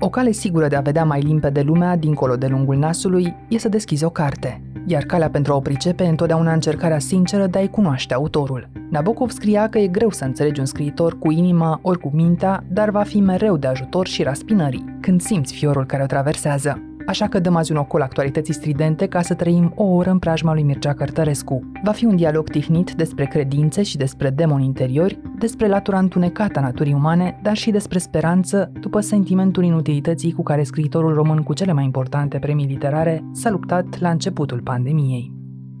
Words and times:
O 0.00 0.08
cale 0.08 0.30
sigură 0.30 0.68
de 0.68 0.76
a 0.76 0.80
vedea 0.80 1.04
mai 1.04 1.20
limpede 1.20 1.60
lumea 1.60 1.96
dincolo 1.96 2.36
de 2.36 2.46
lungul 2.46 2.76
nasului 2.76 3.34
e 3.48 3.58
să 3.58 3.68
deschizi 3.68 4.04
o 4.04 4.10
carte, 4.10 4.62
iar 4.86 5.02
calea 5.02 5.30
pentru 5.30 5.52
a 5.52 5.56
o 5.56 5.60
pricepe 5.60 6.04
e 6.04 6.08
întotdeauna 6.08 6.52
încercarea 6.52 6.98
sinceră 6.98 7.46
de 7.46 7.58
a-i 7.58 7.70
cunoaște 7.70 8.14
autorul. 8.14 8.68
Nabokov 8.90 9.30
scria 9.30 9.68
că 9.68 9.78
e 9.78 9.86
greu 9.86 10.10
să 10.10 10.24
înțelegi 10.24 10.60
un 10.60 10.66
scriitor 10.66 11.18
cu 11.18 11.30
inima 11.30 11.78
ori 11.82 11.98
cu 11.98 12.10
mintea, 12.14 12.64
dar 12.68 12.90
va 12.90 13.02
fi 13.02 13.20
mereu 13.20 13.56
de 13.56 13.66
ajutor 13.66 14.06
și 14.06 14.22
raspinării, 14.22 14.96
când 15.00 15.20
simți 15.20 15.54
fiorul 15.54 15.86
care 15.86 16.02
o 16.02 16.06
traversează 16.06 16.87
așa 17.08 17.28
că 17.28 17.38
dăm 17.38 17.56
azi 17.56 17.72
un 17.72 17.76
ocol 17.76 18.00
actualității 18.00 18.54
stridente 18.54 19.06
ca 19.06 19.22
să 19.22 19.34
trăim 19.34 19.72
o 19.76 19.84
oră 19.84 20.10
în 20.10 20.18
preajma 20.18 20.52
lui 20.52 20.62
Mircea 20.62 20.94
Cărtărescu. 20.94 21.70
Va 21.84 21.92
fi 21.92 22.04
un 22.04 22.16
dialog 22.16 22.50
tihnit 22.50 22.90
despre 22.90 23.24
credințe 23.24 23.82
și 23.82 23.96
despre 23.96 24.30
demoni 24.30 24.64
interiori, 24.64 25.20
despre 25.38 25.68
latura 25.68 25.98
întunecată 25.98 26.58
a 26.58 26.62
naturii 26.62 26.92
umane, 26.92 27.40
dar 27.42 27.56
și 27.56 27.70
despre 27.70 27.98
speranță 27.98 28.72
după 28.80 29.00
sentimentul 29.00 29.64
inutilității 29.64 30.32
cu 30.32 30.42
care 30.42 30.62
scriitorul 30.62 31.14
român 31.14 31.42
cu 31.42 31.52
cele 31.52 31.72
mai 31.72 31.84
importante 31.84 32.38
premii 32.38 32.66
literare 32.66 33.24
s-a 33.32 33.50
luptat 33.50 33.98
la 34.00 34.10
începutul 34.10 34.60
pandemiei. 34.60 35.32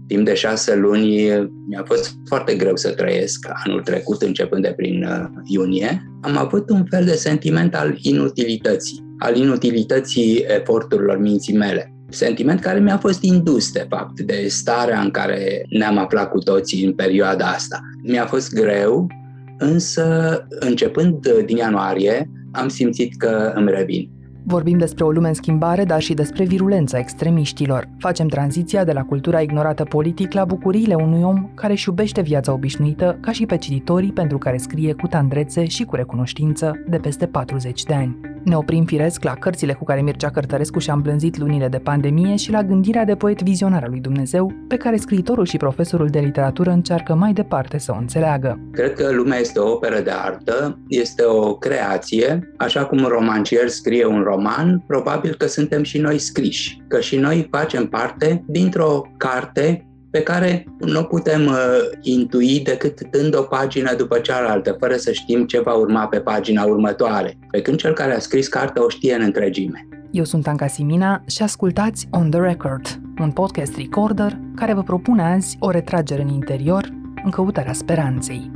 Timp 0.06 0.24
de 0.24 0.34
șase 0.34 0.76
luni 0.76 1.28
mi-a 1.68 1.82
fost 1.84 2.14
foarte 2.26 2.54
greu 2.54 2.76
să 2.76 2.90
trăiesc. 2.90 3.48
Anul 3.64 3.80
trecut, 3.80 4.22
începând 4.22 4.62
de 4.62 4.72
prin 4.76 5.04
uh, 5.04 5.28
iunie, 5.44 6.10
am 6.20 6.36
avut 6.36 6.70
un 6.70 6.84
fel 6.84 7.04
de 7.04 7.14
sentiment 7.14 7.74
al 7.74 7.96
inutilității 8.00 9.06
al 9.18 9.36
inutilității 9.36 10.44
eforturilor 10.46 11.18
minții 11.18 11.56
mele. 11.56 11.92
Sentiment 12.08 12.60
care 12.60 12.80
mi-a 12.80 12.96
fost 12.96 13.22
indus, 13.22 13.72
de 13.72 13.86
fapt, 13.88 14.20
de 14.20 14.46
starea 14.48 15.00
în 15.00 15.10
care 15.10 15.62
ne-am 15.78 15.98
aflat 15.98 16.30
cu 16.30 16.38
toții 16.38 16.84
în 16.84 16.92
perioada 16.92 17.46
asta. 17.46 17.80
Mi-a 18.02 18.26
fost 18.26 18.54
greu, 18.54 19.06
însă, 19.58 20.46
începând 20.48 21.28
din 21.46 21.56
ianuarie, 21.56 22.30
am 22.52 22.68
simțit 22.68 23.16
că 23.16 23.52
îmi 23.54 23.70
revin. 23.70 24.10
Vorbim 24.44 24.78
despre 24.78 25.04
o 25.04 25.10
lume 25.10 25.28
în 25.28 25.34
schimbare, 25.34 25.84
dar 25.84 26.00
și 26.00 26.14
despre 26.14 26.44
virulența 26.44 26.98
extremiștilor. 26.98 27.88
Facem 27.98 28.28
tranziția 28.28 28.84
de 28.84 28.92
la 28.92 29.02
cultura 29.02 29.40
ignorată 29.40 29.84
politic 29.84 30.32
la 30.32 30.44
bucuriile 30.44 30.94
unui 30.94 31.22
om 31.22 31.50
care 31.54 31.72
își 31.72 31.88
iubește 31.88 32.20
viața 32.20 32.52
obișnuită, 32.52 33.18
ca 33.20 33.32
și 33.32 33.46
pe 33.46 33.56
cititorii 33.56 34.12
pentru 34.12 34.38
care 34.38 34.56
scrie 34.56 34.92
cu 34.92 35.06
tandrețe 35.06 35.64
și 35.64 35.84
cu 35.84 35.94
recunoștință 35.94 36.72
de 36.88 36.96
peste 36.96 37.26
40 37.26 37.82
de 37.82 37.94
ani. 37.94 38.20
Ne 38.48 38.56
oprim 38.56 38.84
firesc 38.84 39.22
la 39.22 39.34
cărțile 39.34 39.72
cu 39.72 39.84
care 39.84 40.00
Mircea 40.00 40.30
Cărtărescu 40.30 40.78
și-a 40.78 40.92
îmblânzit 40.92 41.38
lunile 41.38 41.68
de 41.68 41.78
pandemie 41.78 42.36
și 42.36 42.50
la 42.50 42.62
gândirea 42.62 43.04
de 43.04 43.14
poet 43.14 43.42
vizionar 43.42 43.82
al 43.82 43.90
lui 43.90 44.00
Dumnezeu, 44.00 44.52
pe 44.68 44.76
care 44.76 44.96
scriitorul 44.96 45.44
și 45.46 45.56
profesorul 45.56 46.06
de 46.08 46.18
literatură 46.18 46.70
încearcă 46.70 47.14
mai 47.14 47.32
departe 47.32 47.78
să 47.78 47.92
o 47.94 47.98
înțeleagă. 47.98 48.60
Cred 48.72 48.92
că 48.92 49.10
lumea 49.12 49.38
este 49.38 49.58
o 49.58 49.70
operă 49.70 50.00
de 50.00 50.10
artă, 50.10 50.78
este 50.88 51.24
o 51.24 51.54
creație, 51.54 52.52
așa 52.56 52.84
cum 52.84 52.98
un 52.98 53.08
romancier 53.08 53.68
scrie 53.68 54.06
un 54.06 54.22
roman, 54.22 54.84
probabil 54.86 55.34
că 55.34 55.46
suntem 55.46 55.82
și 55.82 55.98
noi 55.98 56.18
scriși, 56.18 56.82
că 56.88 57.00
și 57.00 57.16
noi 57.16 57.48
facem 57.50 57.86
parte 57.86 58.44
dintr-o 58.46 59.02
carte 59.16 59.87
pe 60.10 60.22
care 60.22 60.64
nu 60.78 61.02
putem 61.02 61.46
uh, 61.46 61.54
intui 62.00 62.60
decât 62.60 63.00
dând 63.10 63.36
o 63.36 63.42
pagină 63.42 63.94
după 63.94 64.18
cealaltă, 64.18 64.76
fără 64.78 64.96
să 64.96 65.12
știm 65.12 65.46
ce 65.46 65.60
va 65.60 65.74
urma 65.74 66.06
pe 66.06 66.20
pagina 66.20 66.64
următoare, 66.64 67.38
pe 67.50 67.62
când 67.62 67.78
cel 67.78 67.92
care 67.92 68.14
a 68.14 68.18
scris 68.18 68.48
cartea 68.48 68.84
o 68.84 68.88
știe 68.88 69.14
în 69.14 69.22
întregime. 69.22 69.88
Eu 70.10 70.24
sunt 70.24 70.46
Anca 70.46 70.66
Simina 70.66 71.22
și 71.26 71.42
ascultați 71.42 72.08
On 72.10 72.30
The 72.30 72.40
Record, 72.40 73.00
un 73.20 73.30
podcast 73.30 73.76
recorder 73.76 74.38
care 74.56 74.74
vă 74.74 74.82
propune 74.82 75.22
azi 75.22 75.56
o 75.60 75.70
retragere 75.70 76.22
în 76.22 76.28
interior 76.28 76.88
în 77.24 77.30
căutarea 77.30 77.72
speranței. 77.72 78.50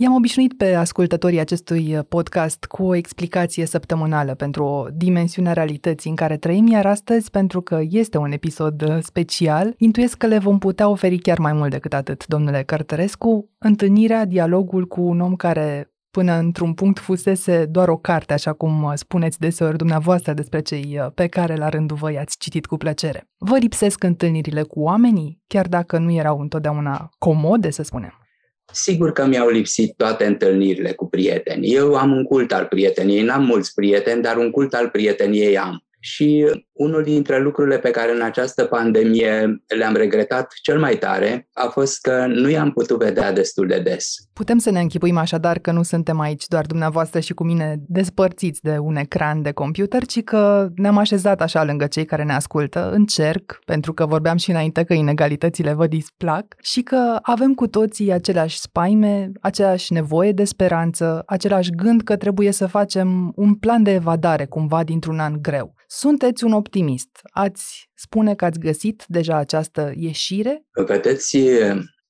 I-am 0.00 0.14
obișnuit 0.14 0.56
pe 0.56 0.74
ascultătorii 0.74 1.38
acestui 1.38 1.96
uh, 1.96 2.04
podcast 2.08 2.64
cu 2.64 2.82
o 2.82 2.94
explicație 2.94 3.66
săptămânală 3.66 4.34
pentru 4.34 4.64
o 4.64 4.86
dimensiune 4.92 5.48
a 5.48 5.52
realității 5.52 6.10
în 6.10 6.16
care 6.16 6.36
trăim, 6.36 6.66
iar 6.66 6.86
astăzi, 6.86 7.30
pentru 7.30 7.60
că 7.60 7.80
este 7.88 8.18
un 8.18 8.32
episod 8.32 8.82
uh, 8.82 8.98
special, 9.00 9.74
intuiesc 9.78 10.16
că 10.16 10.26
le 10.26 10.38
vom 10.38 10.58
putea 10.58 10.88
oferi 10.88 11.18
chiar 11.18 11.38
mai 11.38 11.52
mult 11.52 11.70
decât 11.70 11.94
atât, 11.94 12.26
domnule 12.26 12.62
Cărtărescu, 12.62 13.50
întâlnirea, 13.58 14.24
dialogul 14.24 14.86
cu 14.86 15.00
un 15.00 15.20
om 15.20 15.34
care 15.34 15.92
până 16.10 16.32
într-un 16.32 16.74
punct 16.74 16.98
fusese 16.98 17.64
doar 17.64 17.88
o 17.88 17.96
carte, 17.96 18.32
așa 18.32 18.52
cum 18.52 18.82
uh, 18.82 18.92
spuneți 18.94 19.38
deseori 19.38 19.76
dumneavoastră 19.76 20.32
despre 20.32 20.60
cei 20.60 21.00
pe 21.14 21.26
care 21.26 21.56
la 21.56 21.68
rândul 21.68 21.96
vă 21.96 22.12
i-ați 22.12 22.38
citit 22.38 22.66
cu 22.66 22.76
plăcere. 22.76 23.28
Vă 23.38 23.56
lipsesc 23.56 24.02
întâlnirile 24.02 24.62
cu 24.62 24.80
oamenii, 24.80 25.42
chiar 25.46 25.66
dacă 25.66 25.98
nu 25.98 26.12
erau 26.12 26.40
întotdeauna 26.40 27.08
comode, 27.18 27.70
să 27.70 27.82
spunem. 27.82 28.27
Sigur 28.72 29.12
că 29.12 29.26
mi-au 29.26 29.48
lipsit 29.48 29.94
toate 29.96 30.26
întâlnirile 30.26 30.92
cu 30.92 31.08
prieteni. 31.08 31.72
Eu 31.72 31.94
am 31.94 32.12
un 32.12 32.22
cult 32.22 32.52
al 32.52 32.66
prieteniei, 32.66 33.22
n-am 33.22 33.44
mulți 33.44 33.74
prieteni, 33.74 34.22
dar 34.22 34.36
un 34.36 34.50
cult 34.50 34.74
al 34.74 34.88
prieteniei 34.88 35.58
am. 35.58 35.87
Și 36.00 36.46
unul 36.72 37.02
dintre 37.02 37.40
lucrurile 37.40 37.78
pe 37.78 37.90
care 37.90 38.12
în 38.12 38.22
această 38.22 38.64
pandemie 38.64 39.62
le-am 39.66 39.94
regretat 39.94 40.52
cel 40.62 40.78
mai 40.78 40.96
tare 40.96 41.48
a 41.52 41.66
fost 41.66 42.00
că 42.00 42.26
nu 42.28 42.48
i-am 42.48 42.70
putut 42.72 42.98
vedea 42.98 43.32
destul 43.32 43.66
de 43.66 43.80
des. 43.80 44.14
Putem 44.32 44.58
să 44.58 44.70
ne 44.70 44.80
închipuim 44.80 45.16
așadar 45.16 45.58
că 45.58 45.72
nu 45.72 45.82
suntem 45.82 46.20
aici 46.20 46.46
doar 46.46 46.66
dumneavoastră 46.66 47.20
și 47.20 47.34
cu 47.34 47.44
mine 47.44 47.76
despărțiți 47.86 48.62
de 48.62 48.78
un 48.78 48.96
ecran 48.96 49.42
de 49.42 49.52
computer, 49.52 50.04
ci 50.04 50.22
că 50.22 50.68
ne-am 50.74 50.98
așezat 50.98 51.40
așa 51.40 51.64
lângă 51.64 51.86
cei 51.86 52.04
care 52.04 52.24
ne 52.24 52.32
ascultă, 52.32 52.90
în 52.92 53.04
cerc, 53.04 53.58
pentru 53.64 53.92
că 53.92 54.06
vorbeam 54.06 54.36
și 54.36 54.50
înainte 54.50 54.84
că 54.84 54.92
inegalitățile 54.92 55.72
vă 55.72 55.86
displac 55.86 56.54
și 56.62 56.82
că 56.82 57.18
avem 57.22 57.54
cu 57.54 57.66
toții 57.66 58.12
aceleași 58.12 58.58
spaime, 58.58 59.32
aceeași 59.40 59.92
nevoie 59.92 60.32
de 60.32 60.44
speranță, 60.44 61.22
același 61.26 61.70
gând 61.70 62.02
că 62.02 62.16
trebuie 62.16 62.50
să 62.50 62.66
facem 62.66 63.32
un 63.36 63.54
plan 63.54 63.82
de 63.82 63.92
evadare 63.92 64.46
cumva 64.46 64.84
dintr-un 64.84 65.18
an 65.18 65.38
greu. 65.40 65.74
Sunteți 65.90 66.44
un 66.44 66.52
optimist. 66.52 67.20
Ați 67.22 67.90
spune 67.94 68.34
că 68.34 68.44
ați 68.44 68.58
găsit 68.58 69.04
deja 69.06 69.36
această 69.36 69.92
ieșire? 69.96 70.64
Vedeți, 70.70 71.38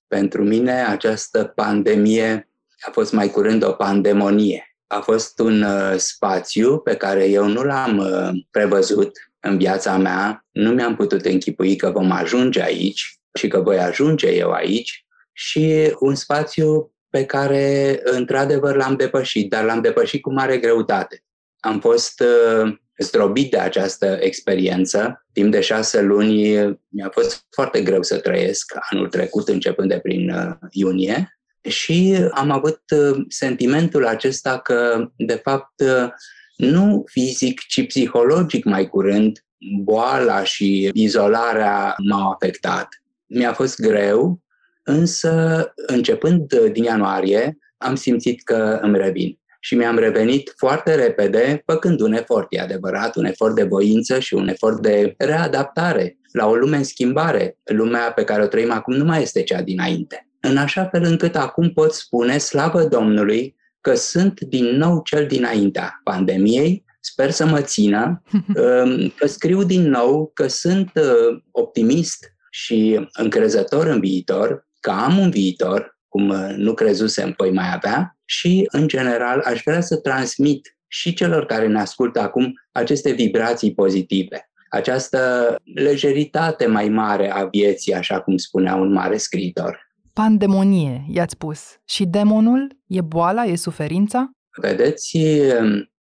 pentru 0.06 0.44
mine 0.44 0.84
această 0.84 1.44
pandemie 1.44 2.48
a 2.80 2.90
fost 2.90 3.12
mai 3.12 3.30
curând 3.30 3.64
o 3.64 3.72
pandemonie. 3.72 4.76
A 4.86 5.00
fost 5.00 5.38
un 5.38 5.62
uh, 5.62 5.94
spațiu 5.96 6.78
pe 6.78 6.96
care 6.96 7.24
eu 7.24 7.46
nu 7.46 7.62
l-am 7.62 7.98
uh, 7.98 8.28
prevăzut 8.50 9.12
în 9.40 9.58
viața 9.58 9.96
mea. 9.96 10.46
Nu 10.50 10.70
mi-am 10.70 10.96
putut 10.96 11.24
închipui 11.24 11.76
că 11.76 11.90
vom 11.90 12.10
ajunge 12.10 12.62
aici 12.62 13.20
și 13.38 13.48
că 13.48 13.60
voi 13.60 13.78
ajunge 13.78 14.28
eu 14.28 14.50
aici 14.50 15.06
și 15.32 15.94
un 15.98 16.14
spațiu 16.14 16.94
pe 17.10 17.24
care 17.24 18.00
într-adevăr 18.04 18.76
l-am 18.76 18.96
depășit, 18.96 19.50
dar 19.50 19.64
l-am 19.64 19.80
depășit 19.80 20.22
cu 20.22 20.32
mare 20.32 20.58
greutate. 20.58 21.24
Am 21.60 21.80
fost 21.80 22.20
uh, 22.20 22.78
zdrobit 22.98 23.50
de 23.50 23.58
această 23.58 24.18
experiență. 24.20 25.26
Timp 25.32 25.52
de 25.52 25.60
șase 25.60 26.00
luni 26.00 26.54
mi-a 26.88 27.10
fost 27.12 27.46
foarte 27.50 27.82
greu 27.82 28.02
să 28.02 28.18
trăiesc 28.18 28.72
anul 28.90 29.08
trecut, 29.08 29.48
începând 29.48 29.88
de 29.88 29.98
prin 29.98 30.30
uh, 30.30 30.52
iunie, 30.70 31.38
și 31.68 32.18
am 32.30 32.50
avut 32.50 32.80
uh, 32.90 33.24
sentimentul 33.28 34.06
acesta 34.06 34.58
că, 34.58 35.10
de 35.16 35.40
fapt, 35.42 35.80
uh, 35.80 36.08
nu 36.56 37.04
fizic, 37.06 37.60
ci 37.60 37.86
psihologic 37.86 38.64
mai 38.64 38.88
curând, 38.88 39.44
boala 39.82 40.44
și 40.44 40.90
izolarea 40.94 41.94
m-au 42.08 42.30
afectat. 42.30 42.88
Mi-a 43.26 43.52
fost 43.52 43.80
greu, 43.80 44.40
însă, 44.82 45.64
începând 45.86 46.54
din 46.72 46.84
ianuarie, 46.84 47.58
am 47.76 47.94
simțit 47.94 48.42
că 48.42 48.78
îmi 48.82 48.98
revin 48.98 49.38
și 49.60 49.74
mi-am 49.74 49.98
revenit 49.98 50.54
foarte 50.56 50.94
repede, 50.94 51.62
făcând 51.66 52.00
un 52.00 52.12
efort, 52.12 52.46
e 52.50 52.60
adevărat, 52.60 53.16
un 53.16 53.24
efort 53.24 53.54
de 53.54 53.64
voință 53.64 54.18
și 54.18 54.34
un 54.34 54.48
efort 54.48 54.82
de 54.82 55.14
readaptare 55.18 56.18
la 56.32 56.46
o 56.46 56.54
lume 56.54 56.76
în 56.76 56.84
schimbare. 56.84 57.58
Lumea 57.64 58.12
pe 58.12 58.24
care 58.24 58.42
o 58.42 58.46
trăim 58.46 58.72
acum 58.72 58.94
nu 58.94 59.04
mai 59.04 59.22
este 59.22 59.42
cea 59.42 59.62
dinainte. 59.62 60.28
În 60.40 60.56
așa 60.56 60.84
fel 60.84 61.02
încât 61.02 61.36
acum 61.36 61.70
pot 61.70 61.92
spune, 61.94 62.38
slavă 62.38 62.84
Domnului, 62.84 63.56
că 63.80 63.94
sunt 63.94 64.40
din 64.40 64.64
nou 64.64 65.00
cel 65.04 65.26
dinaintea 65.26 66.00
pandemiei, 66.04 66.84
sper 67.00 67.30
să 67.30 67.46
mă 67.46 67.60
țină, 67.60 68.22
um, 68.32 69.08
că 69.16 69.26
scriu 69.26 69.64
din 69.64 69.88
nou, 69.88 70.30
că 70.34 70.46
sunt 70.46 70.90
uh, 70.94 71.42
optimist 71.50 72.32
și 72.50 73.08
încrezător 73.12 73.86
în 73.86 74.00
viitor, 74.00 74.66
că 74.80 74.90
am 74.90 75.18
un 75.18 75.30
viitor, 75.30 75.98
cum 76.08 76.28
uh, 76.28 76.54
nu 76.56 76.74
crezusem 76.74 77.34
voi 77.36 77.50
mai 77.50 77.72
avea, 77.74 78.17
și, 78.28 78.66
în 78.70 78.88
general, 78.88 79.40
aș 79.44 79.60
vrea 79.64 79.80
să 79.80 79.96
transmit 79.96 80.76
și 80.86 81.14
celor 81.14 81.46
care 81.46 81.66
ne 81.66 81.80
ascultă 81.80 82.20
acum 82.20 82.52
aceste 82.72 83.12
vibrații 83.12 83.74
pozitive, 83.74 84.50
această 84.70 85.54
lejeritate 85.74 86.66
mai 86.66 86.88
mare 86.88 87.30
a 87.30 87.44
vieții, 87.44 87.94
așa 87.94 88.20
cum 88.20 88.36
spunea 88.36 88.74
un 88.74 88.92
mare 88.92 89.16
scriitor. 89.16 89.86
Pandemonie, 90.12 91.04
i-ați 91.08 91.32
spus. 91.32 91.60
Și 91.84 92.04
demonul? 92.04 92.78
E 92.86 93.00
boala? 93.00 93.44
E 93.44 93.56
suferința? 93.56 94.30
Vedeți, 94.60 95.18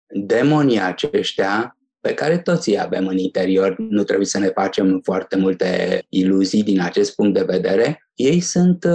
demonii 0.07 0.79
aceștia 0.79 1.77
pe 1.99 2.13
care 2.13 2.37
toți 2.37 2.69
îi 2.69 2.79
avem 2.79 3.07
în 3.07 3.17
interior, 3.17 3.75
nu 3.77 4.03
trebuie 4.03 4.27
să 4.27 4.39
ne 4.39 4.47
facem 4.47 4.99
foarte 5.03 5.37
multe 5.37 6.01
iluzii 6.09 6.63
din 6.63 6.81
acest 6.81 7.15
punct 7.15 7.33
de 7.33 7.43
vedere, 7.43 8.09
ei 8.13 8.39
sunt, 8.39 8.85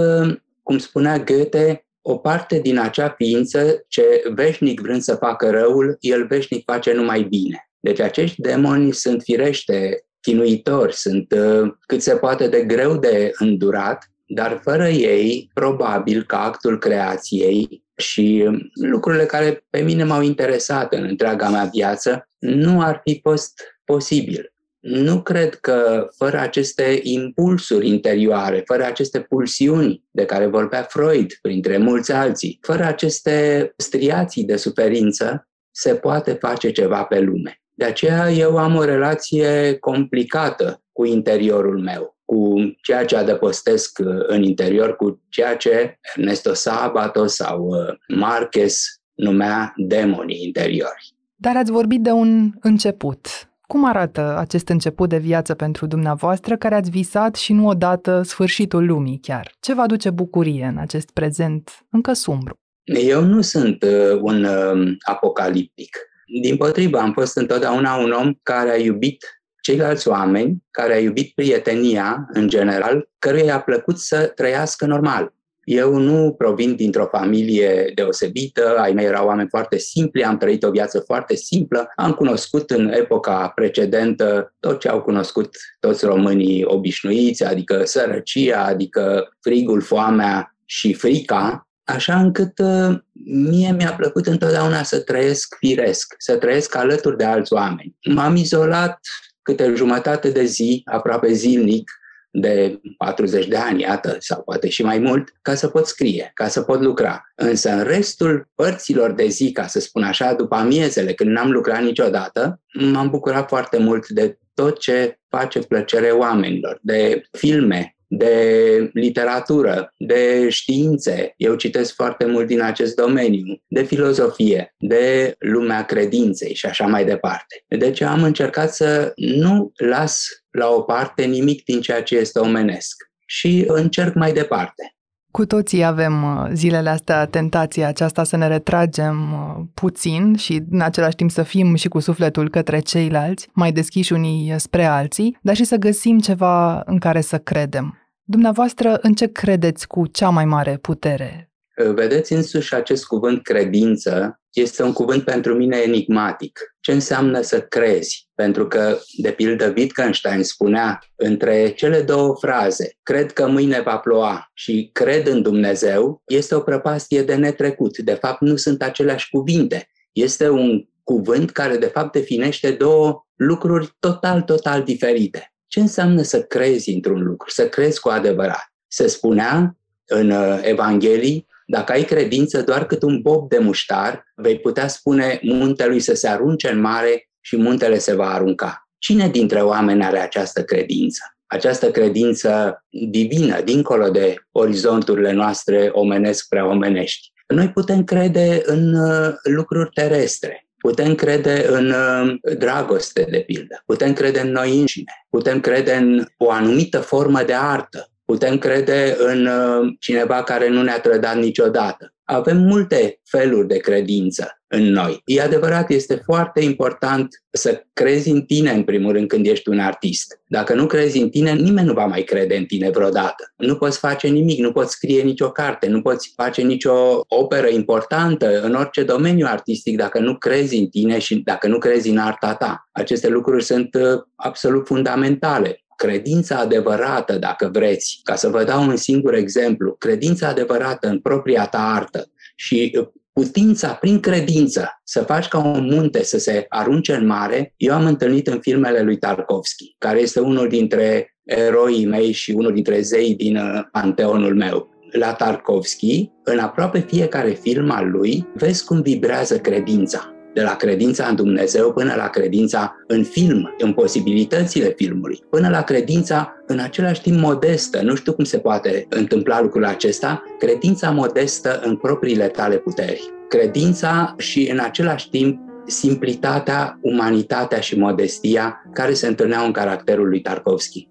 cum 0.63 0.77
spunea 0.77 1.17
Goethe, 1.19 1.85
o 2.01 2.17
parte 2.17 2.59
din 2.59 2.79
acea 2.79 3.09
ființă 3.17 3.85
ce 3.87 4.21
veșnic 4.33 4.81
vrând 4.81 5.01
să 5.01 5.15
facă 5.15 5.49
răul, 5.49 5.97
el 5.99 6.27
veșnic 6.27 6.63
face 6.65 6.93
numai 6.93 7.21
bine. 7.21 7.69
Deci 7.79 7.99
acești 7.99 8.41
demoni 8.41 8.93
sunt 8.93 9.21
firește 9.21 10.03
chinuitori, 10.21 10.93
sunt 10.93 11.31
uh, 11.31 11.71
cât 11.85 12.01
se 12.01 12.15
poate 12.15 12.47
de 12.47 12.61
greu 12.61 12.97
de 12.97 13.31
îndurat, 13.37 14.11
dar 14.25 14.59
fără 14.63 14.87
ei, 14.87 15.49
probabil 15.53 16.23
că 16.23 16.35
actul 16.35 16.77
creației 16.77 17.83
și 17.95 18.49
lucrurile 18.73 19.25
care 19.25 19.65
pe 19.69 19.79
mine 19.79 20.03
m-au 20.03 20.21
interesat 20.21 20.93
în 20.93 21.03
întreaga 21.03 21.49
mea 21.49 21.69
viață 21.73 22.29
nu 22.39 22.81
ar 22.81 23.01
fi 23.03 23.19
fost 23.23 23.61
posibil. 23.85 24.53
Nu 24.79 25.21
cred 25.21 25.55
că 25.55 26.07
fără 26.17 26.39
aceste 26.39 26.99
impulsuri 27.03 27.87
interioare, 27.87 28.63
fără 28.65 28.83
aceste 28.83 29.19
pulsiuni 29.19 30.03
de 30.11 30.25
care 30.25 30.45
vorbea 30.45 30.83
Freud, 30.83 31.33
printre 31.41 31.77
mulți 31.77 32.11
alții, 32.11 32.59
fără 32.61 32.83
aceste 32.83 33.73
striații 33.77 34.43
de 34.43 34.55
suferință, 34.55 35.47
se 35.71 35.95
poate 35.95 36.33
face 36.33 36.71
ceva 36.71 37.03
pe 37.03 37.19
lume. 37.19 37.61
De 37.73 37.85
aceea 37.85 38.31
eu 38.31 38.57
am 38.57 38.75
o 38.75 38.83
relație 38.83 39.77
complicată 39.79 40.83
cu 40.91 41.05
interiorul 41.05 41.79
meu, 41.79 42.17
cu 42.25 42.53
ceea 42.81 43.05
ce 43.05 43.15
adăpostesc 43.15 43.99
în 44.27 44.43
interior, 44.43 44.95
cu 44.95 45.21
ceea 45.29 45.55
ce 45.55 45.99
Ernesto 46.15 46.53
Sabato 46.53 47.25
sau 47.25 47.67
uh, 47.67 48.17
Marquez 48.17 48.83
numea 49.13 49.73
demonii 49.75 50.43
interiori. 50.43 51.13
Dar 51.35 51.55
ați 51.55 51.71
vorbit 51.71 52.01
de 52.01 52.11
un 52.11 52.51
început. 52.59 53.48
Cum 53.71 53.85
arată 53.85 54.35
acest 54.37 54.69
început 54.69 55.09
de 55.09 55.17
viață 55.17 55.53
pentru 55.53 55.85
dumneavoastră 55.85 56.57
care 56.57 56.75
ați 56.75 56.89
visat 56.89 57.35
și 57.35 57.53
nu 57.53 57.67
odată 57.67 58.21
sfârșitul 58.21 58.85
lumii 58.85 59.19
chiar? 59.21 59.51
Ce 59.59 59.73
vă 59.73 59.81
aduce 59.81 60.09
bucurie 60.09 60.65
în 60.65 60.77
acest 60.77 61.09
prezent 61.11 61.85
încă 61.89 62.13
sumbru? 62.13 62.59
Eu 62.83 63.23
nu 63.23 63.41
sunt 63.41 63.83
uh, 63.83 64.19
un 64.21 64.43
uh, 64.43 64.93
apocaliptic. 65.05 65.97
Din 66.41 66.57
potrivă, 66.57 66.97
am 66.97 67.13
fost 67.13 67.37
întotdeauna 67.37 67.95
un 67.95 68.11
om 68.11 68.33
care 68.43 68.69
a 68.69 68.77
iubit 68.77 69.43
ceilalți 69.61 70.07
oameni, 70.07 70.63
care 70.71 70.93
a 70.93 70.99
iubit 70.99 71.33
prietenia 71.33 72.27
în 72.33 72.47
general, 72.47 73.09
căruia 73.19 73.43
i-a 73.43 73.61
plăcut 73.61 73.97
să 73.97 74.31
trăiască 74.35 74.85
normal. 74.85 75.33
Eu 75.71 75.97
nu 75.97 76.33
provin 76.37 76.75
dintr-o 76.75 77.07
familie 77.11 77.91
deosebită, 77.95 78.75
ai 78.77 78.93
mei 78.93 79.05
erau 79.05 79.27
oameni 79.27 79.49
foarte 79.49 79.77
simpli, 79.77 80.23
am 80.23 80.37
trăit 80.37 80.63
o 80.63 80.71
viață 80.71 80.99
foarte 80.99 81.35
simplă, 81.35 81.91
am 81.95 82.11
cunoscut 82.11 82.69
în 82.69 82.91
epoca 82.93 83.51
precedentă 83.55 84.53
tot 84.59 84.79
ce 84.79 84.87
au 84.87 85.01
cunoscut 85.01 85.55
toți 85.79 86.05
românii 86.05 86.63
obișnuiți, 86.63 87.43
adică 87.43 87.83
sărăcia, 87.85 88.65
adică 88.65 89.29
frigul, 89.41 89.81
foamea 89.81 90.55
și 90.65 90.93
frica, 90.93 91.67
așa 91.83 92.19
încât 92.19 92.59
uh, 92.59 92.97
mie 93.25 93.71
mi-a 93.71 93.93
plăcut 93.93 94.27
întotdeauna 94.27 94.83
să 94.83 94.99
trăiesc 94.99 95.55
firesc, 95.59 96.15
să 96.17 96.37
trăiesc 96.37 96.75
alături 96.75 97.17
de 97.17 97.23
alți 97.23 97.53
oameni. 97.53 97.95
M-am 98.13 98.35
izolat 98.35 98.99
câte 99.41 99.73
jumătate 99.75 100.29
de 100.29 100.43
zi, 100.43 100.81
aproape 100.85 101.33
zilnic, 101.33 101.98
de 102.31 102.79
40 102.97 103.47
de 103.47 103.55
ani, 103.55 103.81
iată, 103.81 104.15
sau 104.19 104.41
poate 104.41 104.69
și 104.69 104.83
mai 104.83 104.99
mult, 104.99 105.33
ca 105.41 105.55
să 105.55 105.67
pot 105.67 105.87
scrie, 105.87 106.31
ca 106.33 106.47
să 106.47 106.61
pot 106.61 106.81
lucra. 106.81 107.23
Însă 107.35 107.69
în 107.69 107.83
restul 107.83 108.49
părților 108.55 109.11
de 109.11 109.27
zi, 109.27 109.51
ca 109.51 109.67
să 109.67 109.79
spun 109.79 110.03
așa, 110.03 110.33
după 110.33 110.55
amiezele, 110.55 111.13
când 111.13 111.29
n-am 111.29 111.51
lucrat 111.51 111.81
niciodată, 111.81 112.61
m-am 112.91 113.09
bucurat 113.09 113.47
foarte 113.47 113.77
mult 113.77 114.07
de 114.07 114.37
tot 114.53 114.79
ce 114.79 115.19
face 115.29 115.59
plăcere 115.59 116.09
oamenilor, 116.09 116.79
de 116.81 117.21
filme, 117.31 117.95
de 118.11 118.89
literatură, 118.93 119.93
de 119.97 120.49
științe. 120.49 121.33
Eu 121.37 121.55
citesc 121.55 121.93
foarte 121.93 122.25
mult 122.25 122.47
din 122.47 122.61
acest 122.61 122.95
domeniu, 122.95 123.61
de 123.67 123.83
filozofie, 123.83 124.75
de 124.77 125.35
lumea 125.39 125.85
credinței 125.85 126.53
și 126.53 126.65
așa 126.65 126.87
mai 126.87 127.05
departe. 127.05 127.63
Deci 127.67 128.01
am 128.01 128.23
încercat 128.23 128.73
să 128.73 129.11
nu 129.15 129.71
las 129.75 130.27
la 130.51 130.67
o 130.69 130.81
parte 130.81 131.23
nimic 131.23 131.63
din 131.63 131.81
ceea 131.81 132.03
ce 132.03 132.17
este 132.17 132.39
omenesc 132.39 132.95
și 133.25 133.63
încerc 133.67 134.13
mai 134.13 134.33
departe. 134.33 134.93
Cu 135.39 135.45
toții 135.45 135.83
avem 135.83 136.23
uh, 136.23 136.49
zilele 136.53 136.89
astea 136.89 137.25
tentația 137.25 137.87
aceasta 137.87 138.23
să 138.23 138.37
ne 138.37 138.47
retragem 138.47 139.31
uh, 139.33 139.65
puțin 139.73 140.35
și 140.35 140.63
în 140.69 140.81
același 140.81 141.15
timp 141.15 141.31
să 141.31 141.43
fim 141.43 141.75
și 141.75 141.87
cu 141.87 141.99
sufletul 141.99 142.49
către 142.49 142.79
ceilalți, 142.79 143.49
mai 143.53 143.71
deschiși 143.71 144.13
unii 144.13 144.53
spre 144.57 144.85
alții, 144.85 145.37
dar 145.41 145.55
și 145.55 145.63
să 145.63 145.75
găsim 145.75 146.19
ceva 146.19 146.81
în 146.85 146.97
care 146.97 147.21
să 147.21 147.37
credem. 147.37 147.97
Dumneavoastră, 148.23 148.97
în 149.01 149.13
ce 149.13 149.27
credeți 149.31 149.87
cu 149.87 150.07
cea 150.07 150.29
mai 150.29 150.45
mare 150.45 150.77
putere? 150.77 151.48
Vedeți 151.87 152.33
însuși 152.33 152.73
acest 152.73 153.05
cuvânt 153.05 153.43
credință 153.43 154.39
este 154.53 154.83
un 154.83 154.93
cuvânt 154.93 155.23
pentru 155.23 155.55
mine 155.55 155.77
enigmatic. 155.77 156.59
Ce 156.79 156.91
înseamnă 156.91 157.41
să 157.41 157.61
crezi? 157.61 158.29
Pentru 158.35 158.67
că, 158.67 158.99
de 159.17 159.31
pildă, 159.31 159.73
Wittgenstein 159.75 160.43
spunea 160.43 160.99
între 161.15 161.69
cele 161.69 162.01
două 162.01 162.35
fraze, 162.39 162.97
cred 163.03 163.33
că 163.33 163.47
mâine 163.47 163.81
va 163.81 163.97
ploua 163.97 164.49
și 164.53 164.89
cred 164.93 165.27
în 165.27 165.41
Dumnezeu, 165.41 166.21
este 166.25 166.55
o 166.55 166.59
prăpastie 166.59 167.23
de 167.23 167.35
netrecut. 167.35 167.97
De 167.97 168.13
fapt, 168.13 168.41
nu 168.41 168.55
sunt 168.55 168.81
aceleași 168.81 169.29
cuvinte. 169.29 169.89
Este 170.11 170.49
un 170.49 170.87
cuvânt 171.03 171.51
care, 171.51 171.77
de 171.77 171.85
fapt, 171.85 172.11
definește 172.11 172.71
două 172.71 173.25
lucruri 173.35 173.95
total, 173.99 174.41
total 174.41 174.83
diferite. 174.83 175.53
Ce 175.67 175.79
înseamnă 175.79 176.21
să 176.21 176.41
crezi 176.41 176.89
într-un 176.89 177.23
lucru, 177.23 177.49
să 177.49 177.69
crezi 177.69 177.99
cu 177.99 178.09
adevărat? 178.09 178.73
Se 178.87 179.07
spunea 179.07 179.77
în 180.05 180.29
uh, 180.29 180.59
Evanghelii, 180.61 181.47
dacă 181.71 181.91
ai 181.91 182.03
credință 182.03 182.61
doar 182.61 182.85
cât 182.85 183.01
un 183.01 183.21
bob 183.21 183.49
de 183.49 183.57
muștar, 183.57 184.23
vei 184.35 184.59
putea 184.59 184.87
spune 184.87 185.39
muntelui 185.41 185.99
să 185.99 186.13
se 186.13 186.27
arunce 186.27 186.69
în 186.69 186.79
mare 186.79 187.29
și 187.41 187.57
muntele 187.57 187.97
se 187.97 188.15
va 188.15 188.33
arunca. 188.33 188.89
Cine 188.97 189.29
dintre 189.29 189.61
oameni 189.61 190.03
are 190.03 190.19
această 190.19 190.63
credință? 190.63 191.21
Această 191.45 191.91
credință 191.91 192.83
divină, 193.09 193.61
dincolo 193.61 194.09
de 194.09 194.35
orizonturile 194.51 195.31
noastre 195.31 195.89
omenesc 195.91 196.47
prea 196.47 196.67
omenești. 196.67 197.31
Noi 197.47 197.69
putem 197.69 198.03
crede 198.03 198.61
în 198.65 198.93
uh, 198.93 199.33
lucruri 199.43 199.89
terestre, 199.93 200.69
Putem 200.77 201.15
crede 201.15 201.65
în 201.69 201.91
uh, 201.91 202.55
dragoste, 202.57 203.27
de 203.29 203.39
pildă. 203.39 203.81
Putem 203.85 204.13
crede 204.13 204.39
în 204.39 204.51
noi 204.51 204.79
înșine. 204.79 205.13
Putem 205.29 205.59
crede 205.59 205.93
în 205.93 206.25
o 206.37 206.51
anumită 206.51 206.99
formă 206.99 207.43
de 207.43 207.53
artă. 207.53 208.09
Putem 208.29 208.57
crede 208.57 209.15
în 209.19 209.45
uh, 209.45 209.93
cineva 209.99 210.43
care 210.43 210.69
nu 210.69 210.81
ne-a 210.81 210.99
trădat 210.99 211.35
niciodată. 211.35 212.13
Avem 212.23 212.57
multe 212.57 213.19
feluri 213.23 213.67
de 213.67 213.77
credință 213.77 214.61
în 214.67 214.83
noi. 214.83 215.21
E 215.25 215.41
adevărat, 215.41 215.89
este 215.89 216.21
foarte 216.25 216.63
important 216.63 217.43
să 217.51 217.83
crezi 217.93 218.29
în 218.29 218.41
tine, 218.41 218.71
în 218.71 218.83
primul 218.83 219.11
rând, 219.11 219.27
când 219.27 219.45
ești 219.45 219.69
un 219.69 219.79
artist. 219.79 220.41
Dacă 220.47 220.73
nu 220.73 220.85
crezi 220.85 221.19
în 221.19 221.29
tine, 221.29 221.53
nimeni 221.53 221.87
nu 221.87 221.93
va 221.93 222.05
mai 222.05 222.21
crede 222.21 222.55
în 222.55 222.65
tine 222.65 222.89
vreodată. 222.89 223.53
Nu 223.57 223.75
poți 223.75 223.97
face 223.97 224.27
nimic, 224.27 224.59
nu 224.59 224.71
poți 224.71 224.91
scrie 224.91 225.21
nicio 225.21 225.51
carte, 225.51 225.87
nu 225.87 226.01
poți 226.01 226.33
face 226.35 226.61
nicio 226.61 227.23
operă 227.27 227.67
importantă 227.67 228.61
în 228.61 228.73
orice 228.73 229.03
domeniu 229.03 229.45
artistic 229.49 229.97
dacă 229.97 230.19
nu 230.19 230.35
crezi 230.35 230.77
în 230.77 230.87
tine 230.87 231.19
și 231.19 231.35
dacă 231.35 231.67
nu 231.67 231.77
crezi 231.77 232.09
în 232.09 232.17
arta 232.17 232.53
ta. 232.53 232.89
Aceste 232.91 233.27
lucruri 233.27 233.63
sunt 233.63 233.93
uh, 233.93 234.21
absolut 234.35 234.85
fundamentale 234.85 235.83
credința 235.99 236.57
adevărată, 236.57 237.37
dacă 237.37 237.69
vreți, 237.73 238.19
ca 238.23 238.35
să 238.35 238.49
vă 238.49 238.63
dau 238.63 238.87
un 238.87 238.95
singur 238.95 239.33
exemplu, 239.33 239.91
credința 239.91 240.47
adevărată 240.47 241.07
în 241.07 241.19
propria 241.19 241.65
ta 241.65 241.93
artă 241.95 242.31
și 242.55 242.97
uh, 242.99 243.07
putința 243.33 243.93
prin 243.93 244.19
credință 244.19 245.01
să 245.03 245.21
faci 245.21 245.47
ca 245.47 245.57
un 245.57 245.85
munte 245.91 246.23
să 246.23 246.37
se 246.37 246.65
arunce 246.69 247.13
în 247.13 247.25
mare, 247.25 247.73
eu 247.77 247.93
am 247.93 248.05
întâlnit 248.05 248.47
în 248.47 248.59
filmele 248.59 249.01
lui 249.01 249.17
Tarkovski, 249.17 249.95
care 249.97 250.19
este 250.19 250.39
unul 250.39 250.67
dintre 250.67 251.35
eroii 251.43 252.05
mei 252.05 252.31
și 252.31 252.51
unul 252.51 252.73
dintre 252.73 253.01
zei 253.01 253.35
din 253.35 253.55
uh, 253.55 253.81
panteonul 253.91 254.55
meu. 254.55 254.89
La 255.11 255.33
Tarkovski, 255.33 256.29
în 256.43 256.59
aproape 256.59 256.99
fiecare 256.99 257.51
film 257.51 257.91
al 257.91 258.09
lui, 258.09 258.47
vezi 258.53 258.85
cum 258.85 259.01
vibrează 259.01 259.59
credința 259.59 260.33
de 260.53 260.61
la 260.61 260.75
credința 260.75 261.27
în 261.27 261.35
Dumnezeu 261.35 261.93
până 261.93 262.13
la 262.17 262.27
credința 262.27 262.95
în 263.07 263.23
film, 263.23 263.75
în 263.77 263.93
posibilitățile 263.93 264.93
filmului, 264.95 265.39
până 265.49 265.69
la 265.69 265.81
credința 265.81 266.53
în 266.67 266.79
același 266.79 267.21
timp 267.21 267.39
modestă, 267.39 268.01
nu 268.01 268.15
știu 268.15 268.33
cum 268.33 268.43
se 268.43 268.57
poate 268.57 269.05
întâmpla 269.09 269.61
lucrul 269.61 269.85
acesta, 269.85 270.43
credința 270.59 271.09
modestă 271.11 271.79
în 271.83 271.95
propriile 271.95 272.47
tale 272.47 272.75
puteri. 272.75 273.33
Credința 273.49 274.35
și 274.37 274.69
în 274.71 274.79
același 274.79 275.29
timp 275.29 275.59
simplitatea, 275.85 276.99
umanitatea 277.01 277.79
și 277.79 277.97
modestia 277.97 278.89
care 278.93 279.13
se 279.13 279.27
întâlneau 279.27 279.65
în 279.65 279.71
caracterul 279.71 280.27
lui 280.27 280.41
Tarkovski. 280.41 281.07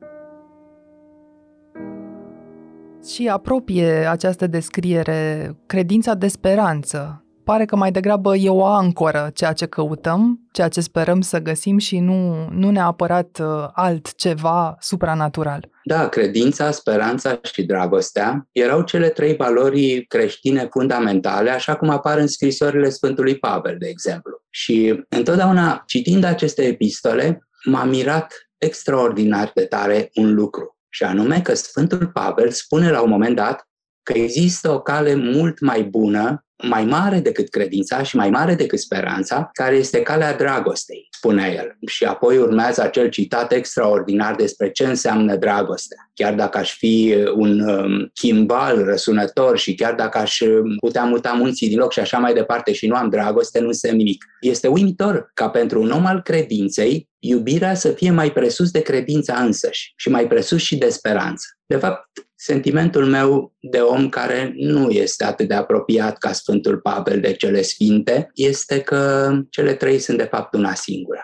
Și 3.07 3.29
apropie 3.29 4.07
această 4.11 4.47
descriere 4.47 5.55
credința 5.67 6.15
de 6.15 6.29
speranță 6.29 7.23
pare 7.51 7.65
că 7.65 7.77
mai 7.77 7.93
degrabă 7.93 8.37
e 8.37 8.49
o 8.49 8.65
ancoră 8.65 9.31
ceea 9.35 9.53
ce 9.53 9.67
căutăm, 9.67 10.49
ceea 10.53 10.69
ce 10.69 10.81
sperăm 10.81 11.21
să 11.21 11.39
găsim 11.39 11.79
și 11.79 11.99
nu, 11.99 12.49
nu 12.51 12.71
neapărat 12.71 13.39
uh, 13.41 13.69
altceva 13.73 14.77
supranatural. 14.81 15.71
Da, 15.85 16.09
credința, 16.09 16.71
speranța 16.71 17.41
și 17.53 17.63
dragostea 17.63 18.49
erau 18.53 18.83
cele 18.83 19.09
trei 19.09 19.37
valori 19.37 20.05
creștine 20.09 20.69
fundamentale, 20.71 21.51
așa 21.51 21.77
cum 21.77 21.89
apar 21.89 22.19
în 22.19 22.27
scrisorile 22.27 22.89
Sfântului 22.89 23.39
Pavel, 23.39 23.77
de 23.79 23.87
exemplu. 23.89 24.43
Și 24.51 25.05
întotdeauna, 25.09 25.83
citind 25.87 26.25
aceste 26.25 26.63
epistole, 26.63 27.49
m-a 27.65 27.85
mirat 27.85 28.33
extraordinar 28.59 29.51
de 29.55 29.65
tare 29.65 30.11
un 30.15 30.35
lucru, 30.35 30.77
și 30.89 31.05
anume 31.05 31.41
că 31.41 31.55
Sfântul 31.55 32.11
Pavel 32.13 32.51
spune 32.51 32.91
la 32.91 33.01
un 33.01 33.11
moment 33.11 33.37
dat 33.37 33.68
că 34.13 34.19
există 34.19 34.71
o 34.71 34.81
cale 34.81 35.15
mult 35.15 35.61
mai 35.61 35.83
bună, 35.83 36.45
mai 36.63 36.85
mare 36.85 37.21
decât 37.21 37.49
credința 37.49 38.03
și 38.03 38.17
mai 38.17 38.31
mare 38.31 38.55
decât 38.55 38.79
speranța, 38.79 39.51
care 39.53 39.77
este 39.77 40.03
calea 40.03 40.37
dragostei, 40.37 41.09
spune 41.11 41.55
el. 41.57 41.77
Și 41.87 42.05
apoi 42.05 42.39
urmează 42.39 42.83
acel 42.83 43.09
citat 43.09 43.53
extraordinar 43.53 44.35
despre 44.35 44.71
ce 44.71 44.85
înseamnă 44.85 45.37
dragostea. 45.37 46.11
Chiar 46.15 46.35
dacă 46.35 46.59
aș 46.59 46.77
fi 46.77 47.17
un 47.35 47.61
um, 47.61 48.11
chimbal 48.15 48.85
răsunător 48.85 49.59
și 49.59 49.75
chiar 49.75 49.95
dacă 49.95 50.19
aș 50.19 50.41
um, 50.41 50.77
putea 50.81 51.05
muta 51.05 51.33
munții 51.33 51.69
din 51.69 51.79
loc 51.79 51.93
și 51.93 52.01
așa 52.01 52.19
mai 52.19 52.35
departe 52.35 52.73
și 52.73 52.87
nu 52.87 52.95
am 52.95 53.09
dragoste, 53.09 53.61
nu 53.61 53.67
înseamnă 53.67 53.99
nimic. 53.99 54.25
Este 54.41 54.69
uimitor 54.69 55.31
ca 55.35 55.49
pentru 55.49 55.81
un 55.81 55.91
om 55.91 56.07
al 56.07 56.23
credinței, 56.23 57.09
iubirea 57.19 57.75
să 57.75 57.89
fie 57.89 58.11
mai 58.11 58.33
presus 58.33 58.71
de 58.71 58.81
credința 58.81 59.35
însăși 59.35 59.93
și 59.97 60.09
mai 60.09 60.27
presus 60.27 60.61
și 60.61 60.77
de 60.77 60.89
speranță. 60.89 61.47
De 61.67 61.77
fapt, 61.77 62.28
sentimentul 62.41 63.07
meu 63.07 63.55
de 63.61 63.79
om 63.79 64.09
care 64.09 64.53
nu 64.57 64.91
este 64.91 65.25
atât 65.25 65.49
de 65.49 65.55
apropiat 65.55 66.19
ca 66.19 66.33
Sfântul 66.33 66.79
Pavel 66.79 67.21
de 67.21 67.33
cele 67.33 67.63
sfinte 67.63 68.31
este 68.35 68.81
că 68.81 69.33
cele 69.51 69.75
trei 69.75 69.99
sunt 69.99 70.19
de 70.19 70.25
fapt 70.25 70.55
una 70.55 70.75
singură. 70.75 71.21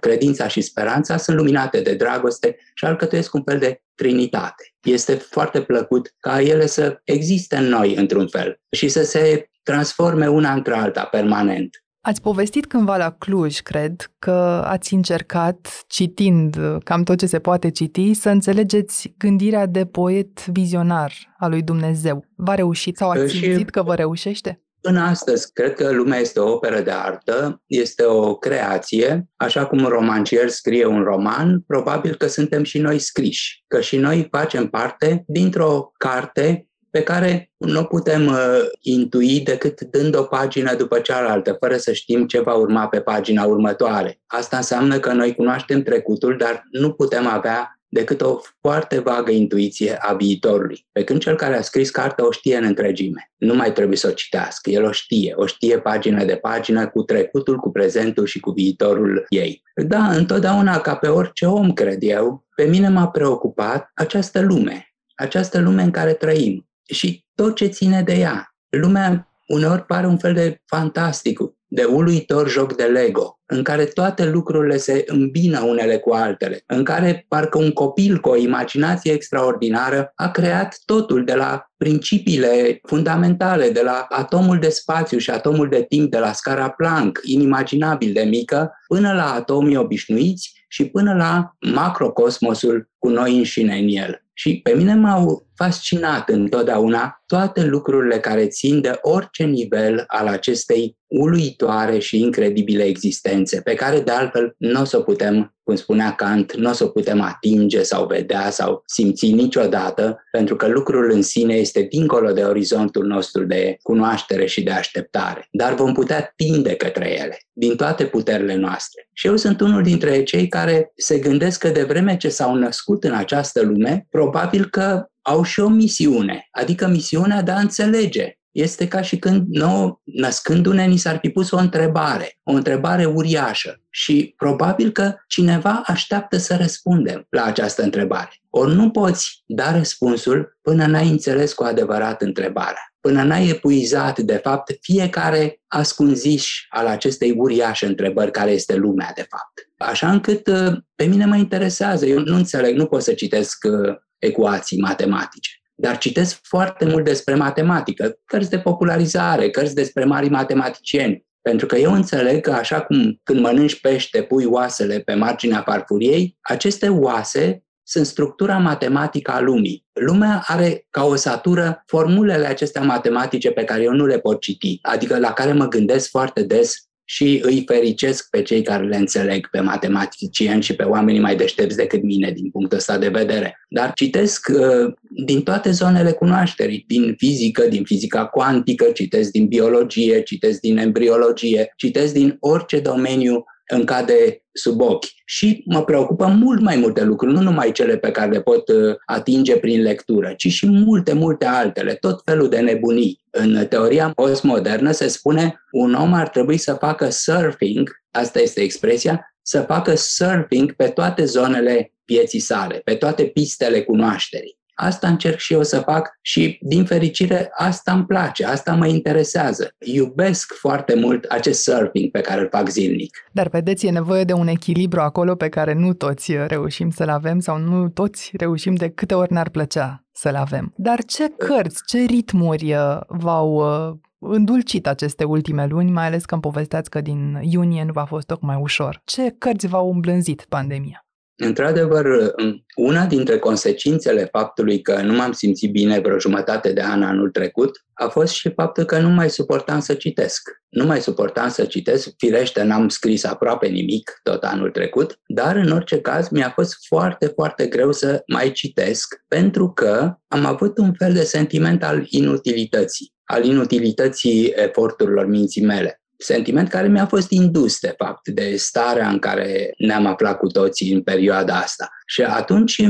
Credința 0.00 0.48
și 0.48 0.60
speranța 0.60 1.16
sunt 1.16 1.36
luminate 1.36 1.80
de 1.80 1.94
dragoste 1.94 2.56
și 2.74 2.84
alcătuiesc 2.84 3.34
un 3.34 3.42
fel 3.44 3.58
de 3.58 3.82
trinitate. 3.94 4.74
Este 4.82 5.14
foarte 5.14 5.62
plăcut 5.62 6.14
ca 6.20 6.40
ele 6.40 6.66
să 6.66 7.00
existe 7.04 7.56
în 7.56 7.68
noi 7.68 7.94
într-un 7.94 8.28
fel 8.28 8.60
și 8.70 8.88
să 8.88 9.04
se 9.04 9.50
transforme 9.62 10.28
una 10.28 10.52
între 10.52 10.74
alta 10.74 11.04
permanent. 11.04 11.84
Ați 12.08 12.20
povestit 12.20 12.66
cândva 12.66 12.96
la 12.96 13.10
Cluj, 13.10 13.58
cred, 13.58 14.10
că 14.18 14.62
ați 14.66 14.94
încercat, 14.94 15.84
citind 15.86 16.56
cam 16.84 17.02
tot 17.02 17.18
ce 17.18 17.26
se 17.26 17.38
poate 17.38 17.70
citi, 17.70 18.14
să 18.14 18.28
înțelegeți 18.28 19.14
gândirea 19.18 19.66
de 19.66 19.86
poet 19.86 20.46
vizionar 20.46 21.12
al 21.38 21.50
lui 21.50 21.62
Dumnezeu. 21.62 22.24
V-a 22.34 22.54
reușit 22.54 22.96
sau 22.96 23.10
ați 23.10 23.32
simțit 23.32 23.70
că 23.70 23.82
vă 23.82 23.94
reușește? 23.94 24.62
Până 24.80 25.00
astăzi, 25.00 25.52
cred 25.52 25.74
că 25.74 25.90
lumea 25.90 26.18
este 26.18 26.40
o 26.40 26.52
operă 26.52 26.80
de 26.80 26.90
artă, 26.90 27.62
este 27.66 28.04
o 28.04 28.34
creație, 28.34 29.28
așa 29.36 29.66
cum 29.66 29.82
un 29.82 29.88
romancier 29.88 30.48
scrie 30.48 30.86
un 30.86 31.02
roman, 31.02 31.60
probabil 31.66 32.14
că 32.14 32.26
suntem 32.26 32.62
și 32.62 32.78
noi 32.78 32.98
scriși, 32.98 33.64
că 33.66 33.80
și 33.80 33.96
noi 33.96 34.28
facem 34.30 34.68
parte 34.68 35.24
dintr-o 35.26 35.92
carte 35.96 36.68
pe 36.98 37.04
care 37.04 37.50
nu 37.56 37.84
putem 37.84 38.26
uh, 38.26 38.68
intui 38.80 39.40
decât 39.40 39.80
dând 39.80 40.16
o 40.16 40.22
pagină 40.22 40.74
după 40.74 40.98
cealaltă, 40.98 41.56
fără 41.60 41.76
să 41.76 41.92
știm 41.92 42.26
ce 42.26 42.40
va 42.40 42.54
urma 42.54 42.88
pe 42.88 43.00
pagina 43.00 43.44
următoare. 43.44 44.20
Asta 44.26 44.56
înseamnă 44.56 44.98
că 44.98 45.12
noi 45.12 45.34
cunoaștem 45.34 45.82
trecutul, 45.82 46.36
dar 46.38 46.66
nu 46.70 46.92
putem 46.92 47.26
avea 47.26 47.80
decât 47.88 48.20
o 48.20 48.38
foarte 48.60 48.98
vagă 48.98 49.30
intuiție 49.30 49.96
a 50.00 50.14
viitorului. 50.14 50.86
Pe 50.92 51.04
când 51.04 51.20
cel 51.20 51.36
care 51.36 51.56
a 51.56 51.60
scris 51.60 51.90
cartea 51.90 52.26
o 52.26 52.30
știe 52.30 52.56
în 52.56 52.64
întregime. 52.64 53.32
Nu 53.36 53.54
mai 53.54 53.72
trebuie 53.72 53.96
să 53.96 54.08
o 54.08 54.12
citească, 54.12 54.70
el 54.70 54.84
o 54.84 54.92
știe, 54.92 55.32
o 55.36 55.46
știe 55.46 55.78
pagină 55.78 56.24
de 56.24 56.36
pagină 56.36 56.88
cu 56.88 57.02
trecutul, 57.02 57.56
cu 57.56 57.70
prezentul 57.70 58.26
și 58.26 58.40
cu 58.40 58.50
viitorul 58.50 59.24
ei. 59.28 59.62
Da, 59.74 60.08
întotdeauna, 60.08 60.80
ca 60.80 60.94
pe 60.94 61.08
orice 61.08 61.46
om, 61.46 61.72
cred 61.72 61.98
eu, 62.00 62.46
pe 62.54 62.64
mine 62.64 62.88
m-a 62.88 63.08
preocupat 63.08 63.90
această 63.94 64.40
lume, 64.40 64.94
această 65.14 65.60
lume 65.60 65.82
în 65.82 65.90
care 65.90 66.12
trăim 66.12 66.67
și 66.88 67.24
tot 67.34 67.54
ce 67.54 67.66
ține 67.66 68.02
de 68.02 68.14
ea. 68.14 68.54
Lumea 68.68 69.28
uneori 69.46 69.84
pare 69.84 70.06
un 70.06 70.18
fel 70.18 70.34
de 70.34 70.62
fantastic, 70.66 71.38
de 71.70 71.84
uluitor 71.84 72.48
joc 72.48 72.76
de 72.76 72.82
Lego, 72.82 73.40
în 73.46 73.62
care 73.62 73.84
toate 73.84 74.24
lucrurile 74.24 74.76
se 74.76 75.04
îmbină 75.06 75.60
unele 75.60 75.98
cu 75.98 76.12
altele, 76.12 76.62
în 76.66 76.84
care 76.84 77.24
parcă 77.28 77.58
un 77.58 77.70
copil 77.70 78.18
cu 78.18 78.28
o 78.28 78.36
imaginație 78.36 79.12
extraordinară 79.12 80.12
a 80.14 80.30
creat 80.30 80.78
totul 80.84 81.24
de 81.24 81.34
la 81.34 81.70
principiile 81.76 82.80
fundamentale, 82.82 83.70
de 83.70 83.82
la 83.82 84.06
atomul 84.08 84.58
de 84.58 84.68
spațiu 84.68 85.18
și 85.18 85.30
atomul 85.30 85.68
de 85.68 85.84
timp 85.88 86.10
de 86.10 86.18
la 86.18 86.32
scara 86.32 86.68
Planck, 86.68 87.20
inimaginabil 87.22 88.12
de 88.12 88.22
mică, 88.22 88.72
până 88.86 89.12
la 89.12 89.32
atomii 89.34 89.76
obișnuiți 89.76 90.64
și 90.68 90.84
până 90.84 91.14
la 91.14 91.56
macrocosmosul 91.74 92.90
cu 92.98 93.08
noi 93.08 93.36
înșine 93.36 93.76
în 93.76 93.88
el. 93.88 94.22
Și 94.32 94.60
pe 94.62 94.74
mine 94.74 94.94
m-au 94.94 95.47
fascinat 95.58 96.28
întotdeauna 96.28 97.22
toate 97.26 97.64
lucrurile 97.64 98.18
care 98.18 98.46
țin 98.46 98.80
de 98.80 98.98
orice 99.00 99.44
nivel 99.44 100.04
al 100.06 100.26
acestei 100.26 100.96
uluitoare 101.06 101.98
și 101.98 102.20
incredibile 102.20 102.82
existențe, 102.82 103.60
pe 103.60 103.74
care 103.74 104.00
de 104.00 104.10
altfel 104.10 104.54
nu 104.58 104.80
o 104.80 104.84
să 104.84 104.96
o 104.96 105.00
putem, 105.00 105.54
cum 105.62 105.74
spunea 105.74 106.14
Kant, 106.14 106.56
nu 106.56 106.70
o 106.70 106.72
să 106.72 106.84
o 106.84 106.88
putem 106.88 107.20
atinge 107.20 107.82
sau 107.82 108.06
vedea 108.06 108.50
sau 108.50 108.82
simți 108.86 109.30
niciodată, 109.30 110.24
pentru 110.30 110.56
că 110.56 110.68
lucrul 110.68 111.10
în 111.10 111.22
sine 111.22 111.54
este 111.54 111.86
dincolo 111.90 112.32
de 112.32 112.42
orizontul 112.42 113.06
nostru 113.06 113.44
de 113.44 113.76
cunoaștere 113.82 114.46
și 114.46 114.62
de 114.62 114.70
așteptare. 114.70 115.48
Dar 115.50 115.74
vom 115.74 115.92
putea 115.92 116.32
tinde 116.36 116.74
către 116.74 117.20
ele, 117.20 117.38
din 117.52 117.76
toate 117.76 118.04
puterile 118.04 118.54
noastre. 118.54 119.08
Și 119.12 119.26
eu 119.26 119.36
sunt 119.36 119.60
unul 119.60 119.82
dintre 119.82 120.22
cei 120.22 120.48
care 120.48 120.92
se 120.96 121.18
gândesc 121.18 121.60
că 121.60 121.68
de 121.68 121.82
vreme 121.82 122.16
ce 122.16 122.28
s-au 122.28 122.54
născut 122.54 123.04
în 123.04 123.14
această 123.14 123.62
lume, 123.62 124.06
probabil 124.10 124.64
că 124.64 125.06
au 125.28 125.42
și 125.42 125.60
o 125.60 125.68
misiune, 125.68 126.48
adică 126.50 126.86
misiunea 126.86 127.42
de 127.42 127.50
a 127.50 127.58
înțelege 127.58 128.32
este 128.50 128.88
ca 128.88 129.00
și 129.00 129.18
când 129.18 129.46
nou, 129.48 130.00
născându-ne, 130.04 130.84
ni 130.84 130.96
s-ar 130.96 131.18
fi 131.18 131.28
pus 131.28 131.50
o 131.50 131.56
întrebare, 131.56 132.38
o 132.42 132.52
întrebare 132.52 133.04
uriașă 133.04 133.82
și 133.90 134.34
probabil 134.36 134.90
că 134.90 135.14
cineva 135.26 135.82
așteaptă 135.86 136.36
să 136.36 136.56
răspundem 136.56 137.26
la 137.28 137.44
această 137.44 137.82
întrebare. 137.82 138.40
Ori 138.50 138.74
nu 138.74 138.90
poți 138.90 139.42
da 139.46 139.76
răspunsul 139.76 140.58
până 140.62 140.86
n-ai 140.86 141.08
înțeles 141.08 141.52
cu 141.52 141.64
adevărat 141.64 142.22
întrebarea, 142.22 142.92
până 143.00 143.22
n-ai 143.22 143.48
epuizat, 143.48 144.18
de 144.18 144.36
fapt, 144.36 144.76
fiecare 144.80 145.60
ascunziș 145.66 146.66
al 146.68 146.86
acestei 146.86 147.34
uriașe 147.36 147.86
întrebări 147.86 148.30
care 148.30 148.50
este 148.50 148.74
lumea, 148.74 149.12
de 149.14 149.26
fapt. 149.28 149.67
Așa 149.78 150.10
încât 150.10 150.46
uh, 150.46 150.76
pe 150.94 151.04
mine 151.04 151.24
mă 151.24 151.36
interesează, 151.36 152.06
eu 152.06 152.18
nu 152.18 152.36
înțeleg, 152.36 152.76
nu 152.76 152.86
pot 152.86 153.02
să 153.02 153.12
citesc 153.12 153.64
uh, 153.64 153.94
ecuații 154.18 154.80
matematice 154.80 155.50
dar 155.80 155.98
citesc 155.98 156.38
foarte 156.42 156.84
mult 156.84 157.04
despre 157.04 157.34
matematică, 157.34 158.18
cărți 158.24 158.50
de 158.50 158.58
popularizare, 158.58 159.50
cărți 159.50 159.74
despre 159.74 160.04
mari 160.04 160.28
matematicieni, 160.28 161.26
pentru 161.42 161.66
că 161.66 161.76
eu 161.76 161.92
înțeleg 161.92 162.40
că 162.40 162.50
așa 162.50 162.80
cum 162.80 163.20
când 163.22 163.40
mănânci 163.40 163.80
pește 163.80 164.22
pui 164.22 164.44
oasele 164.44 164.98
pe 164.98 165.14
marginea 165.14 165.62
farfuriei, 165.62 166.36
aceste 166.40 166.88
oase 166.88 167.62
sunt 167.82 168.06
structura 168.06 168.58
matematică 168.58 169.30
a 169.30 169.40
lumii. 169.40 169.86
Lumea 169.92 170.42
are 170.46 170.86
ca 170.90 171.04
o 171.04 171.14
satură 171.14 171.82
formulele 171.86 172.46
acestea 172.46 172.82
matematice 172.82 173.50
pe 173.50 173.64
care 173.64 173.82
eu 173.82 173.92
nu 173.92 174.06
le 174.06 174.18
pot 174.18 174.40
citi, 174.40 174.78
adică 174.82 175.18
la 175.18 175.32
care 175.32 175.52
mă 175.52 175.68
gândesc 175.68 176.10
foarte 176.10 176.42
des 176.42 176.87
și 177.10 177.40
îi 177.42 177.62
fericesc 177.66 178.30
pe 178.30 178.42
cei 178.42 178.62
care 178.62 178.84
le 178.84 178.96
înțeleg, 178.96 179.48
pe 179.50 179.60
matematicieni 179.60 180.62
și 180.62 180.74
pe 180.74 180.82
oamenii 180.82 181.20
mai 181.20 181.36
deștepți 181.36 181.76
decât 181.76 182.02
mine 182.02 182.30
din 182.30 182.50
punctul 182.50 182.78
ăsta 182.78 182.98
de 182.98 183.08
vedere. 183.08 183.58
Dar 183.68 183.92
citesc 183.94 184.48
uh, 184.52 184.92
din 185.24 185.42
toate 185.42 185.70
zonele 185.70 186.12
cunoașterii, 186.12 186.84
din 186.86 187.14
fizică, 187.16 187.66
din 187.68 187.84
fizica 187.84 188.26
cuantică, 188.26 188.84
citesc 188.84 189.30
din 189.30 189.46
biologie, 189.46 190.22
citesc 190.22 190.60
din 190.60 190.78
embriologie, 190.78 191.72
citesc 191.76 192.12
din 192.12 192.36
orice 192.40 192.80
domeniu 192.80 193.44
îmi 193.68 193.84
cade 193.84 194.42
sub 194.52 194.80
ochi. 194.80 195.06
Și 195.24 195.62
mă 195.66 195.84
preocupă 195.84 196.26
mult 196.26 196.60
mai 196.60 196.76
multe 196.76 197.04
lucruri, 197.04 197.32
nu 197.32 197.40
numai 197.40 197.72
cele 197.72 197.96
pe 197.96 198.10
care 198.10 198.30
le 198.30 198.40
pot 198.40 198.68
uh, 198.68 198.94
atinge 199.06 199.56
prin 199.56 199.82
lectură, 199.82 200.34
ci 200.36 200.46
și 200.46 200.66
multe, 200.66 201.12
multe 201.12 201.44
altele, 201.44 201.94
tot 201.94 202.20
felul 202.24 202.48
de 202.48 202.58
nebunii. 202.58 203.20
În 203.40 203.66
teoria 203.66 204.12
postmodernă 204.14 204.90
se 204.90 205.08
spune 205.08 205.64
un 205.70 205.94
om 205.94 206.12
ar 206.12 206.28
trebui 206.28 206.56
să 206.56 206.74
facă 206.74 207.08
surfing, 207.10 207.90
asta 208.10 208.40
este 208.40 208.60
expresia, 208.60 209.34
să 209.42 209.60
facă 209.60 209.94
surfing 209.94 210.72
pe 210.72 210.88
toate 210.88 211.24
zonele 211.24 211.92
vieții 212.04 212.40
sale, 212.40 212.80
pe 212.84 212.94
toate 212.94 213.24
pistele 213.24 213.82
cunoașterii. 213.82 214.57
Asta 214.80 215.08
încerc 215.08 215.38
și 215.38 215.52
eu 215.52 215.62
să 215.62 215.80
fac 215.80 216.18
și, 216.22 216.58
din 216.60 216.84
fericire, 216.84 217.50
asta 217.56 217.92
îmi 217.92 218.06
place, 218.06 218.44
asta 218.44 218.74
mă 218.74 218.86
interesează. 218.86 219.68
Iubesc 219.78 220.52
foarte 220.52 220.94
mult 220.94 221.24
acest 221.24 221.62
surfing 221.62 222.10
pe 222.10 222.20
care 222.20 222.40
îl 222.40 222.48
fac 222.50 222.68
zilnic. 222.68 223.28
Dar, 223.32 223.48
vedeți, 223.48 223.86
e 223.86 223.90
nevoie 223.90 224.24
de 224.24 224.32
un 224.32 224.46
echilibru 224.46 225.00
acolo 225.00 225.34
pe 225.34 225.48
care 225.48 225.74
nu 225.74 225.92
toți 225.92 226.32
reușim 226.46 226.90
să-l 226.90 227.08
avem 227.08 227.40
sau 227.40 227.58
nu 227.58 227.88
toți 227.88 228.30
reușim 228.36 228.74
de 228.74 228.88
câte 228.88 229.14
ori 229.14 229.32
ne-ar 229.32 229.48
plăcea 229.48 230.04
să-l 230.12 230.34
avem. 230.34 230.72
Dar 230.76 231.04
ce 231.04 231.28
cărți, 231.28 231.82
ce 231.86 231.98
ritmuri 231.98 232.74
uh, 232.74 233.00
v-au 233.06 233.52
uh, 233.54 233.96
îndulcit 234.18 234.86
aceste 234.86 235.24
ultime 235.24 235.66
luni, 235.66 235.90
mai 235.90 236.06
ales 236.06 236.24
că 236.24 236.34
îmi 236.34 236.42
povesteați 236.42 236.90
că 236.90 237.00
din 237.00 237.38
iunie 237.42 237.84
nu 237.84 237.92
v-a 237.92 238.04
fost 238.04 238.26
tocmai 238.26 238.58
ușor. 238.60 239.00
Ce 239.04 239.34
cărți 239.38 239.66
v-au 239.66 239.92
îmblânzit 239.92 240.46
pandemia? 240.48 241.07
Într-adevăr, 241.40 242.34
una 242.76 243.06
dintre 243.06 243.38
consecințele 243.38 244.28
faptului 244.32 244.80
că 244.82 245.00
nu 245.02 245.12
m-am 245.12 245.32
simțit 245.32 245.70
bine 245.70 245.98
vreo 245.98 246.18
jumătate 246.18 246.72
de 246.72 246.80
an 246.80 247.02
anul 247.02 247.30
trecut 247.30 247.84
a 247.94 248.08
fost 248.08 248.32
și 248.32 248.50
faptul 248.50 248.84
că 248.84 248.98
nu 248.98 249.08
mai 249.08 249.30
suportam 249.30 249.80
să 249.80 249.94
citesc. 249.94 250.48
Nu 250.68 250.84
mai 250.84 251.00
suportam 251.00 251.48
să 251.48 251.64
citesc, 251.64 252.10
firește 252.16 252.62
n-am 252.62 252.88
scris 252.88 253.24
aproape 253.24 253.66
nimic 253.66 254.20
tot 254.22 254.42
anul 254.42 254.70
trecut, 254.70 255.20
dar 255.26 255.56
în 255.56 255.70
orice 255.70 256.00
caz 256.00 256.28
mi-a 256.28 256.52
fost 256.54 256.86
foarte, 256.86 257.26
foarte 257.26 257.66
greu 257.66 257.92
să 257.92 258.22
mai 258.26 258.52
citesc 258.52 259.22
pentru 259.28 259.72
că 259.72 260.14
am 260.28 260.44
avut 260.44 260.78
un 260.78 260.92
fel 260.92 261.12
de 261.12 261.22
sentiment 261.22 261.84
al 261.84 262.06
inutilității, 262.08 263.12
al 263.24 263.44
inutilității 263.44 264.52
eforturilor 264.56 265.26
minții 265.26 265.64
mele 265.64 266.02
sentiment 266.18 266.68
care 266.68 266.88
mi-a 266.88 267.06
fost 267.06 267.30
indus, 267.30 267.80
de 267.80 267.94
fapt, 267.96 268.28
de 268.28 268.56
starea 268.56 269.08
în 269.08 269.18
care 269.18 269.74
ne-am 269.76 270.06
aflat 270.06 270.38
cu 270.38 270.46
toții 270.46 270.92
în 270.92 271.02
perioada 271.02 271.56
asta. 271.56 271.88
Și 272.10 272.22
atunci, 272.22 272.82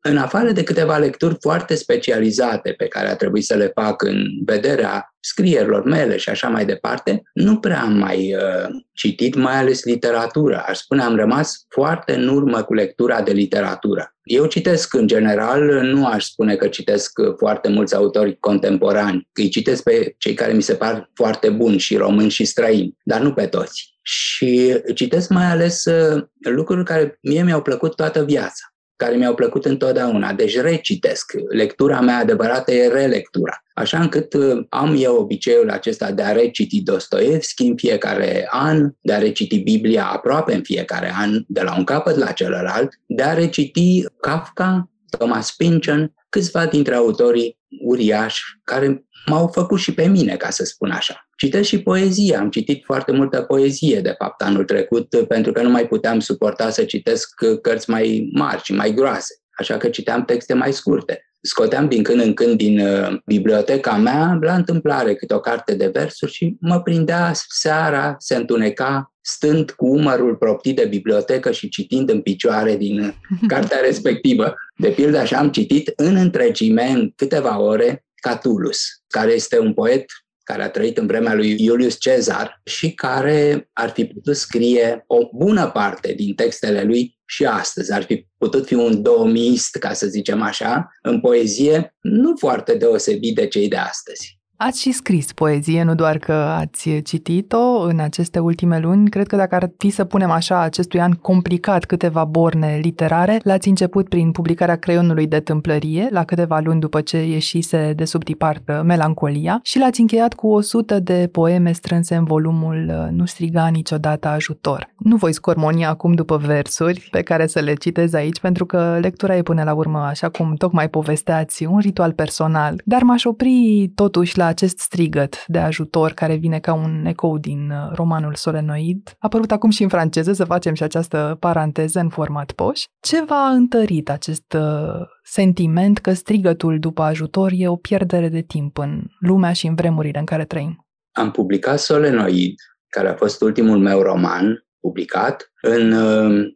în 0.00 0.16
afară 0.16 0.52
de 0.52 0.62
câteva 0.62 0.96
lecturi 0.96 1.36
foarte 1.40 1.74
specializate 1.74 2.72
pe 2.72 2.86
care 2.86 3.08
a 3.08 3.16
trebuit 3.16 3.44
să 3.44 3.54
le 3.54 3.70
fac 3.74 4.02
în 4.02 4.24
vederea 4.44 5.14
scrierilor 5.20 5.84
mele 5.84 6.16
și 6.16 6.28
așa 6.28 6.48
mai 6.48 6.64
departe, 6.64 7.22
nu 7.32 7.58
prea 7.58 7.80
am 7.80 7.92
mai 7.92 8.34
uh, 8.34 8.68
citit, 8.92 9.34
mai 9.34 9.56
ales 9.56 9.84
literatură. 9.84 10.64
Aș 10.66 10.78
spune, 10.78 11.02
am 11.02 11.16
rămas 11.16 11.66
foarte 11.68 12.14
în 12.14 12.28
urmă 12.28 12.62
cu 12.62 12.74
lectura 12.74 13.22
de 13.22 13.32
literatură. 13.32 14.14
Eu 14.24 14.46
citesc 14.46 14.94
în 14.94 15.06
general, 15.06 15.62
nu 15.82 16.06
aș 16.06 16.24
spune 16.24 16.56
că 16.56 16.68
citesc 16.68 17.12
foarte 17.38 17.68
mulți 17.68 17.94
autori 17.94 18.36
contemporani, 18.38 19.28
îi 19.32 19.48
citesc 19.48 19.82
pe 19.82 20.14
cei 20.18 20.34
care 20.34 20.52
mi 20.52 20.62
se 20.62 20.74
par 20.74 21.10
foarte 21.14 21.50
buni 21.50 21.78
și 21.78 21.96
români 21.96 22.30
și 22.30 22.44
străini, 22.44 22.96
dar 23.04 23.20
nu 23.20 23.32
pe 23.32 23.46
toți. 23.46 23.95
Și 24.08 24.82
citesc 24.94 25.28
mai 25.28 25.44
ales 25.44 25.84
uh, 25.84 26.24
lucruri 26.38 26.84
care 26.84 27.18
mie 27.22 27.42
mi-au 27.42 27.62
plăcut 27.62 27.96
toată 27.96 28.24
viața 28.24 28.74
care 28.96 29.16
mi-au 29.16 29.34
plăcut 29.34 29.64
întotdeauna. 29.64 30.32
Deci 30.32 30.60
recitesc. 30.60 31.32
Lectura 31.48 32.00
mea 32.00 32.18
adevărată 32.18 32.72
e 32.72 32.88
relectura. 32.88 33.62
Așa 33.74 34.00
încât 34.00 34.34
uh, 34.34 34.64
am 34.68 34.96
eu 34.98 35.16
obiceiul 35.16 35.70
acesta 35.70 36.10
de 36.10 36.22
a 36.22 36.32
reciti 36.32 36.82
Dostoevski 36.82 37.66
în 37.66 37.76
fiecare 37.76 38.48
an, 38.50 38.90
de 39.00 39.12
a 39.12 39.18
reciti 39.18 39.58
Biblia 39.58 40.06
aproape 40.06 40.54
în 40.54 40.62
fiecare 40.62 41.12
an, 41.18 41.42
de 41.46 41.62
la 41.62 41.76
un 41.76 41.84
capăt 41.84 42.16
la 42.16 42.32
celălalt, 42.32 42.88
de 43.06 43.22
a 43.22 43.34
reciti 43.34 44.04
Kafka, 44.20 44.90
Thomas 45.10 45.54
Pynchon, 45.56 46.14
câțiva 46.28 46.66
dintre 46.66 46.94
autorii 46.94 47.58
uriași 47.80 48.42
care 48.64 49.06
m-au 49.26 49.48
făcut 49.48 49.78
și 49.78 49.94
pe 49.94 50.06
mine, 50.06 50.36
ca 50.36 50.50
să 50.50 50.64
spun 50.64 50.90
așa. 50.90 51.28
Citesc 51.36 51.68
și 51.68 51.82
poezie, 51.82 52.36
am 52.36 52.50
citit 52.50 52.84
foarte 52.84 53.12
multă 53.12 53.42
poezie, 53.42 54.00
de 54.00 54.14
fapt, 54.18 54.42
anul 54.42 54.64
trecut, 54.64 55.08
pentru 55.28 55.52
că 55.52 55.62
nu 55.62 55.70
mai 55.70 55.86
puteam 55.86 56.20
suporta 56.20 56.70
să 56.70 56.84
citesc 56.84 57.34
cărți 57.62 57.90
mai 57.90 58.28
mari 58.32 58.62
și 58.62 58.72
mai 58.72 58.92
groase, 58.94 59.34
așa 59.58 59.76
că 59.76 59.88
citeam 59.88 60.24
texte 60.24 60.54
mai 60.54 60.72
scurte. 60.72 61.20
Scoteam 61.40 61.88
din 61.88 62.02
când 62.02 62.20
în 62.20 62.34
când 62.34 62.56
din 62.56 62.80
uh, 62.80 63.16
biblioteca 63.24 63.96
mea, 63.96 64.38
la 64.40 64.54
întâmplare, 64.54 65.14
câte 65.14 65.34
o 65.34 65.40
carte 65.40 65.74
de 65.74 65.86
versuri 65.86 66.32
și 66.32 66.56
mă 66.60 66.80
prindea 66.80 67.32
seara, 67.48 68.14
se 68.18 68.36
întuneca, 68.36 69.14
stând 69.28 69.70
cu 69.70 69.86
umărul 69.86 70.36
proptit 70.36 70.76
de 70.76 70.84
bibliotecă 70.84 71.52
și 71.52 71.68
citind 71.68 72.10
în 72.10 72.20
picioare 72.20 72.76
din 72.76 73.14
cartea 73.52 73.80
respectivă. 73.80 74.54
De 74.76 74.88
pildă, 74.88 75.18
așa 75.18 75.38
am 75.38 75.50
citit 75.50 75.92
în 75.96 76.16
întregime, 76.16 76.82
în 76.82 77.12
câteva 77.16 77.60
ore, 77.60 78.04
Catulus, 78.14 78.80
care 79.06 79.32
este 79.32 79.58
un 79.58 79.74
poet 79.74 80.04
care 80.42 80.62
a 80.62 80.70
trăit 80.70 80.98
în 80.98 81.06
vremea 81.06 81.34
lui 81.34 81.56
Iulius 81.58 81.98
Cezar 81.98 82.60
și 82.64 82.94
care 82.94 83.68
ar 83.72 83.90
fi 83.90 84.04
putut 84.04 84.36
scrie 84.36 85.04
o 85.06 85.18
bună 85.36 85.70
parte 85.70 86.12
din 86.12 86.34
textele 86.34 86.82
lui 86.82 87.18
și 87.24 87.44
astăzi. 87.44 87.92
Ar 87.92 88.02
fi 88.02 88.26
putut 88.38 88.66
fi 88.66 88.74
un 88.74 89.02
domist, 89.02 89.76
ca 89.76 89.92
să 89.92 90.06
zicem 90.06 90.42
așa, 90.42 90.88
în 91.02 91.20
poezie, 91.20 91.96
nu 92.00 92.36
foarte 92.36 92.74
deosebit 92.74 93.34
de 93.34 93.46
cei 93.46 93.68
de 93.68 93.76
astăzi. 93.76 94.35
Ați 94.58 94.80
și 94.80 94.92
scris 94.92 95.32
poezie, 95.32 95.82
nu 95.82 95.94
doar 95.94 96.18
că 96.18 96.32
ați 96.32 97.00
citit-o 97.04 97.80
în 97.80 97.98
aceste 97.98 98.38
ultime 98.38 98.78
luni. 98.78 99.10
Cred 99.10 99.26
că 99.26 99.36
dacă 99.36 99.54
ar 99.54 99.70
fi 99.78 99.90
să 99.90 100.04
punem 100.04 100.30
așa 100.30 100.60
acestui 100.60 101.00
an 101.00 101.12
complicat 101.12 101.84
câteva 101.84 102.24
borne 102.24 102.78
literare, 102.82 103.40
l-ați 103.42 103.68
început 103.68 104.08
prin 104.08 104.30
publicarea 104.30 104.76
creionului 104.76 105.26
de 105.26 105.40
tâmplărie, 105.40 106.08
la 106.10 106.24
câteva 106.24 106.58
luni 106.58 106.80
după 106.80 107.00
ce 107.00 107.26
ieșise 107.26 107.92
de 107.96 108.04
sub 108.04 108.24
tipartă 108.24 108.82
Melancolia, 108.86 109.60
și 109.62 109.78
l-ați 109.78 110.00
încheiat 110.00 110.34
cu 110.34 110.48
o 110.48 110.60
sută 110.60 111.00
de 111.00 111.28
poeme 111.32 111.72
strânse 111.72 112.14
în 112.14 112.24
volumul 112.24 113.08
Nu 113.10 113.24
striga 113.24 113.66
niciodată 113.66 114.28
ajutor. 114.28 114.88
Nu 114.98 115.16
voi 115.16 115.32
scormoni 115.32 115.86
acum 115.86 116.12
după 116.12 116.36
versuri 116.36 117.08
pe 117.10 117.22
care 117.22 117.46
să 117.46 117.60
le 117.60 117.74
citez 117.74 118.12
aici, 118.12 118.40
pentru 118.40 118.66
că 118.66 118.98
lectura 119.00 119.36
e 119.36 119.42
până 119.42 119.62
la 119.62 119.74
urmă, 119.74 119.98
așa 119.98 120.28
cum 120.28 120.54
tocmai 120.54 120.88
povesteați, 120.88 121.64
un 121.64 121.78
ritual 121.78 122.12
personal, 122.12 122.80
dar 122.84 123.02
m-aș 123.02 123.24
opri 123.24 123.90
totuși 123.94 124.38
la 124.38 124.45
acest 124.46 124.78
strigăt 124.78 125.44
de 125.46 125.58
ajutor 125.58 126.12
care 126.12 126.34
vine 126.34 126.58
ca 126.58 126.72
un 126.72 127.04
ecou 127.06 127.38
din 127.38 127.70
uh, 127.70 127.92
romanul 127.94 128.34
Solenoid, 128.34 129.16
apărut 129.18 129.52
acum 129.52 129.70
și 129.70 129.82
în 129.82 129.88
franceză, 129.88 130.32
să 130.32 130.44
facem 130.44 130.74
și 130.74 130.82
această 130.82 131.36
paranteză 131.40 131.98
în 131.98 132.08
format 132.08 132.52
poș. 132.52 132.82
Ce 133.00 133.24
v-a 133.24 133.48
întărit 133.48 134.10
acest 134.10 134.52
uh, 134.52 135.06
sentiment 135.22 135.98
că 135.98 136.12
strigătul 136.12 136.78
după 136.78 137.02
ajutor 137.02 137.50
e 137.54 137.68
o 137.68 137.76
pierdere 137.76 138.28
de 138.28 138.40
timp 138.40 138.78
în 138.78 139.02
lumea 139.20 139.52
și 139.52 139.66
în 139.66 139.74
vremurile 139.74 140.18
în 140.18 140.24
care 140.24 140.44
trăim? 140.44 140.86
Am 141.12 141.30
publicat 141.30 141.78
Solenoid, 141.78 142.54
care 142.88 143.08
a 143.08 143.14
fost 143.14 143.42
ultimul 143.42 143.78
meu 143.78 144.02
roman 144.02 144.66
publicat, 144.80 145.52
în 145.62 145.90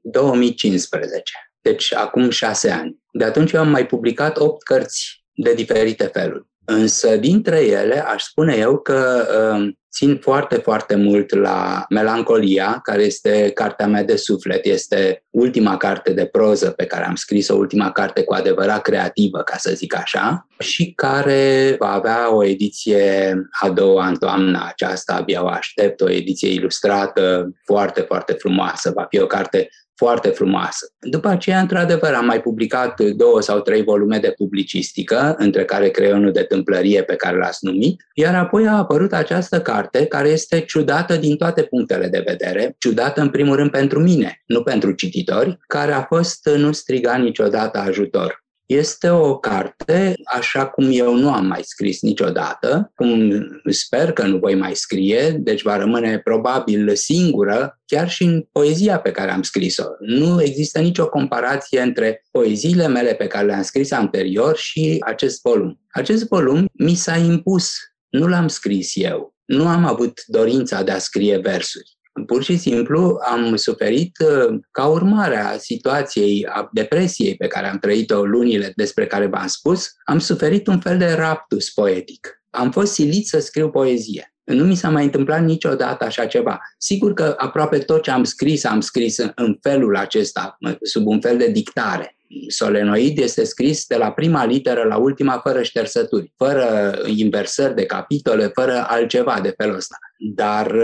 2015, 0.03 1.15
uh, 1.15 1.23
deci 1.61 1.95
acum 1.95 2.31
șase 2.31 2.71
ani. 2.71 2.99
De 3.13 3.25
atunci 3.25 3.53
eu 3.53 3.61
am 3.61 3.69
mai 3.69 3.87
publicat 3.87 4.39
opt 4.39 4.63
cărți 4.63 5.25
de 5.33 5.55
diferite 5.55 6.05
feluri. 6.05 6.50
Însă, 6.73 7.17
dintre 7.17 7.61
ele, 7.65 8.05
aș 8.07 8.23
spune 8.23 8.57
eu 8.57 8.79
că 8.79 9.27
uh, 9.57 9.73
țin 9.93 10.19
foarte, 10.21 10.57
foarte 10.57 10.97
mult 10.97 11.35
la 11.35 11.85
Melancolia, 11.89 12.81
care 12.83 13.03
este 13.03 13.51
cartea 13.55 13.87
mea 13.87 14.03
de 14.03 14.17
suflet, 14.17 14.65
este 14.65 15.25
ultima 15.31 15.77
carte 15.77 16.13
de 16.13 16.25
proză 16.25 16.71
pe 16.71 16.85
care 16.85 17.05
am 17.05 17.15
scris-o, 17.15 17.55
ultima 17.55 17.91
carte 17.91 18.23
cu 18.23 18.35
adevărat 18.35 18.83
creativă, 18.83 19.39
ca 19.39 19.57
să 19.57 19.73
zic 19.75 19.97
așa, 19.97 20.47
și 20.59 20.93
care 20.97 21.77
va 21.79 21.93
avea 21.93 22.35
o 22.35 22.45
ediție 22.45 23.35
a 23.61 23.71
doua 23.71 24.07
în 24.07 24.17
toamna 24.17 24.67
aceasta, 24.69 25.15
abia 25.15 25.45
o 25.45 25.49
aștept, 25.49 26.01
o 26.01 26.11
ediție 26.11 26.53
ilustrată 26.53 27.51
foarte, 27.65 28.01
foarte 28.01 28.33
frumoasă. 28.33 28.93
Va 28.95 29.07
fi 29.09 29.21
o 29.21 29.27
carte 29.27 29.69
foarte 30.01 30.29
frumoasă. 30.29 30.93
După 31.01 31.29
aceea, 31.29 31.61
într-adevăr, 31.61 32.13
am 32.13 32.25
mai 32.25 32.41
publicat 32.41 33.01
două 33.01 33.41
sau 33.41 33.61
trei 33.61 33.83
volume 33.83 34.19
de 34.19 34.33
publicistică, 34.37 35.35
între 35.39 35.65
care 35.65 35.89
creionul 35.89 36.33
de 36.33 36.43
tâmplărie 36.43 37.03
pe 37.03 37.17
care 37.17 37.37
l-ați 37.37 37.65
numit, 37.65 38.07
iar 38.15 38.35
apoi 38.35 38.67
a 38.67 38.77
apărut 38.77 39.13
această 39.13 39.61
carte 39.61 40.07
care 40.07 40.29
este 40.29 40.61
ciudată 40.61 41.17
din 41.17 41.37
toate 41.37 41.63
punctele 41.63 42.09
de 42.09 42.23
vedere, 42.27 42.75
ciudată 42.79 43.21
în 43.21 43.29
primul 43.29 43.57
rând 43.57 43.71
pentru 43.71 44.01
mine, 44.01 44.43
nu 44.47 44.63
pentru 44.63 44.93
cititori, 44.93 45.59
care 45.67 45.93
a 45.93 46.03
fost 46.03 46.49
Nu 46.57 46.73
striga 46.73 47.17
niciodată 47.17 47.79
ajutor. 47.79 48.40
Este 48.71 49.09
o 49.09 49.39
carte, 49.39 50.15
așa 50.25 50.67
cum 50.67 50.89
eu 50.91 51.15
nu 51.15 51.33
am 51.33 51.47
mai 51.47 51.61
scris 51.63 52.03
niciodată, 52.03 52.93
cum 52.95 53.31
sper 53.71 54.13
că 54.13 54.27
nu 54.27 54.39
voi 54.39 54.55
mai 54.55 54.75
scrie, 54.75 55.31
deci 55.31 55.63
va 55.63 55.77
rămâne 55.77 56.19
probabil 56.19 56.95
singură, 56.95 57.81
chiar 57.87 58.11
și 58.11 58.23
în 58.23 58.47
poezia 58.53 59.01
pe 59.01 59.11
care 59.11 59.31
am 59.31 59.43
scris-o. 59.43 59.85
Nu 59.99 60.43
există 60.43 60.81
nicio 60.81 61.09
comparație 61.09 61.81
între 61.81 62.25
poeziile 62.31 62.89
mele 62.89 63.15
pe 63.15 63.27
care 63.27 63.47
le-am 63.47 63.63
scris 63.63 63.91
anterior 63.91 64.57
și 64.57 64.97
acest 65.01 65.41
volum. 65.43 65.81
Acest 65.89 66.29
volum 66.29 66.67
mi 66.73 66.95
s-a 66.95 67.17
impus, 67.17 67.73
nu 68.09 68.27
l-am 68.27 68.49
scris 68.49 68.93
eu. 68.95 69.35
Nu 69.45 69.69
am 69.69 69.85
avut 69.85 70.23
dorința 70.27 70.83
de 70.83 70.91
a 70.91 70.99
scrie 70.99 71.39
versuri. 71.39 71.99
Pur 72.27 72.43
și 72.43 72.57
simplu 72.57 73.19
am 73.31 73.57
suferit 73.57 74.17
uh, 74.19 74.59
ca 74.71 74.87
urmare 74.87 75.37
a 75.37 75.59
situației, 75.59 76.47
a 76.47 76.69
depresiei 76.73 77.37
pe 77.37 77.47
care 77.47 77.67
am 77.67 77.79
trăit-o 77.79 78.25
lunile 78.25 78.73
despre 78.77 79.07
care 79.07 79.27
v-am 79.27 79.47
spus, 79.47 79.93
am 80.05 80.19
suferit 80.19 80.67
un 80.67 80.81
fel 80.81 80.99
de 80.99 81.13
raptus 81.13 81.71
poetic. 81.71 82.43
Am 82.51 82.71
fost 82.71 82.93
silit 82.93 83.27
să 83.27 83.39
scriu 83.39 83.71
poezie. 83.71 84.35
Nu 84.45 84.65
mi 84.65 84.75
s-a 84.75 84.91
mai 84.91 85.05
întâmplat 85.05 85.45
niciodată 85.45 86.05
așa 86.05 86.27
ceva. 86.27 86.61
Sigur 86.79 87.13
că 87.13 87.35
aproape 87.39 87.79
tot 87.79 88.03
ce 88.03 88.11
am 88.11 88.25
scris, 88.25 88.65
am 88.65 88.81
scris 88.81 89.19
în 89.35 89.59
felul 89.61 89.97
acesta, 89.97 90.57
sub 90.83 91.07
un 91.07 91.21
fel 91.21 91.39
de 91.39 91.51
dictare. 91.51 92.17
Solenoid 92.49 93.19
este 93.19 93.45
scris 93.45 93.87
de 93.87 93.97
la 93.97 94.13
prima 94.13 94.45
literă 94.45 94.83
la 94.83 94.97
ultima, 94.97 95.41
fără 95.43 95.63
ștersături, 95.63 96.33
fără 96.37 96.99
inversări 97.07 97.75
de 97.75 97.87
capitole, 97.87 98.51
fără 98.55 98.85
altceva 98.89 99.41
de 99.43 99.55
felul 99.57 99.75
ăsta. 99.75 99.97
Dar 100.35 100.77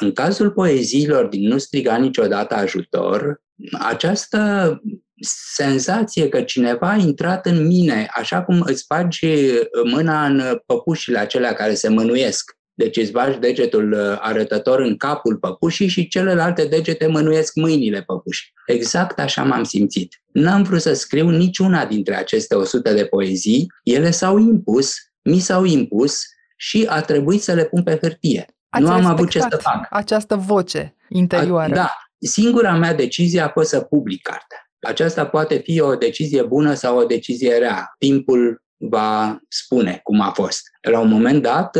în 0.00 0.12
cazul 0.12 0.50
poeziilor 0.50 1.26
din 1.26 1.48
Nu 1.48 1.58
striga 1.58 1.96
niciodată 1.96 2.54
ajutor, 2.54 3.42
această 3.72 4.80
senzație 5.54 6.28
că 6.28 6.42
cineva 6.42 6.90
a 6.90 6.96
intrat 6.96 7.46
în 7.46 7.66
mine, 7.66 8.08
așa 8.14 8.42
cum 8.42 8.62
îți 8.66 8.84
bagi 8.88 9.26
mâna 9.84 10.26
în 10.26 10.60
păpușile 10.66 11.18
acelea 11.18 11.52
care 11.52 11.74
se 11.74 11.88
mânuiesc. 11.88 12.56
Deci 12.74 12.96
îți 12.96 13.12
bagi 13.12 13.38
degetul 13.38 13.92
uh, 13.92 14.18
arătător 14.20 14.80
în 14.80 14.96
capul 14.96 15.36
păpușii 15.36 15.88
și 15.88 16.08
celelalte 16.08 16.64
degete 16.64 17.06
mânuiesc 17.06 17.54
mâinile 17.54 18.02
păpușii. 18.02 18.52
Exact 18.66 19.18
așa 19.18 19.42
m-am 19.42 19.62
simțit. 19.62 20.22
N-am 20.32 20.62
vrut 20.62 20.80
să 20.80 20.92
scriu 20.92 21.28
niciuna 21.28 21.86
dintre 21.86 22.14
aceste 22.16 22.54
100 22.54 22.92
de 22.92 23.04
poezii, 23.04 23.66
ele 23.82 24.10
s-au 24.10 24.38
impus, 24.38 24.94
mi 25.22 25.38
s-au 25.38 25.64
impus 25.64 26.20
și 26.56 26.86
a 26.88 27.00
trebuit 27.00 27.42
să 27.42 27.52
le 27.52 27.64
pun 27.64 27.82
pe 27.82 27.98
hârtie. 28.00 28.46
Ați 28.68 28.82
nu 28.82 28.90
am 28.90 29.04
avut 29.04 29.28
ce 29.30 29.40
să 29.40 29.58
fac. 29.60 29.86
această 29.90 30.36
voce 30.36 30.96
interioară. 31.08 31.72
A, 31.72 31.74
da, 31.74 31.90
singura 32.18 32.76
mea 32.76 32.94
decizie 32.94 33.40
a 33.40 33.48
fost 33.48 33.68
să 33.68 33.80
public 33.80 34.22
cartea. 34.22 34.58
Aceasta 34.80 35.26
poate 35.26 35.56
fi 35.56 35.80
o 35.80 35.94
decizie 35.94 36.42
bună 36.42 36.74
sau 36.74 36.98
o 36.98 37.04
decizie 37.04 37.56
rea. 37.56 37.94
Timpul 37.98 38.63
va 38.88 39.38
spune 39.48 40.00
cum 40.02 40.20
a 40.20 40.30
fost. 40.30 40.62
La 40.90 41.00
un 41.00 41.08
moment 41.08 41.42
dat, 41.42 41.78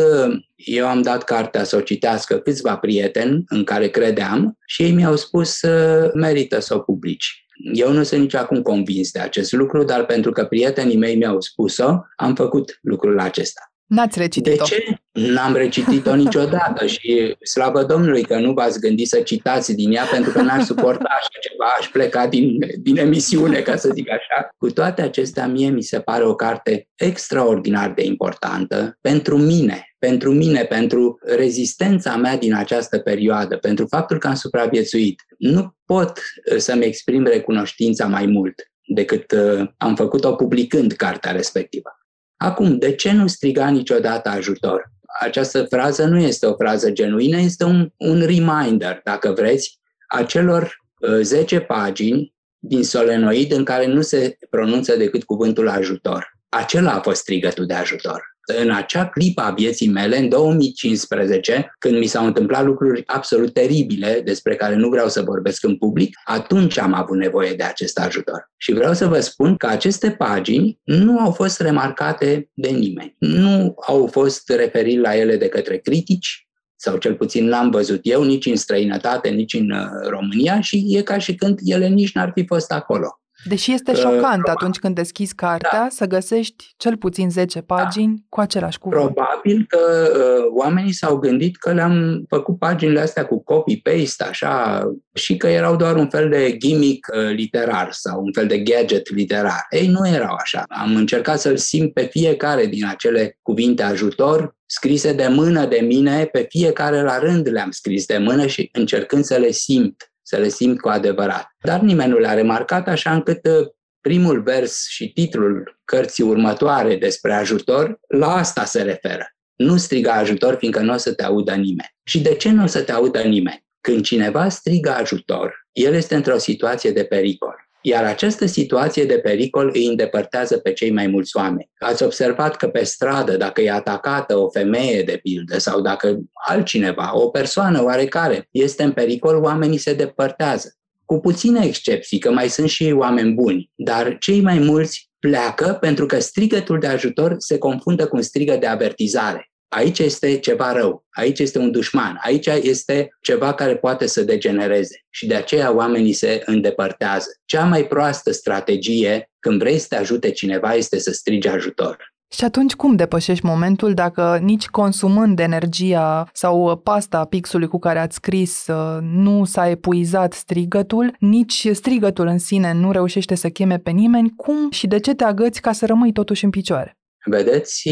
eu 0.55 0.87
am 0.87 1.01
dat 1.01 1.23
cartea 1.23 1.63
să 1.63 1.75
o 1.75 1.81
citească 1.81 2.37
câțiva 2.37 2.77
prieteni 2.77 3.43
în 3.47 3.63
care 3.63 3.87
credeam 3.87 4.57
și 4.65 4.83
ei 4.83 4.91
mi-au 4.91 5.15
spus 5.15 5.59
că 5.59 6.11
merită 6.13 6.59
să 6.59 6.75
o 6.75 6.79
publici. 6.79 7.45
Eu 7.73 7.91
nu 7.91 8.03
sunt 8.03 8.21
nici 8.21 8.35
acum 8.35 8.61
convins 8.61 9.11
de 9.11 9.19
acest 9.19 9.51
lucru, 9.51 9.83
dar 9.83 10.05
pentru 10.05 10.31
că 10.31 10.45
prietenii 10.45 10.97
mei 10.97 11.15
mi-au 11.15 11.41
spus-o, 11.41 11.99
am 12.15 12.35
făcut 12.35 12.79
lucrul 12.81 13.19
acesta. 13.19 13.61
N-ați 13.85 14.19
recitit-o. 14.19 14.63
De 14.65 14.75
ce? 14.75 14.99
N-am 15.15 15.55
recitit-o 15.55 16.15
niciodată 16.25 16.85
și 16.85 17.35
slavă 17.43 17.83
Domnului 17.83 18.23
că 18.23 18.39
nu 18.39 18.53
v-ați 18.53 18.79
gândit 18.79 19.07
să 19.07 19.19
citați 19.19 19.73
din 19.73 19.91
ea 19.91 20.03
pentru 20.11 20.31
că 20.31 20.41
n-aș 20.41 20.63
suporta 20.63 21.09
așa 21.09 21.39
ceva, 21.41 21.65
aș 21.79 21.87
pleca 21.87 22.27
din, 22.27 22.57
din 22.77 22.97
emisiune, 22.97 23.61
ca 23.61 23.75
să 23.75 23.89
zic 23.93 24.09
așa. 24.09 24.49
Cu 24.57 24.71
toate 24.71 25.01
acestea, 25.01 25.47
mie 25.47 25.69
mi 25.69 25.81
se 25.81 25.99
pare 25.99 26.23
o 26.23 26.35
carte 26.35 26.87
extraordinar 26.95 27.93
de 27.93 28.03
importantă 28.03 28.97
pentru 29.01 29.37
mine, 29.37 29.95
pentru 29.99 30.31
mine, 30.31 30.63
pentru 30.63 31.19
rezistența 31.21 32.15
mea 32.15 32.37
din 32.37 32.55
această 32.55 32.97
perioadă, 32.97 33.57
pentru 33.57 33.85
faptul 33.85 34.17
că 34.17 34.27
am 34.27 34.35
supraviețuit. 34.35 35.21
Nu 35.37 35.75
pot 35.85 36.11
uh, 36.51 36.57
să-mi 36.57 36.85
exprim 36.85 37.23
recunoștința 37.23 38.05
mai 38.05 38.25
mult 38.25 38.71
decât 38.87 39.31
uh, 39.31 39.67
am 39.77 39.95
făcut-o 39.95 40.35
publicând 40.35 40.91
cartea 40.91 41.31
respectivă. 41.31 41.89
Acum, 42.37 42.77
de 42.77 42.95
ce 42.95 43.11
nu 43.11 43.27
striga 43.27 43.69
niciodată 43.69 44.29
ajutor? 44.29 44.93
Această 45.19 45.63
frază 45.63 46.05
nu 46.05 46.19
este 46.19 46.45
o 46.45 46.55
frază 46.55 46.91
genuină, 46.91 47.37
este 47.37 47.63
un, 47.63 47.89
un 47.97 48.19
reminder, 48.19 49.01
dacă 49.03 49.31
vreți, 49.31 49.79
a 50.07 50.23
celor 50.23 50.77
uh, 50.99 51.19
10 51.21 51.59
pagini 51.59 52.33
din 52.59 52.83
solenoid 52.83 53.51
în 53.51 53.63
care 53.63 53.85
nu 53.85 54.01
se 54.01 54.37
pronunță 54.49 54.95
decât 54.95 55.23
cuvântul 55.23 55.69
ajutor. 55.69 56.37
Acela 56.49 56.91
a 56.91 57.01
fost 57.01 57.19
strigătul 57.19 57.65
de 57.65 57.73
ajutor 57.73 58.34
în 58.45 58.71
acea 58.71 59.07
clipă 59.07 59.41
a 59.41 59.51
vieții 59.51 59.89
mele, 59.89 60.17
în 60.17 60.29
2015, 60.29 61.75
când 61.79 61.97
mi 61.97 62.05
s-au 62.05 62.25
întâmplat 62.25 62.65
lucruri 62.65 63.03
absolut 63.05 63.53
teribile 63.53 64.21
despre 64.25 64.55
care 64.55 64.75
nu 64.75 64.89
vreau 64.89 65.07
să 65.07 65.21
vorbesc 65.21 65.63
în 65.63 65.77
public, 65.77 66.17
atunci 66.23 66.79
am 66.79 66.93
avut 66.93 67.17
nevoie 67.17 67.53
de 67.53 67.63
acest 67.63 67.99
ajutor. 67.99 68.51
Și 68.57 68.73
vreau 68.73 68.93
să 68.93 69.07
vă 69.07 69.19
spun 69.19 69.55
că 69.55 69.67
aceste 69.67 70.11
pagini 70.11 70.79
nu 70.83 71.19
au 71.19 71.31
fost 71.31 71.59
remarcate 71.59 72.49
de 72.53 72.69
nimeni. 72.69 73.15
Nu 73.19 73.75
au 73.87 74.07
fost 74.11 74.49
referiri 74.49 74.99
la 74.99 75.15
ele 75.15 75.37
de 75.37 75.47
către 75.47 75.77
critici, 75.77 76.45
sau 76.75 76.97
cel 76.97 77.15
puțin 77.15 77.45
n-am 77.45 77.69
văzut 77.69 77.99
eu 78.03 78.23
nici 78.23 78.45
în 78.45 78.55
străinătate, 78.55 79.29
nici 79.29 79.53
în 79.53 79.71
uh, 79.71 79.87
România 80.07 80.61
și 80.61 80.85
e 80.87 81.01
ca 81.01 81.17
și 81.17 81.35
când 81.35 81.59
ele 81.63 81.87
nici 81.87 82.13
n-ar 82.13 82.31
fi 82.35 82.45
fost 82.45 82.71
acolo. 82.71 83.19
Deși 83.47 83.71
este 83.71 83.91
uh, 83.91 83.97
șocant 83.97 84.43
uh, 84.43 84.53
atunci 84.53 84.77
când 84.77 84.95
deschizi 84.95 85.35
cartea 85.35 85.81
da. 85.81 85.87
să 85.89 86.05
găsești 86.05 86.73
cel 86.77 86.97
puțin 86.97 87.29
10 87.29 87.59
da. 87.59 87.75
pagini 87.75 88.15
da. 88.15 88.21
cu 88.29 88.39
același 88.39 88.77
cuvânt. 88.77 89.01
Probabil 89.01 89.65
că 89.67 90.11
uh, 90.13 90.45
oamenii 90.55 90.93
s-au 90.93 91.17
gândit 91.17 91.57
că 91.57 91.73
le-am 91.73 92.25
făcut 92.29 92.59
paginile 92.59 92.99
astea 92.99 93.25
cu 93.25 93.43
copy-paste, 93.43 94.23
așa, 94.23 94.83
și 95.13 95.37
că 95.37 95.47
erau 95.47 95.75
doar 95.75 95.95
un 95.95 96.09
fel 96.09 96.29
de 96.29 96.57
gimmick 96.57 97.07
uh, 97.15 97.29
literar 97.35 97.87
sau 97.91 98.23
un 98.23 98.31
fel 98.33 98.47
de 98.47 98.59
gadget 98.59 99.09
literar. 99.09 99.65
Ei, 99.69 99.87
nu 99.87 100.07
erau 100.07 100.35
așa. 100.39 100.63
Am 100.67 100.95
încercat 100.95 101.39
să-l 101.39 101.57
simt 101.57 101.93
pe 101.93 102.07
fiecare 102.11 102.65
din 102.65 102.85
acele 102.85 103.37
cuvinte 103.41 103.83
ajutor, 103.83 104.55
scrise 104.65 105.13
de 105.13 105.27
mână 105.27 105.65
de 105.65 105.79
mine, 105.81 106.25
pe 106.25 106.45
fiecare 106.49 107.01
la 107.01 107.19
rând 107.19 107.49
le-am 107.51 107.71
scris 107.71 108.05
de 108.05 108.17
mână 108.17 108.45
și 108.45 108.69
încercând 108.71 109.23
să 109.23 109.35
le 109.35 109.51
simt 109.51 110.09
să 110.27 110.37
le 110.37 110.47
simt 110.47 110.79
cu 110.79 110.89
adevărat. 110.89 111.54
Dar 111.65 111.79
nimeni 111.79 112.11
nu 112.11 112.17
le-a 112.17 112.33
remarcat, 112.33 112.87
așa 112.87 113.13
încât 113.13 113.45
uh, 113.45 113.67
primul 114.01 114.41
vers 114.41 114.87
și 114.87 115.11
titlul 115.13 115.79
cărții 115.85 116.23
următoare 116.23 116.95
despre 116.95 117.33
ajutor, 117.33 117.99
la 118.07 118.35
asta 118.35 118.65
se 118.65 118.81
referă. 118.81 119.35
Nu 119.55 119.77
striga 119.77 120.13
ajutor, 120.13 120.55
fiindcă 120.55 120.79
nu 120.79 120.93
o 120.93 120.97
să 120.97 121.13
te 121.13 121.23
audă 121.23 121.51
nimeni. 121.51 121.95
Și 122.03 122.21
de 122.21 122.35
ce 122.35 122.51
nu 122.51 122.63
o 122.63 122.67
să 122.67 122.81
te 122.81 122.91
audă 122.91 123.21
nimeni? 123.21 123.65
Când 123.81 124.03
cineva 124.03 124.49
strigă 124.49 124.89
ajutor, 124.89 125.67
el 125.71 125.93
este 125.93 126.15
într-o 126.15 126.37
situație 126.37 126.91
de 126.91 127.03
pericol. 127.03 127.55
Iar 127.81 128.03
această 128.03 128.45
situație 128.45 129.05
de 129.05 129.17
pericol 129.19 129.71
îi 129.73 129.85
îndepărtează 129.85 130.57
pe 130.57 130.73
cei 130.73 130.91
mai 130.91 131.07
mulți 131.07 131.37
oameni. 131.37 131.71
Ați 131.79 132.03
observat 132.03 132.55
că 132.55 132.67
pe 132.67 132.83
stradă, 132.83 133.37
dacă 133.37 133.61
e 133.61 133.71
atacată 133.71 134.37
o 134.37 134.49
femeie 134.49 135.03
de 135.03 135.19
pildă 135.21 135.57
sau 135.57 135.81
dacă 135.81 136.19
altcineva, 136.47 137.17
o 137.17 137.29
persoană 137.29 137.83
oarecare, 137.83 138.47
este 138.51 138.83
în 138.83 138.91
pericol, 138.91 139.43
oamenii 139.43 139.77
se 139.77 139.93
depărtează. 139.93 140.75
Cu 141.05 141.19
puține 141.19 141.65
excepții, 141.65 142.19
că 142.19 142.31
mai 142.31 142.49
sunt 142.49 142.69
și 142.69 142.93
oameni 142.97 143.33
buni, 143.33 143.69
dar 143.75 144.17
cei 144.17 144.41
mai 144.41 144.59
mulți 144.59 145.09
pleacă 145.19 145.77
pentru 145.81 146.05
că 146.05 146.19
strigătul 146.19 146.79
de 146.79 146.87
ajutor 146.87 147.35
se 147.37 147.57
confundă 147.57 148.07
cu 148.07 148.15
un 148.15 148.21
strigă 148.21 148.55
de 148.55 148.65
avertizare. 148.65 149.49
Aici 149.67 149.99
este 149.99 150.39
ceva 150.39 150.71
rău, 150.71 151.05
aici 151.09 151.39
este 151.39 151.59
un 151.59 151.71
dușman, 151.71 152.19
aici 152.21 152.45
este 152.45 153.09
ceva 153.21 153.53
care 153.53 153.77
poate 153.77 154.07
să 154.07 154.23
degenereze 154.23 155.05
și 155.09 155.27
de 155.27 155.35
aceea 155.35 155.75
oamenii 155.75 156.13
se 156.13 156.41
îndepărtează. 156.45 157.27
Cea 157.45 157.65
mai 157.65 157.87
proastă 157.87 158.31
strategie 158.31 159.31
când 159.39 159.59
vrei 159.59 159.77
să 159.77 159.85
te 159.89 159.95
ajute 159.95 160.31
cineva 160.31 160.73
este 160.73 160.99
să 160.99 161.11
strigi 161.11 161.47
ajutor. 161.47 162.14
Și 162.31 162.43
atunci 162.43 162.73
cum 162.73 162.95
depășești 162.95 163.45
momentul 163.45 163.93
dacă 163.93 164.39
nici 164.41 164.67
consumând 164.67 165.39
energia 165.39 166.29
sau 166.33 166.77
pasta 166.83 167.25
pixului 167.25 167.67
cu 167.67 167.79
care 167.79 167.99
ați 167.99 168.15
scris 168.15 168.67
uh, 168.67 168.97
nu 169.01 169.45
s-a 169.45 169.69
epuizat 169.69 170.33
strigătul, 170.33 171.15
nici 171.19 171.67
strigătul 171.71 172.27
în 172.27 172.37
sine 172.37 172.73
nu 172.73 172.91
reușește 172.91 173.35
să 173.35 173.49
cheme 173.49 173.79
pe 173.79 173.89
nimeni, 173.89 174.33
cum 174.35 174.71
și 174.71 174.87
de 174.87 174.99
ce 174.99 175.13
te 175.13 175.23
agăți 175.23 175.61
ca 175.61 175.71
să 175.71 175.85
rămâi 175.85 176.11
totuși 176.11 176.43
în 176.43 176.49
picioare? 176.49 176.97
Vedeți, 177.25 177.89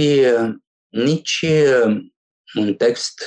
nici 0.90 1.46
uh, 1.86 1.98
un 2.60 2.74
text 2.74 3.22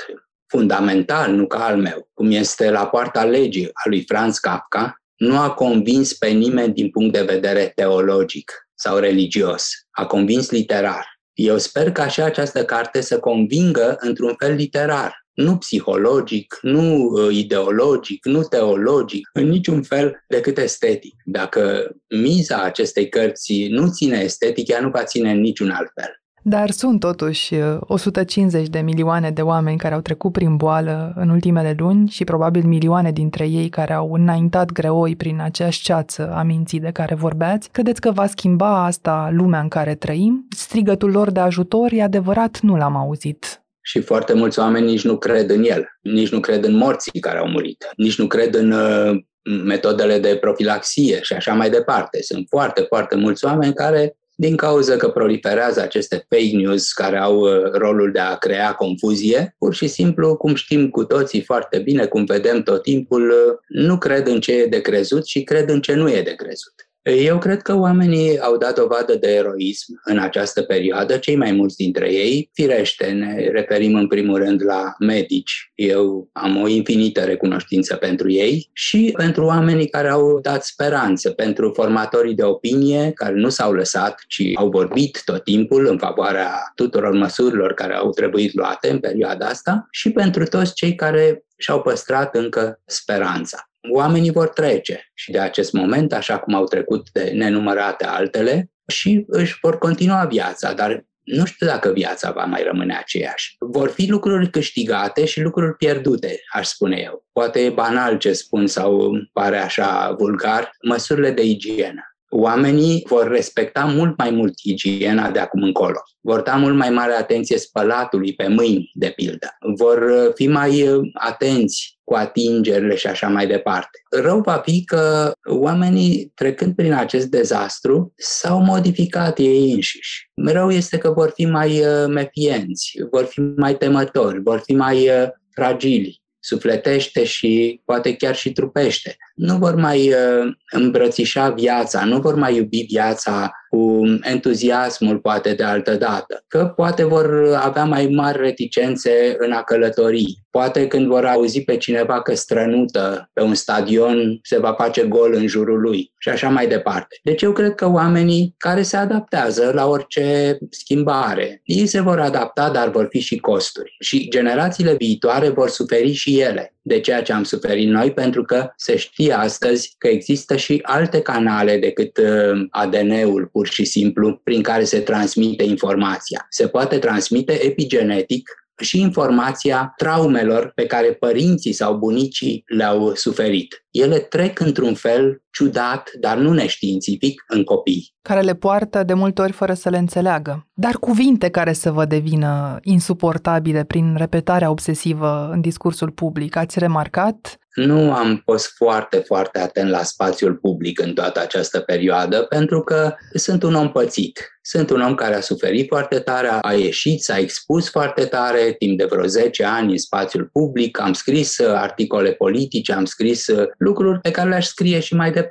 fundamental, 0.47 1.33
nu 1.33 1.47
ca 1.47 1.65
al 1.65 1.77
meu, 1.77 2.09
cum 2.13 2.31
este 2.31 2.71
La 2.71 2.87
poarta 2.87 3.25
legii 3.25 3.69
a 3.73 3.89
lui 3.89 4.05
Franz 4.07 4.39
Kafka, 4.39 5.03
nu 5.17 5.39
a 5.39 5.51
convins 5.51 6.13
pe 6.13 6.29
nimeni 6.29 6.75
din 6.75 6.91
punct 6.91 7.13
de 7.13 7.23
vedere 7.23 7.73
teologic 7.75 8.66
sau 8.77 8.99
religios. 8.99 9.69
A 9.91 10.07
convins 10.07 10.51
literar. 10.51 11.07
Eu 11.33 11.59
sper 11.59 11.93
ca 11.93 12.09
și 12.09 12.21
această 12.21 12.65
carte 12.65 13.01
să 13.01 13.19
convingă 13.19 13.97
într-un 14.01 14.35
fel 14.39 14.55
literar, 14.55 15.27
nu 15.33 15.57
psihologic, 15.57 16.59
nu 16.63 17.05
uh, 17.05 17.35
ideologic, 17.37 18.25
nu 18.25 18.43
teologic, 18.43 19.29
în 19.33 19.49
niciun 19.49 19.83
fel 19.83 20.25
decât 20.29 20.59
estetic. 20.59 21.15
Dacă 21.25 21.91
miza 22.09 22.63
acestei 22.63 23.09
cărți 23.09 23.67
nu 23.69 23.91
ține 23.91 24.19
estetic, 24.19 24.69
ea 24.69 24.81
nu 24.81 24.91
va 24.91 25.05
ține 25.05 25.31
în 25.31 25.41
niciun 25.41 25.71
alt 25.71 25.91
fel. 25.95 26.21
Dar 26.49 26.71
sunt 26.71 27.01
totuși 27.01 27.55
150 27.81 28.63
uh, 28.63 28.69
de 28.71 28.79
milioane 28.79 29.31
de 29.31 29.43
oameni 29.43 29.79
care 29.79 29.95
au 29.95 30.01
trecut 30.01 30.33
prin 30.33 30.57
boală 30.57 31.13
în 31.17 31.29
ultimele 31.29 31.75
luni 31.79 32.09
și 32.09 32.25
probabil 32.25 32.65
milioane 32.65 33.13
dintre 33.13 33.49
ei 33.49 33.69
care 33.69 33.93
au 33.93 34.13
înaintat 34.13 34.73
greoi 34.73 35.17
prin 35.17 35.41
aceeași 35.41 35.79
șceață 35.79 36.33
a 36.35 36.43
minții 36.43 36.81
de 36.81 36.91
care 36.93 37.15
vorbeați. 37.15 37.69
Credeți 37.71 38.01
că 38.01 38.11
va 38.11 38.27
schimba 38.27 38.85
asta 38.85 39.29
lumea 39.33 39.61
în 39.61 39.69
care 39.69 39.95
trăim? 39.95 40.47
Strigătul 40.57 41.11
lor 41.11 41.31
de 41.31 41.41
ajutor, 41.41 41.93
e 41.93 42.03
adevărat, 42.03 42.61
nu 42.61 42.77
l-am 42.77 42.97
auzit 42.97 43.61
și 43.83 44.01
foarte 44.01 44.33
mulți 44.33 44.59
oameni 44.59 44.87
nici 44.87 45.05
nu 45.05 45.19
cred 45.19 45.51
în 45.51 45.65
el, 45.65 45.87
nici 46.01 46.31
nu 46.31 46.41
cred 46.41 46.65
în 46.65 46.77
morții 46.77 47.21
care 47.21 47.39
au 47.39 47.49
murit, 47.49 47.87
nici 47.97 48.19
nu 48.19 48.27
cred 48.27 48.55
în 48.55 48.71
uh, 48.73 49.17
metodele 49.65 50.19
de 50.19 50.37
profilaxie 50.41 51.23
și 51.23 51.33
așa 51.33 51.53
mai 51.55 51.71
departe. 51.71 52.23
Sunt 52.23 52.47
foarte, 52.49 52.81
foarte 52.81 53.17
mulți 53.17 53.45
oameni 53.45 53.75
care 53.75 54.17
din 54.39 54.57
cauza 54.57 54.97
că 54.97 55.09
proliferează 55.09 55.81
aceste 55.81 56.27
fake 56.29 56.57
news 56.57 56.93
care 56.93 57.19
au 57.19 57.39
uh, 57.39 57.71
rolul 57.73 58.13
de 58.13 58.19
a 58.19 58.35
crea 58.35 58.73
confuzie, 58.73 59.55
pur 59.59 59.75
și 59.75 59.87
simplu, 59.87 60.37
cum 60.37 60.55
știm 60.55 60.89
cu 60.89 61.05
toții 61.05 61.43
foarte 61.43 61.79
bine, 61.79 62.07
cum 62.07 62.25
vedem 62.25 62.63
tot 62.63 62.83
timpul, 62.83 63.31
uh, 63.31 63.59
nu 63.69 63.99
cred 63.99 64.27
în 64.27 64.41
ce 64.41 64.53
e 64.53 64.67
de 64.67 64.81
crezut 64.81 65.27
și 65.27 65.43
cred 65.43 65.69
în 65.69 65.81
ce 65.81 65.95
nu 65.95 66.11
e 66.11 66.23
de 66.23 66.35
crezut. 66.35 66.86
Eu 67.15 67.39
cred 67.39 67.63
că 67.63 67.75
oamenii 67.75 68.39
au 68.39 68.57
dat 68.57 68.75
dovadă 68.75 69.15
de 69.15 69.35
eroism 69.35 70.01
în 70.05 70.19
această 70.19 70.63
perioadă, 70.63 71.17
cei 71.17 71.37
mai 71.37 71.53
mulți 71.53 71.77
dintre 71.77 72.13
ei. 72.13 72.51
Firește, 72.53 73.07
ne 73.07 73.49
referim 73.49 73.95
în 73.95 74.07
primul 74.07 74.39
rând 74.39 74.65
la 74.65 74.95
medici. 74.99 75.73
Eu 75.75 76.29
am 76.33 76.63
o 76.63 76.69
infinită 76.69 77.21
recunoștință 77.21 77.97
pentru 77.97 78.31
ei 78.31 78.71
și 78.73 79.13
pentru 79.17 79.45
oamenii 79.45 79.89
care 79.89 80.09
au 80.09 80.41
dat 80.41 80.65
speranță, 80.65 81.31
pentru 81.31 81.73
formatorii 81.75 82.35
de 82.35 82.43
opinie 82.43 83.11
care 83.15 83.35
nu 83.35 83.49
s-au 83.49 83.73
lăsat, 83.73 84.25
ci 84.29 84.43
au 84.55 84.69
vorbit 84.69 85.23
tot 85.25 85.45
timpul 85.45 85.87
în 85.87 85.99
favoarea 85.99 86.73
tuturor 86.75 87.13
măsurilor 87.13 87.73
care 87.73 87.95
au 87.95 88.11
trebuit 88.11 88.55
luate 88.55 88.91
în 88.91 88.99
perioada 88.99 89.47
asta 89.47 89.87
și 89.91 90.11
pentru 90.11 90.45
toți 90.45 90.75
cei 90.75 90.95
care 90.95 91.45
și-au 91.57 91.83
păstrat 91.83 92.35
încă 92.35 92.81
speranța. 92.85 93.71
Oamenii 93.91 94.31
vor 94.31 94.49
trece 94.49 95.11
și 95.15 95.31
de 95.31 95.39
acest 95.39 95.73
moment, 95.73 96.13
așa 96.13 96.39
cum 96.39 96.55
au 96.55 96.65
trecut 96.65 97.11
de 97.13 97.31
nenumărate 97.35 98.05
altele, 98.05 98.71
și 98.87 99.25
își 99.29 99.59
vor 99.61 99.79
continua 99.79 100.25
viața, 100.25 100.73
dar 100.73 101.05
nu 101.23 101.45
știu 101.45 101.67
dacă 101.67 101.93
viața 101.93 102.31
va 102.31 102.45
mai 102.45 102.63
rămâne 102.63 102.97
aceeași. 102.97 103.57
Vor 103.59 103.89
fi 103.89 104.11
lucruri 104.11 104.51
câștigate 104.51 105.25
și 105.25 105.41
lucruri 105.41 105.77
pierdute, 105.77 106.41
aș 106.53 106.67
spune 106.67 107.01
eu. 107.05 107.25
Poate 107.33 107.61
e 107.61 107.71
banal 107.71 108.19
ce 108.19 108.33
spun 108.33 108.67
sau 108.67 109.11
pare 109.33 109.59
așa 109.59 110.15
vulgar, 110.19 110.71
măsurile 110.83 111.31
de 111.31 111.43
igienă 111.43 112.16
oamenii 112.29 113.05
vor 113.09 113.29
respecta 113.29 113.85
mult 113.85 114.19
mai 114.19 114.31
mult 114.31 114.59
igiena 114.63 115.31
de 115.31 115.39
acum 115.39 115.63
încolo. 115.63 115.99
Vor 116.21 116.41
da 116.41 116.57
mult 116.57 116.77
mai 116.77 116.91
mare 116.91 117.13
atenție 117.13 117.59
spălatului 117.59 118.35
pe 118.35 118.49
mâini, 118.49 118.91
de 118.95 119.13
pildă. 119.17 119.57
Vor 119.77 119.99
uh, 119.99 120.33
fi 120.35 120.47
mai 120.47 120.89
uh, 120.89 121.11
atenți 121.15 121.99
cu 122.05 122.15
atingerile 122.15 122.95
și 122.95 123.07
așa 123.07 123.29
mai 123.29 123.47
departe. 123.47 124.03
Rău 124.11 124.41
va 124.41 124.63
fi 124.65 124.85
că 124.85 125.33
oamenii, 125.45 126.33
trecând 126.35 126.75
prin 126.75 126.93
acest 126.93 127.27
dezastru, 127.27 128.13
s-au 128.17 128.63
modificat 128.63 129.39
ei 129.39 129.73
înșiși. 129.73 130.31
Rău 130.35 130.71
este 130.71 130.99
că 130.99 131.11
vor 131.11 131.33
fi 131.35 131.45
mai 131.45 131.81
uh, 131.81 132.07
mefienți, 132.09 132.93
vor 133.11 133.25
fi 133.25 133.41
mai 133.41 133.77
temători, 133.77 134.43
vor 134.43 134.63
fi 134.65 134.75
mai 134.75 135.09
fragili 135.51 136.25
sufletește 136.47 137.25
și 137.25 137.81
poate 137.85 138.17
chiar 138.17 138.35
și 138.35 138.53
trupește. 138.53 139.17
Nu 139.37 139.57
vor 139.57 139.75
mai 139.75 140.09
uh, 140.09 140.53
îmbrățișa 140.71 141.51
viața, 141.51 142.05
nu 142.05 142.21
vor 142.21 142.35
mai 142.35 142.57
iubi 142.57 142.87
viața 142.89 143.53
cu 143.69 144.03
entuziasmul 144.23 145.19
poate 145.19 145.55
de 145.55 145.63
altă 145.63 145.95
dată, 145.95 146.45
că 146.49 146.73
poate 146.77 147.05
vor 147.05 147.55
avea 147.63 147.85
mai 147.85 148.07
mari 148.07 148.39
reticențe 148.41 149.37
în 149.39 149.53
a 149.53 149.63
călători. 149.63 150.45
Poate 150.51 150.87
când 150.87 151.07
vor 151.07 151.25
auzi 151.25 151.63
pe 151.63 151.77
cineva 151.77 152.23
că 152.23 152.35
strănută 152.35 153.31
pe 153.33 153.43
un 153.43 153.55
stadion, 153.55 154.39
se 154.43 154.59
va 154.59 154.75
face 154.79 155.07
gol 155.07 155.35
în 155.35 155.47
jurul 155.47 155.81
lui 155.81 156.13
și 156.19 156.29
așa 156.29 156.49
mai 156.49 156.69
departe. 156.69 157.19
Deci 157.23 157.43
eu 157.43 157.53
cred 157.53 157.75
că 157.75 157.91
oamenii 157.91 158.55
care 158.59 158.83
se 158.83 158.97
adaptează 158.97 159.71
la 159.75 159.87
orice 159.87 160.59
schimbare, 160.71 161.61
ei 161.65 161.87
se 161.87 162.01
vor 162.01 162.21
adapta, 162.21 162.71
dar 162.71 162.91
vor 162.91 163.07
fi 163.11 163.21
și 163.21 163.39
costuri. 163.39 163.97
Și 164.01 164.29
generațiile 164.31 164.95
viitoare 164.95 165.49
vor 165.49 165.69
suferi 165.69 166.13
și 166.13 166.41
ele 166.41 166.76
de 166.87 167.01
ceea 167.01 167.23
ce 167.23 167.33
am 167.33 167.45
suferit 167.45 167.89
noi, 167.89 168.13
pentru 168.13 168.45
că 168.45 168.71
se 168.77 168.97
știe 168.97 169.33
astăzi 169.33 169.95
că 169.99 170.09
există 170.09 170.57
și 170.57 170.81
alte 170.83 171.21
canale 171.21 171.79
decât 171.79 172.17
uh, 172.17 172.67
ADN-ul 172.71 173.49
pur 173.53 173.67
și 173.67 173.85
simplu 173.85 174.41
prin 174.45 174.63
care 174.63 174.85
se 174.85 175.01
transmite 175.01 175.63
informația. 175.63 176.47
Se 176.51 176.69
poate 176.69 176.99
transmite 176.99 177.65
epigenetic 177.65 178.51
și 178.81 179.01
informația 179.01 179.95
traumelor 179.97 180.73
pe 180.75 180.87
care 180.87 181.13
părinții 181.13 181.73
sau 181.73 181.97
bunicii 181.97 182.63
le-au 182.67 183.15
suferit. 183.15 183.85
Ele 183.91 184.19
trec 184.19 184.61
într-un 184.61 184.95
fel 184.95 185.43
ciudat, 185.57 186.11
dar 186.21 186.37
nu 186.37 186.53
neștiințific, 186.53 187.45
în 187.49 187.65
copii. 187.65 188.15
Care 188.23 188.41
le 188.41 188.55
poartă 188.55 189.03
de 189.03 189.15
multe 189.15 189.43
ori 189.43 189.53
fără 189.53 189.75
să 189.75 189.89
le 189.89 189.99
înțeleagă. 189.99 190.67
Dar 190.75 190.95
cuvinte 190.95 191.49
care 191.49 191.73
să 191.73 191.91
vă 191.91 192.05
devină 192.05 192.79
insuportabile 192.83 193.85
prin 193.85 194.15
repetarea 194.17 194.71
obsesivă 194.71 195.49
în 195.53 195.61
discursul 195.61 196.11
public, 196.11 196.57
ați 196.57 196.79
remarcat? 196.79 197.59
Nu 197.75 198.13
am 198.13 198.43
fost 198.45 198.75
foarte, 198.77 199.17
foarte 199.17 199.59
atent 199.59 199.91
la 199.91 200.03
spațiul 200.03 200.55
public 200.55 201.01
în 201.01 201.13
toată 201.13 201.41
această 201.41 201.81
perioadă, 201.81 202.43
pentru 202.43 202.81
că 202.81 203.15
sunt 203.35 203.63
un 203.63 203.75
om 203.75 203.93
pățit. 203.93 204.51
Sunt 204.63 204.91
un 204.91 205.01
om 205.01 205.15
care 205.15 205.35
a 205.35 205.41
suferit 205.41 205.87
foarte 205.89 206.19
tare, 206.19 206.49
a 206.61 206.73
ieșit, 206.73 207.23
s-a 207.23 207.39
expus 207.39 207.91
foarte 207.91 208.25
tare 208.25 208.75
timp 208.79 208.99
de 208.99 209.05
vreo 209.11 209.27
10 209.27 209.65
ani 209.65 209.91
în 209.91 209.99
spațiul 209.99 210.49
public, 210.53 211.01
am 211.01 211.13
scris 211.13 211.61
articole 211.61 212.33
politice, 212.33 212.93
am 212.93 213.05
scris 213.05 213.47
lucruri 213.79 214.21
pe 214.21 214.31
care 214.31 214.49
le-aș 214.49 214.67
scrie 214.67 215.01
și 215.01 215.15
mai 215.15 215.31
departe. 215.31 215.46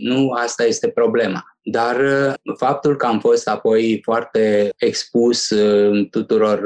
Nu 0.00 0.30
asta 0.30 0.64
este 0.64 0.88
problema. 0.88 1.44
Dar 1.62 1.96
faptul 2.56 2.96
că 2.96 3.06
am 3.06 3.20
fost 3.20 3.48
apoi 3.48 4.00
foarte 4.02 4.70
expus 4.76 5.52
tuturor 6.10 6.60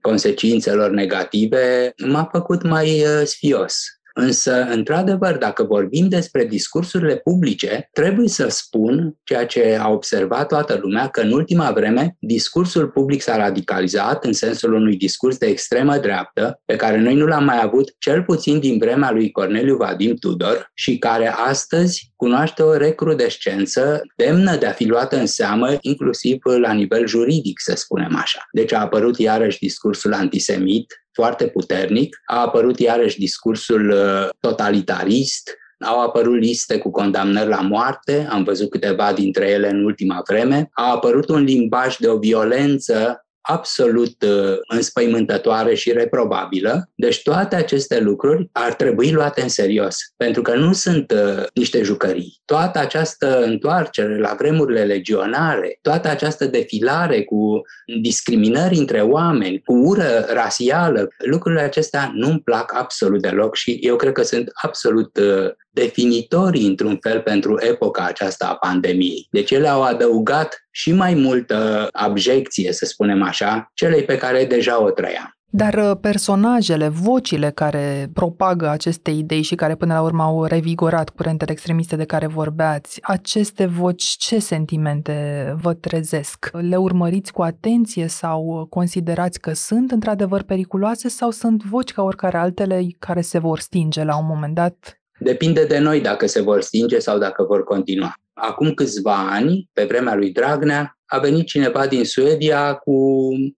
consecințelor 0.00 0.90
negative 0.90 1.92
m-a 2.06 2.28
făcut 2.32 2.62
mai 2.62 3.04
sfios. 3.24 3.99
Însă, 4.14 4.66
într-adevăr, 4.70 5.36
dacă 5.36 5.62
vorbim 5.62 6.08
despre 6.08 6.44
discursurile 6.44 7.16
publice, 7.16 7.88
trebuie 7.92 8.28
să 8.28 8.48
spun 8.48 9.16
ceea 9.24 9.46
ce 9.46 9.78
a 9.80 9.88
observat 9.88 10.48
toată 10.48 10.78
lumea, 10.82 11.08
că 11.08 11.20
în 11.20 11.32
ultima 11.32 11.70
vreme 11.70 12.16
discursul 12.18 12.88
public 12.88 13.22
s-a 13.22 13.36
radicalizat 13.36 14.24
în 14.24 14.32
sensul 14.32 14.72
unui 14.72 14.96
discurs 14.96 15.36
de 15.36 15.46
extremă 15.46 15.98
dreaptă, 15.98 16.60
pe 16.64 16.76
care 16.76 16.98
noi 16.98 17.14
nu 17.14 17.26
l-am 17.26 17.44
mai 17.44 17.60
avut 17.62 17.94
cel 17.98 18.22
puțin 18.22 18.60
din 18.60 18.78
vremea 18.78 19.10
lui 19.10 19.30
Corneliu 19.30 19.76
Vadim 19.76 20.14
Tudor 20.14 20.70
și 20.74 20.98
care 20.98 21.28
astăzi 21.28 22.12
cunoaște 22.16 22.62
o 22.62 22.76
recrudescență 22.76 24.02
demnă 24.16 24.56
de 24.56 24.66
a 24.66 24.72
fi 24.72 24.84
luată 24.84 25.16
în 25.16 25.26
seamă, 25.26 25.76
inclusiv 25.80 26.38
la 26.60 26.72
nivel 26.72 27.06
juridic, 27.06 27.60
să 27.60 27.72
spunem 27.76 28.16
așa. 28.16 28.48
Deci 28.52 28.72
a 28.72 28.80
apărut 28.80 29.18
iarăși 29.18 29.58
discursul 29.58 30.12
antisemit, 30.12 30.86
foarte 31.12 31.46
puternic. 31.46 32.20
A 32.24 32.40
apărut 32.40 32.78
iarăși 32.78 33.18
discursul 33.18 33.90
uh, 33.90 34.28
totalitarist, 34.40 35.58
au 35.84 36.00
apărut 36.00 36.38
liste 36.38 36.78
cu 36.78 36.90
condamnări 36.90 37.48
la 37.48 37.60
moarte, 37.60 38.26
am 38.30 38.42
văzut 38.42 38.70
câteva 38.70 39.12
dintre 39.12 39.48
ele 39.48 39.68
în 39.68 39.84
ultima 39.84 40.22
vreme. 40.28 40.68
A 40.72 40.90
apărut 40.90 41.28
un 41.28 41.42
limbaj 41.42 41.96
de 41.96 42.08
o 42.08 42.18
violență 42.18 43.24
absolut 43.40 44.22
uh, 44.22 44.56
înspăimântătoare 44.68 45.74
și 45.74 45.92
reprobabilă. 45.92 46.90
Deci 46.94 47.22
toate 47.22 47.56
aceste 47.56 48.00
lucruri 48.00 48.48
ar 48.52 48.74
trebui 48.74 49.10
luate 49.10 49.42
în 49.42 49.48
serios, 49.48 49.96
pentru 50.16 50.42
că 50.42 50.54
nu 50.54 50.72
sunt 50.72 51.10
uh, 51.12 51.44
niște 51.54 51.82
jucării. 51.82 52.40
Toată 52.44 52.78
această 52.78 53.42
întoarcere 53.42 54.18
la 54.18 54.34
vremurile 54.38 54.84
legionare, 54.84 55.78
toată 55.82 56.08
această 56.08 56.44
defilare 56.44 57.22
cu 57.24 57.60
discriminări 58.00 58.76
între 58.76 59.00
oameni, 59.00 59.62
cu 59.64 59.72
ură 59.72 60.26
rasială, 60.28 61.08
lucrurile 61.24 61.60
acestea 61.60 62.10
nu-mi 62.14 62.40
plac 62.40 62.74
absolut 62.74 63.20
deloc 63.22 63.56
și 63.56 63.78
eu 63.80 63.96
cred 63.96 64.12
că 64.12 64.22
sunt 64.22 64.50
absolut 64.62 65.16
uh, 65.16 65.50
definitorii, 65.70 66.66
într-un 66.66 66.98
fel, 67.00 67.20
pentru 67.20 67.58
epoca 67.60 68.04
aceasta 68.04 68.46
a 68.46 68.68
pandemiei. 68.68 69.26
Deci 69.30 69.50
ele 69.50 69.68
au 69.68 69.82
adăugat 69.82 70.66
și 70.70 70.92
mai 70.92 71.14
multă 71.14 71.88
abjecție, 71.92 72.72
să 72.72 72.84
spunem 72.84 73.22
așa, 73.22 73.70
celei 73.74 74.02
pe 74.02 74.16
care 74.16 74.44
deja 74.44 74.82
o 74.82 74.90
trăiam. 74.90 75.34
Dar 75.52 75.74
uh, 75.74 75.90
personajele, 76.00 76.88
vocile 76.88 77.50
care 77.50 78.10
propagă 78.12 78.68
aceste 78.68 79.10
idei 79.10 79.42
și 79.42 79.54
care 79.54 79.74
până 79.74 79.94
la 79.94 80.02
urmă 80.02 80.22
au 80.22 80.44
revigorat 80.44 81.10
curentele 81.10 81.52
extremiste 81.52 81.96
de 81.96 82.04
care 82.04 82.26
vorbeați, 82.26 82.98
aceste 83.02 83.66
voci 83.66 84.02
ce 84.02 84.38
sentimente 84.38 85.54
vă 85.60 85.74
trezesc? 85.74 86.50
Le 86.52 86.76
urmăriți 86.76 87.32
cu 87.32 87.42
atenție 87.42 88.06
sau 88.06 88.66
considerați 88.68 89.40
că 89.40 89.52
sunt 89.52 89.90
într-adevăr 89.90 90.42
periculoase 90.42 91.08
sau 91.08 91.30
sunt 91.30 91.62
voci 91.62 91.92
ca 91.92 92.02
oricare 92.02 92.36
altele 92.36 92.86
care 92.98 93.20
se 93.20 93.38
vor 93.38 93.58
stinge 93.58 94.04
la 94.04 94.18
un 94.18 94.26
moment 94.26 94.54
dat 94.54 94.99
Depinde 95.20 95.64
de 95.64 95.78
noi 95.78 96.00
dacă 96.00 96.26
se 96.26 96.40
vor 96.40 96.60
stinge 96.60 96.98
sau 96.98 97.18
dacă 97.18 97.42
vor 97.42 97.64
continua. 97.64 98.14
Acum 98.32 98.74
câțiva 98.74 99.28
ani, 99.30 99.68
pe 99.72 99.84
vremea 99.84 100.14
lui 100.14 100.30
Dragnea, 100.30 100.98
a 101.06 101.18
venit 101.18 101.46
cineva 101.46 101.86
din 101.86 102.04
Suedia 102.04 102.74
cu 102.74 102.92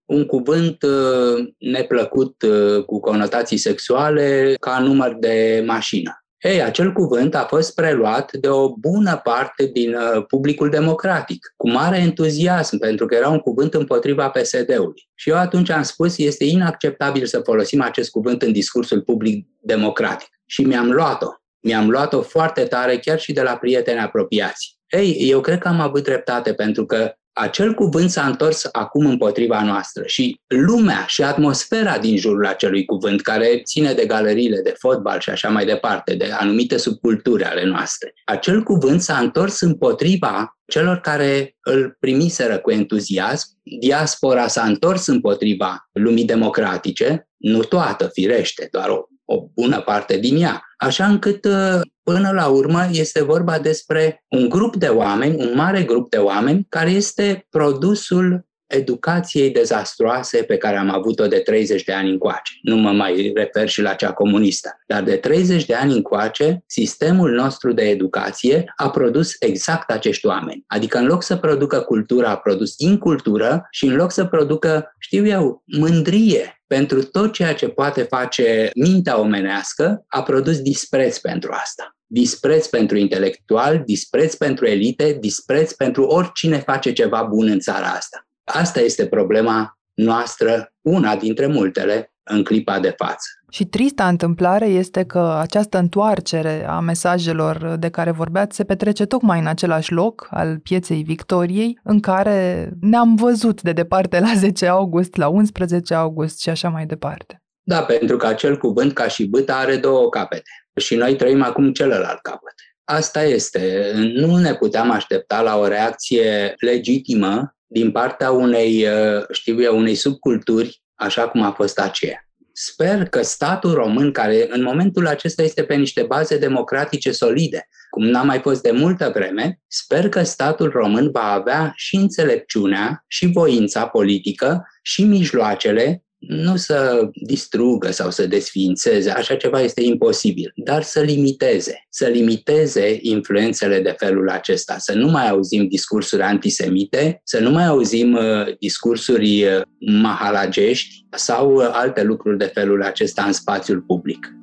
un 0.05 0.25
cuvânt 0.25 0.83
uh, 0.83 1.45
neplăcut 1.57 2.41
uh, 2.41 2.83
cu 2.83 2.99
conotații 2.99 3.57
sexuale 3.57 4.55
ca 4.59 4.79
număr 4.79 5.15
de 5.19 5.63
mașină. 5.65 6.17
Ei, 6.41 6.61
acel 6.61 6.91
cuvânt 6.91 7.35
a 7.35 7.45
fost 7.49 7.75
preluat 7.75 8.33
de 8.33 8.47
o 8.47 8.73
bună 8.77 9.19
parte 9.23 9.69
din 9.73 9.93
uh, 9.93 10.25
publicul 10.27 10.69
democratic, 10.69 11.53
cu 11.57 11.69
mare 11.69 11.97
entuziasm, 11.97 12.77
pentru 12.77 13.05
că 13.05 13.15
era 13.15 13.29
un 13.29 13.39
cuvânt 13.39 13.73
împotriva 13.73 14.29
PSD-ului. 14.29 15.07
Și 15.15 15.29
eu 15.29 15.37
atunci 15.37 15.69
am 15.69 15.83
spus, 15.83 16.17
este 16.17 16.43
inacceptabil 16.43 17.25
să 17.25 17.39
folosim 17.39 17.81
acest 17.81 18.09
cuvânt 18.09 18.41
în 18.41 18.51
discursul 18.51 19.01
public 19.01 19.47
democratic. 19.59 20.27
Și 20.45 20.61
mi-am 20.61 20.91
luat-o 20.91 21.27
mi-am 21.63 21.89
luat-o 21.89 22.21
foarte 22.21 22.63
tare 22.63 22.97
chiar 22.97 23.19
și 23.19 23.33
de 23.33 23.41
la 23.41 23.57
prieteni 23.57 23.99
apropiați. 23.99 24.77
Ei, 24.87 25.17
eu 25.19 25.41
cred 25.41 25.59
că 25.59 25.67
am 25.67 25.79
avut 25.79 26.03
dreptate 26.03 26.53
pentru 26.53 26.85
că 26.85 27.13
acel 27.33 27.73
cuvânt 27.73 28.09
s-a 28.09 28.25
întors 28.25 28.69
acum 28.71 29.05
împotriva 29.05 29.63
noastră 29.63 30.03
și 30.05 30.39
lumea 30.47 31.05
și 31.07 31.23
atmosfera 31.23 31.97
din 31.97 32.17
jurul 32.17 32.45
acelui 32.45 32.85
cuvânt, 32.85 33.21
care 33.21 33.61
ține 33.63 33.93
de 33.93 34.05
galeriile 34.05 34.61
de 34.61 34.73
fotbal 34.77 35.19
și 35.19 35.29
așa 35.29 35.49
mai 35.49 35.65
departe, 35.65 36.15
de 36.15 36.29
anumite 36.31 36.77
subculturi 36.77 37.43
ale 37.43 37.65
noastre, 37.65 38.13
acel 38.25 38.63
cuvânt 38.63 39.01
s-a 39.01 39.17
întors 39.17 39.61
împotriva 39.61 40.57
celor 40.65 40.97
care 40.97 41.55
îl 41.61 41.97
primiseră 41.99 42.57
cu 42.57 42.71
entuziasm. 42.71 43.47
Diaspora 43.79 44.47
s-a 44.47 44.63
întors 44.63 45.07
împotriva 45.07 45.89
lumii 45.91 46.25
democratice, 46.25 47.27
nu 47.37 47.59
toată, 47.59 48.09
firește, 48.13 48.67
doar 48.71 48.89
o, 48.89 49.01
o 49.25 49.47
bună 49.55 49.81
parte 49.81 50.17
din 50.17 50.41
ea, 50.41 50.61
așa 50.77 51.05
încât 51.05 51.45
uh, 51.45 51.81
Până 52.03 52.31
la 52.31 52.47
urmă 52.47 52.87
este 52.91 53.23
vorba 53.23 53.59
despre 53.59 54.23
un 54.27 54.49
grup 54.49 54.75
de 54.75 54.87
oameni, 54.87 55.35
un 55.35 55.55
mare 55.55 55.83
grup 55.83 56.09
de 56.09 56.17
oameni, 56.17 56.65
care 56.69 56.89
este 56.89 57.47
produsul 57.49 58.45
educației 58.67 59.51
dezastroase 59.51 60.43
pe 60.43 60.57
care 60.57 60.77
am 60.77 60.89
avut-o 60.89 61.27
de 61.27 61.37
30 61.37 61.83
de 61.83 61.93
ani 61.93 62.09
încoace. 62.09 62.53
Nu 62.61 62.75
mă 62.75 62.91
mai 62.91 63.31
refer 63.35 63.69
și 63.69 63.81
la 63.81 63.93
cea 63.93 64.11
comunistă. 64.11 64.81
Dar 64.87 65.03
de 65.03 65.15
30 65.15 65.65
de 65.65 65.73
ani 65.73 65.93
încoace, 65.93 66.63
sistemul 66.65 67.31
nostru 67.31 67.73
de 67.73 67.83
educație 67.83 68.73
a 68.75 68.89
produs 68.89 69.31
exact 69.39 69.91
acești 69.91 70.25
oameni. 70.25 70.63
Adică 70.67 70.97
în 70.97 71.05
loc 71.05 71.23
să 71.23 71.35
producă 71.35 71.79
cultură, 71.79 72.27
a 72.27 72.37
produs 72.37 72.73
incultură 72.77 73.67
și 73.71 73.85
în 73.85 73.95
loc 73.95 74.11
să 74.11 74.25
producă, 74.25 74.95
știu 74.99 75.27
eu, 75.27 75.63
mândrie 75.65 76.62
pentru 76.75 77.03
tot 77.03 77.33
ceea 77.33 77.53
ce 77.53 77.67
poate 77.67 78.03
face 78.03 78.71
mintea 78.75 79.19
omenească, 79.19 80.05
a 80.07 80.23
produs 80.23 80.59
dispreț 80.61 81.17
pentru 81.17 81.51
asta. 81.51 81.95
Dispreț 82.05 82.67
pentru 82.67 82.97
intelectual, 82.97 83.81
dispreț 83.85 84.35
pentru 84.35 84.65
elite, 84.65 85.17
dispreț 85.19 85.71
pentru 85.71 86.03
oricine 86.03 86.57
face 86.57 86.93
ceva 86.93 87.23
bun 87.23 87.47
în 87.47 87.59
țara 87.59 87.87
asta. 87.87 88.27
Asta 88.43 88.79
este 88.79 89.07
problema 89.07 89.79
noastră, 89.93 90.73
una 90.81 91.15
dintre 91.15 91.47
multele, 91.47 92.12
în 92.23 92.43
clipa 92.43 92.79
de 92.79 92.93
față. 92.97 93.27
Și 93.49 93.65
trista 93.65 94.07
întâmplare 94.07 94.65
este 94.65 95.03
că 95.03 95.37
această 95.39 95.77
întoarcere 95.77 96.67
a 96.67 96.79
mesajelor 96.79 97.75
de 97.79 97.89
care 97.89 98.11
vorbeați 98.11 98.55
se 98.55 98.63
petrece 98.63 99.05
tocmai 99.05 99.39
în 99.39 99.47
același 99.47 99.91
loc 99.91 100.27
al 100.29 100.59
pieței 100.59 101.03
Victoriei, 101.03 101.79
în 101.83 101.99
care 101.99 102.71
ne-am 102.81 103.15
văzut 103.15 103.61
de 103.61 103.71
departe 103.71 104.19
la 104.19 104.33
10 104.35 104.67
august, 104.67 105.15
la 105.15 105.27
11 105.27 105.93
august 105.93 106.41
și 106.41 106.49
așa 106.49 106.69
mai 106.69 106.85
departe. 106.85 107.43
Da, 107.63 107.83
pentru 107.83 108.17
că 108.17 108.27
acel 108.27 108.57
cuvânt 108.57 108.93
ca 108.93 109.07
și 109.07 109.27
bâta 109.27 109.55
are 109.55 109.77
două 109.77 110.09
capete 110.09 110.49
și 110.75 110.95
noi 110.95 111.15
trăim 111.15 111.43
acum 111.43 111.73
celălalt 111.73 112.21
capăt. 112.21 112.53
Asta 112.83 113.23
este. 113.23 113.91
Nu 113.95 114.37
ne 114.37 114.53
puteam 114.53 114.91
aștepta 114.91 115.41
la 115.41 115.57
o 115.57 115.67
reacție 115.67 116.53
legitimă 116.57 117.55
din 117.67 117.91
partea 117.91 118.31
unei, 118.31 118.85
uh, 118.87 119.23
știu 119.31 119.61
eu, 119.61 119.77
unei 119.77 119.95
subculturi, 119.95 120.82
așa 121.03 121.27
cum 121.27 121.41
a 121.41 121.51
fost 121.51 121.79
aceea. 121.79 122.27
Sper 122.51 123.05
că 123.05 123.21
statul 123.21 123.73
român, 123.73 124.11
care 124.11 124.47
în 124.49 124.63
momentul 124.63 125.07
acesta 125.07 125.43
este 125.43 125.63
pe 125.63 125.75
niște 125.75 126.03
baze 126.03 126.37
democratice 126.37 127.11
solide, 127.11 127.67
cum 127.89 128.05
n-a 128.05 128.23
mai 128.23 128.39
fost 128.39 128.61
de 128.61 128.71
multă 128.71 129.11
vreme, 129.13 129.59
sper 129.67 130.09
că 130.09 130.23
statul 130.23 130.69
român 130.69 131.11
va 131.11 131.31
avea 131.31 131.71
și 131.75 131.95
înțelepciunea, 131.95 133.03
și 133.07 133.25
voința 133.25 133.87
politică, 133.87 134.67
și 134.81 135.03
mijloacele 135.03 136.03
nu 136.27 136.55
să 136.55 137.09
distrugă 137.13 137.91
sau 137.91 138.11
să 138.11 138.27
desființeze, 138.27 139.09
așa 139.09 139.35
ceva 139.35 139.61
este 139.61 139.83
imposibil, 139.83 140.51
dar 140.55 140.83
să 140.83 141.01
limiteze, 141.01 141.85
să 141.89 142.07
limiteze 142.07 142.97
influențele 143.01 143.79
de 143.79 143.95
felul 143.97 144.29
acesta, 144.29 144.77
să 144.77 144.93
nu 144.93 145.09
mai 145.09 145.29
auzim 145.29 145.67
discursuri 145.67 146.21
antisemite, 146.21 147.21
să 147.23 147.39
nu 147.39 147.51
mai 147.51 147.65
auzim 147.65 148.13
uh, 148.13 148.57
discursuri 148.59 149.43
uh, 149.43 149.61
mahalagești 149.79 151.05
sau 151.09 151.55
uh, 151.55 151.69
alte 151.71 152.03
lucruri 152.03 152.37
de 152.37 152.51
felul 152.53 152.83
acesta 152.83 153.23
în 153.23 153.33
spațiul 153.33 153.81
public. 153.81 154.42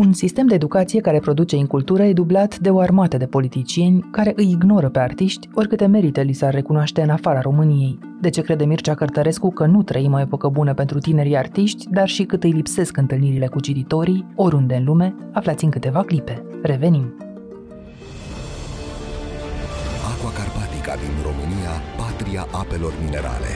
Un 0.00 0.12
sistem 0.12 0.46
de 0.46 0.54
educație 0.54 1.00
care 1.00 1.18
produce 1.18 1.56
incultură 1.56 2.02
e 2.02 2.12
dublat 2.12 2.58
de 2.58 2.70
o 2.70 2.78
armată 2.78 3.16
de 3.16 3.26
politicieni 3.26 4.08
care 4.10 4.32
îi 4.36 4.50
ignoră 4.50 4.88
pe 4.88 4.98
artiști 4.98 5.48
oricâte 5.54 5.86
merite 5.86 6.22
li 6.22 6.32
s-ar 6.32 6.54
recunoaște 6.54 7.02
în 7.02 7.10
afara 7.10 7.40
României. 7.40 7.98
De 8.20 8.30
ce 8.30 8.42
crede 8.42 8.64
Mircea 8.64 8.94
Cărtărescu 8.94 9.50
că 9.50 9.66
nu 9.66 9.82
trăim 9.82 10.12
o 10.12 10.20
epocă 10.20 10.48
bună 10.48 10.74
pentru 10.74 10.98
tinerii 10.98 11.36
artiști, 11.36 11.86
dar 11.90 12.08
și 12.08 12.24
cât 12.24 12.44
îi 12.44 12.50
lipsesc 12.50 12.96
întâlnirile 12.96 13.46
cu 13.46 13.60
cititorii, 13.60 14.26
oriunde 14.34 14.74
în 14.74 14.84
lume, 14.84 15.14
aflați 15.32 15.64
în 15.64 15.70
câteva 15.70 16.02
clipe. 16.02 16.42
Revenim! 16.62 17.14
Aqua 20.12 20.30
Carpatica 20.38 20.94
din 20.94 21.14
România, 21.28 21.72
patria 21.96 22.46
apelor 22.50 22.92
minerale. 23.04 23.52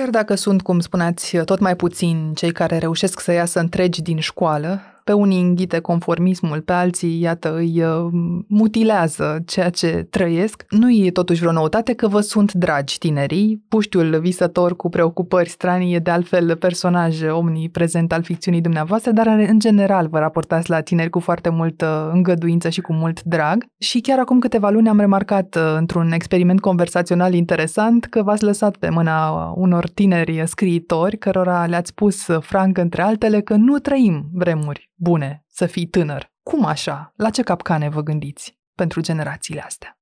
Chiar 0.00 0.10
dacă 0.10 0.34
sunt, 0.34 0.62
cum 0.62 0.80
spuneați, 0.80 1.36
tot 1.36 1.58
mai 1.58 1.76
puțini 1.76 2.34
cei 2.34 2.52
care 2.52 2.78
reușesc 2.78 3.20
să 3.20 3.32
iasă 3.32 3.58
întregi 3.58 4.02
din 4.02 4.20
școală, 4.20 4.80
pe 5.04 5.12
unii 5.12 5.42
înghite 5.42 5.78
conformismul, 5.78 6.60
pe 6.60 6.72
alții, 6.72 7.20
iată, 7.20 7.56
îi 7.56 7.82
uh, 7.82 8.08
mutilează 8.48 9.42
ceea 9.46 9.70
ce 9.70 10.06
trăiesc. 10.10 10.64
Nu 10.68 10.90
e 10.90 11.10
totuși 11.10 11.40
vreo 11.40 11.52
noutate 11.52 11.92
că 11.92 12.08
vă 12.08 12.20
sunt 12.20 12.52
dragi 12.52 12.98
tinerii. 12.98 13.64
Puștiul 13.68 14.20
visător 14.20 14.76
cu 14.76 14.88
preocupări 14.88 15.48
stranii 15.48 15.94
e 15.94 15.98
de 15.98 16.10
altfel 16.10 16.56
personaj 16.56 17.22
omniprezent 17.30 18.12
al 18.12 18.22
ficțiunii 18.22 18.60
dumneavoastră, 18.60 19.10
dar 19.10 19.26
în 19.26 19.58
general 19.58 20.08
vă 20.08 20.18
raportați 20.18 20.70
la 20.70 20.80
tineri 20.80 21.10
cu 21.10 21.18
foarte 21.18 21.48
multă 21.48 22.10
îngăduință 22.14 22.68
și 22.68 22.80
cu 22.80 22.92
mult 22.92 23.22
drag. 23.22 23.64
Și 23.78 24.00
chiar 24.00 24.18
acum 24.18 24.38
câteva 24.38 24.70
luni 24.70 24.88
am 24.88 24.98
remarcat 24.98 25.54
uh, 25.54 25.74
într-un 25.76 26.12
experiment 26.12 26.60
conversațional 26.60 27.34
interesant 27.34 28.04
că 28.04 28.22
v-ați 28.22 28.44
lăsat 28.44 28.76
pe 28.76 28.88
mâna 28.88 29.52
unor 29.56 29.88
tineri 29.88 30.42
scriitori 30.46 31.18
cărora 31.18 31.66
le-ați 31.66 31.88
spus 31.88 32.26
franc 32.40 32.78
între 32.78 33.02
altele 33.02 33.40
că 33.40 33.54
nu 33.54 33.78
trăim 33.78 34.28
vremuri 34.32 34.90
bune 35.00 35.44
să 35.48 35.66
fii 35.66 35.86
tânăr. 35.86 36.32
Cum 36.42 36.64
așa? 36.64 37.12
La 37.16 37.30
ce 37.30 37.42
capcane 37.42 37.88
vă 37.88 38.02
gândiți 38.02 38.58
pentru 38.74 39.00
generațiile 39.00 39.60
astea? 39.60 39.98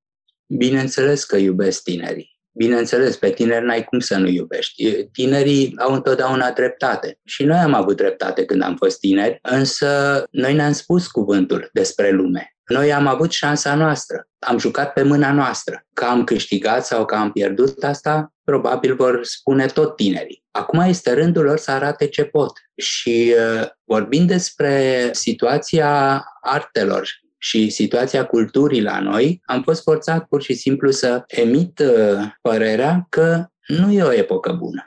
Bineînțeles 0.47 1.25
că 1.25 1.37
iubesc 1.37 1.83
tinerii. 1.83 2.37
Bineînțeles, 2.53 3.17
pe 3.17 3.31
tineri 3.31 3.65
n-ai 3.65 3.85
cum 3.85 3.99
să 3.99 4.17
nu 4.17 4.27
iubești. 4.27 5.05
Tinerii 5.05 5.75
au 5.77 5.93
întotdeauna 5.93 6.51
dreptate. 6.51 7.19
Și 7.25 7.45
noi 7.45 7.59
am 7.59 7.75
avut 7.75 7.97
dreptate 7.97 8.45
când 8.45 8.63
am 8.63 8.77
fost 8.77 8.99
tineri, 8.99 9.39
însă 9.43 10.25
noi 10.31 10.55
ne-am 10.55 10.73
spus 10.73 11.07
cuvântul 11.07 11.69
despre 11.73 12.11
lume. 12.11 12.57
Noi 12.65 12.93
am 12.93 13.07
avut 13.07 13.31
șansa 13.31 13.75
noastră, 13.75 14.29
am 14.39 14.59
jucat 14.59 14.93
pe 14.93 15.03
mâna 15.03 15.33
noastră. 15.33 15.87
Că 15.93 16.05
am 16.05 16.25
câștigat 16.25 16.87
sau 16.87 17.05
că 17.05 17.15
am 17.15 17.33
pierdut, 17.33 17.83
asta 17.83 18.33
probabil 18.45 18.95
vor 18.95 19.21
spune 19.23 19.67
tot 19.67 19.97
tinerii. 19.97 20.45
Acum 20.59 20.81
este 20.81 21.12
rândul 21.12 21.44
lor 21.44 21.59
să 21.59 21.71
arate 21.71 22.07
ce 22.07 22.25
pot. 22.25 22.53
Și 22.77 23.35
uh, 23.37 23.66
vorbind 23.85 24.29
despre 24.29 25.09
situația 25.12 26.23
artelor 26.40 27.09
și 27.38 27.71
situația 27.71 28.25
culturii 28.27 28.83
la 28.83 29.01
noi, 29.01 29.42
am 29.44 29.62
fost 29.62 29.83
forțat 29.83 30.25
pur 30.25 30.42
și 30.42 30.55
simplu 30.55 30.90
să 30.90 31.23
emit 31.27 31.79
uh, 31.79 32.25
părerea 32.40 33.07
că 33.09 33.47
nu 33.66 33.92
e 33.92 34.03
o 34.03 34.12
epocă 34.12 34.53
bună. 34.53 34.83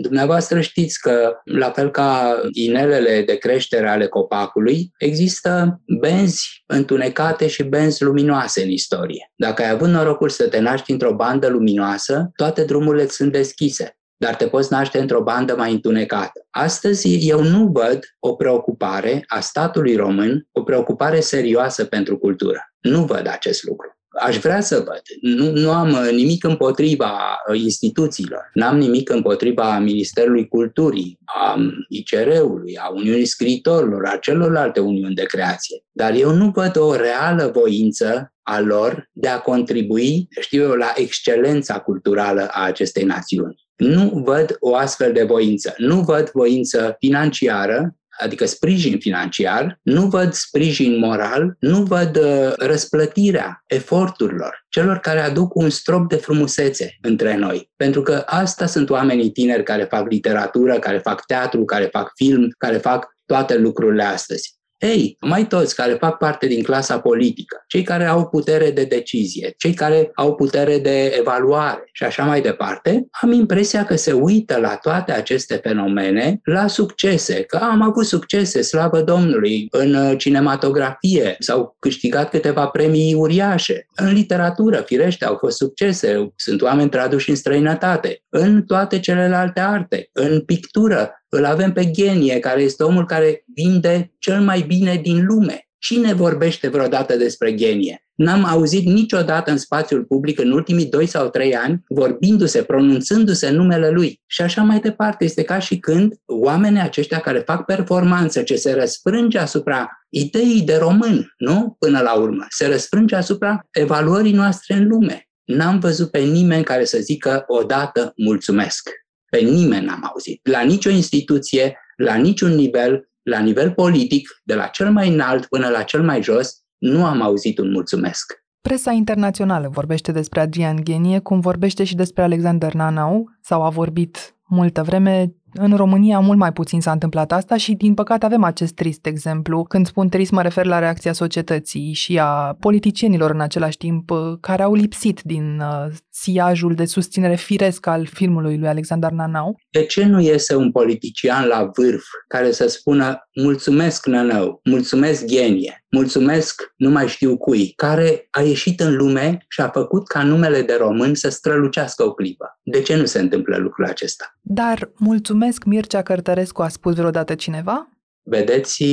Dumneavoastră 0.00 0.60
știți 0.60 1.00
că, 1.00 1.32
la 1.44 1.70
fel 1.70 1.90
ca 1.90 2.40
inelele 2.52 3.22
de 3.22 3.34
creștere 3.34 3.88
ale 3.88 4.06
copacului, 4.06 4.90
există 4.98 5.80
benzi 6.00 6.62
întunecate 6.66 7.48
și 7.48 7.62
benzi 7.62 8.02
luminoase 8.02 8.62
în 8.62 8.70
istorie. 8.70 9.32
Dacă 9.36 9.62
ai 9.62 9.70
avut 9.70 9.88
norocul 9.88 10.28
să 10.28 10.48
te 10.48 10.58
naști 10.58 10.90
într-o 10.90 11.14
bandă 11.14 11.48
luminoasă, 11.48 12.30
toate 12.36 12.64
drumurile 12.64 13.06
sunt 13.06 13.32
deschise 13.32 13.96
dar 14.22 14.34
te 14.34 14.46
poți 14.46 14.72
naște 14.72 14.98
într-o 14.98 15.22
bandă 15.22 15.56
mai 15.56 15.72
întunecată. 15.72 16.46
Astăzi 16.50 17.28
eu 17.28 17.42
nu 17.42 17.66
văd 17.66 17.98
o 18.18 18.34
preocupare 18.34 19.24
a 19.26 19.40
statului 19.40 19.96
român, 19.96 20.48
o 20.52 20.62
preocupare 20.62 21.20
serioasă 21.20 21.84
pentru 21.84 22.18
cultură. 22.18 22.72
Nu 22.80 23.04
văd 23.04 23.26
acest 23.26 23.64
lucru 23.64 23.96
aș 24.12 24.38
vrea 24.38 24.60
să 24.60 24.76
văd. 24.76 25.02
Nu, 25.20 25.50
nu 25.50 25.70
am 25.70 25.92
uh, 25.92 26.10
nimic 26.12 26.44
împotriva 26.44 27.12
uh, 27.48 27.60
instituțiilor, 27.60 28.50
n-am 28.54 28.78
nimic 28.78 29.10
împotriva 29.10 29.78
Ministerului 29.78 30.48
Culturii, 30.48 31.18
a 31.24 31.58
ICR-ului, 31.88 32.76
a 32.76 32.88
Uniunii 32.88 33.24
Scriitorilor, 33.24 34.06
a 34.06 34.16
celorlalte 34.16 34.80
uniuni 34.80 35.14
de 35.14 35.22
creație. 35.22 35.84
Dar 35.92 36.14
eu 36.14 36.34
nu 36.34 36.50
văd 36.54 36.76
o 36.76 36.96
reală 36.96 37.50
voință 37.54 38.32
a 38.42 38.60
lor 38.60 39.10
de 39.12 39.28
a 39.28 39.40
contribui, 39.40 40.28
știu 40.40 40.62
eu, 40.62 40.72
la 40.72 40.92
excelența 40.94 41.78
culturală 41.78 42.48
a 42.50 42.64
acestei 42.64 43.04
națiuni. 43.04 43.61
Nu 43.82 44.22
văd 44.24 44.56
o 44.60 44.74
astfel 44.74 45.12
de 45.12 45.22
voință. 45.22 45.74
Nu 45.76 46.00
văd 46.00 46.30
voință 46.30 46.96
financiară, 46.98 47.96
adică 48.18 48.44
sprijin 48.44 48.98
financiar, 48.98 49.80
nu 49.82 50.06
văd 50.06 50.32
sprijin 50.32 50.98
moral, 50.98 51.56
nu 51.58 51.82
văd 51.82 52.16
uh, 52.16 52.52
răsplătirea 52.56 53.62
eforturilor 53.66 54.64
celor 54.68 54.98
care 54.98 55.20
aduc 55.20 55.54
un 55.54 55.70
strop 55.70 56.08
de 56.08 56.16
frumusețe 56.16 56.96
între 57.00 57.36
noi. 57.36 57.70
Pentru 57.76 58.02
că 58.02 58.22
asta 58.26 58.66
sunt 58.66 58.90
oamenii 58.90 59.30
tineri 59.30 59.62
care 59.62 59.84
fac 59.84 60.10
literatură, 60.10 60.78
care 60.78 60.98
fac 60.98 61.26
teatru, 61.26 61.64
care 61.64 61.84
fac 61.84 62.12
film, 62.14 62.54
care 62.58 62.76
fac 62.76 63.08
toate 63.26 63.58
lucrurile 63.58 64.02
astăzi. 64.02 64.60
Ei, 64.82 65.16
mai 65.20 65.46
toți 65.46 65.74
care 65.74 65.92
fac 65.92 66.18
parte 66.18 66.46
din 66.46 66.62
clasa 66.62 67.00
politică, 67.00 67.64
cei 67.66 67.82
care 67.82 68.06
au 68.06 68.28
putere 68.28 68.70
de 68.70 68.84
decizie, 68.84 69.54
cei 69.56 69.74
care 69.74 70.10
au 70.14 70.34
putere 70.34 70.78
de 70.78 71.14
evaluare 71.18 71.88
și 71.92 72.04
așa 72.04 72.24
mai 72.24 72.40
departe, 72.40 73.06
am 73.10 73.32
impresia 73.32 73.84
că 73.84 73.96
se 73.96 74.12
uită 74.12 74.58
la 74.58 74.76
toate 74.76 75.12
aceste 75.12 75.60
fenomene, 75.62 76.40
la 76.44 76.66
succese, 76.66 77.42
că 77.42 77.56
am 77.56 77.82
avut 77.82 78.04
succese, 78.04 78.62
slavă 78.62 79.02
Domnului, 79.02 79.66
în 79.70 79.94
uh, 79.94 80.18
cinematografie, 80.18 81.36
s-au 81.38 81.76
câștigat 81.78 82.30
câteva 82.30 82.66
premii 82.66 83.14
uriașe, 83.14 83.86
în 83.94 84.12
literatură, 84.12 84.82
firește, 84.86 85.24
au 85.24 85.36
fost 85.36 85.56
succese, 85.56 86.32
sunt 86.36 86.62
oameni 86.62 86.90
traduși 86.90 87.30
în 87.30 87.36
străinătate, 87.36 88.22
în 88.28 88.62
toate 88.62 89.00
celelalte 89.00 89.60
arte, 89.60 90.08
în 90.12 90.40
pictură, 90.40 91.21
îl 91.36 91.44
avem 91.44 91.72
pe 91.72 91.90
Genie, 91.90 92.38
care 92.38 92.62
este 92.62 92.82
omul 92.82 93.06
care 93.06 93.44
vinde 93.54 94.12
cel 94.18 94.40
mai 94.40 94.60
bine 94.60 95.00
din 95.02 95.24
lume. 95.26 95.66
Cine 95.78 96.12
vorbește 96.12 96.68
vreodată 96.68 97.16
despre 97.16 97.54
Genie? 97.54 98.04
N-am 98.14 98.44
auzit 98.44 98.84
niciodată 98.84 99.50
în 99.50 99.56
spațiul 99.56 100.04
public 100.04 100.38
în 100.40 100.50
ultimii 100.50 100.86
doi 100.86 101.06
sau 101.06 101.28
trei 101.28 101.56
ani 101.56 101.82
vorbindu-se, 101.88 102.62
pronunțându-se 102.62 103.50
numele 103.50 103.90
lui. 103.90 104.20
Și 104.26 104.42
așa 104.42 104.62
mai 104.62 104.80
departe. 104.80 105.24
Este 105.24 105.42
ca 105.42 105.58
și 105.58 105.78
când 105.78 106.14
oamenii 106.26 106.80
aceștia 106.80 107.18
care 107.18 107.38
fac 107.38 107.64
performanță, 107.64 108.42
ce 108.42 108.56
se 108.56 108.72
răsfrânge 108.72 109.38
asupra 109.38 109.88
ideii 110.08 110.62
de 110.62 110.76
român, 110.76 111.34
nu? 111.36 111.76
Până 111.78 112.00
la 112.00 112.14
urmă. 112.14 112.46
Se 112.48 112.66
răsfrânge 112.66 113.16
asupra 113.16 113.66
evaluării 113.70 114.32
noastre 114.32 114.74
în 114.74 114.88
lume. 114.88 115.28
N-am 115.44 115.78
văzut 115.78 116.10
pe 116.10 116.18
nimeni 116.18 116.64
care 116.64 116.84
să 116.84 116.98
zică 116.98 117.44
odată 117.46 118.12
mulțumesc. 118.16 118.88
Pe 119.36 119.40
nimeni 119.40 119.86
n-am 119.86 120.04
auzit. 120.04 120.48
La 120.48 120.60
nicio 120.60 120.90
instituție, 120.90 121.78
la 121.96 122.14
niciun 122.14 122.50
nivel, 122.54 123.10
la 123.22 123.38
nivel 123.38 123.72
politic, 123.72 124.28
de 124.44 124.54
la 124.54 124.66
cel 124.66 124.92
mai 124.92 125.08
înalt 125.08 125.46
până 125.46 125.68
la 125.68 125.82
cel 125.82 126.02
mai 126.02 126.22
jos, 126.22 126.62
nu 126.78 127.04
am 127.04 127.22
auzit 127.22 127.58
un 127.58 127.70
mulțumesc. 127.70 128.32
Presa 128.60 128.90
internațională 128.90 129.68
vorbește 129.68 130.12
despre 130.12 130.40
Adrian 130.40 130.76
Ghenie, 130.82 131.18
cum 131.18 131.40
vorbește 131.40 131.84
și 131.84 131.94
despre 131.94 132.22
Alexander 132.22 132.74
Nanau, 132.74 133.24
sau 133.40 133.62
a 133.62 133.68
vorbit 133.68 134.36
multă 134.46 134.82
vreme 134.82 135.34
în 135.54 135.76
România 135.76 136.18
mult 136.18 136.38
mai 136.38 136.52
puțin 136.52 136.80
s-a 136.80 136.92
întâmplat 136.92 137.32
asta 137.32 137.56
și, 137.56 137.72
din 137.74 137.94
păcate, 137.94 138.24
avem 138.24 138.44
acest 138.44 138.74
trist 138.74 139.06
exemplu. 139.06 139.64
Când 139.64 139.86
spun 139.86 140.08
trist, 140.08 140.30
mă 140.30 140.42
refer 140.42 140.66
la 140.66 140.78
reacția 140.78 141.12
societății 141.12 141.92
și 141.92 142.18
a 142.18 142.56
politicienilor 142.60 143.30
în 143.30 143.40
același 143.40 143.76
timp, 143.76 144.10
uh, 144.10 144.18
care 144.40 144.62
au 144.62 144.74
lipsit 144.74 145.20
din 145.22 145.60
uh, 145.60 145.92
siajul 146.10 146.74
de 146.74 146.84
susținere 146.84 147.34
firesc 147.34 147.86
al 147.86 148.06
filmului 148.06 148.58
lui 148.58 148.68
Alexander 148.68 149.10
Nanau. 149.10 149.58
De 149.70 149.84
ce 149.84 150.04
nu 150.04 150.20
iese 150.20 150.54
un 150.54 150.70
politician 150.70 151.46
la 151.46 151.70
vârf 151.74 152.04
care 152.28 152.50
să 152.50 152.68
spună 152.68 153.28
mulțumesc 153.34 154.06
Nanau, 154.06 154.60
mulțumesc 154.64 155.24
Genie, 155.24 155.84
mulțumesc 155.90 156.72
nu 156.76 156.90
mai 156.90 157.08
știu 157.08 157.36
cui, 157.36 157.72
care 157.76 158.26
a 158.30 158.40
ieșit 158.40 158.80
în 158.80 158.96
lume 158.96 159.44
și 159.48 159.60
a 159.60 159.68
făcut 159.68 160.06
ca 160.06 160.22
numele 160.22 160.62
de 160.62 160.76
român 160.78 161.14
să 161.14 161.28
strălucească 161.28 162.04
o 162.04 162.12
clipă? 162.14 162.58
De 162.62 162.82
ce 162.82 162.96
nu 162.96 163.04
se 163.04 163.20
întâmplă 163.20 163.56
lucrul 163.56 163.84
acesta? 163.84 164.36
Dar 164.54 164.90
mulțumesc 164.96 165.20
mulțumesc, 165.22 165.64
Mircea 165.64 166.02
Cărtărescu, 166.02 166.62
a 166.62 166.68
spus 166.68 166.94
vreodată 166.94 167.34
cineva? 167.34 167.88
Vedeți, 168.22 168.84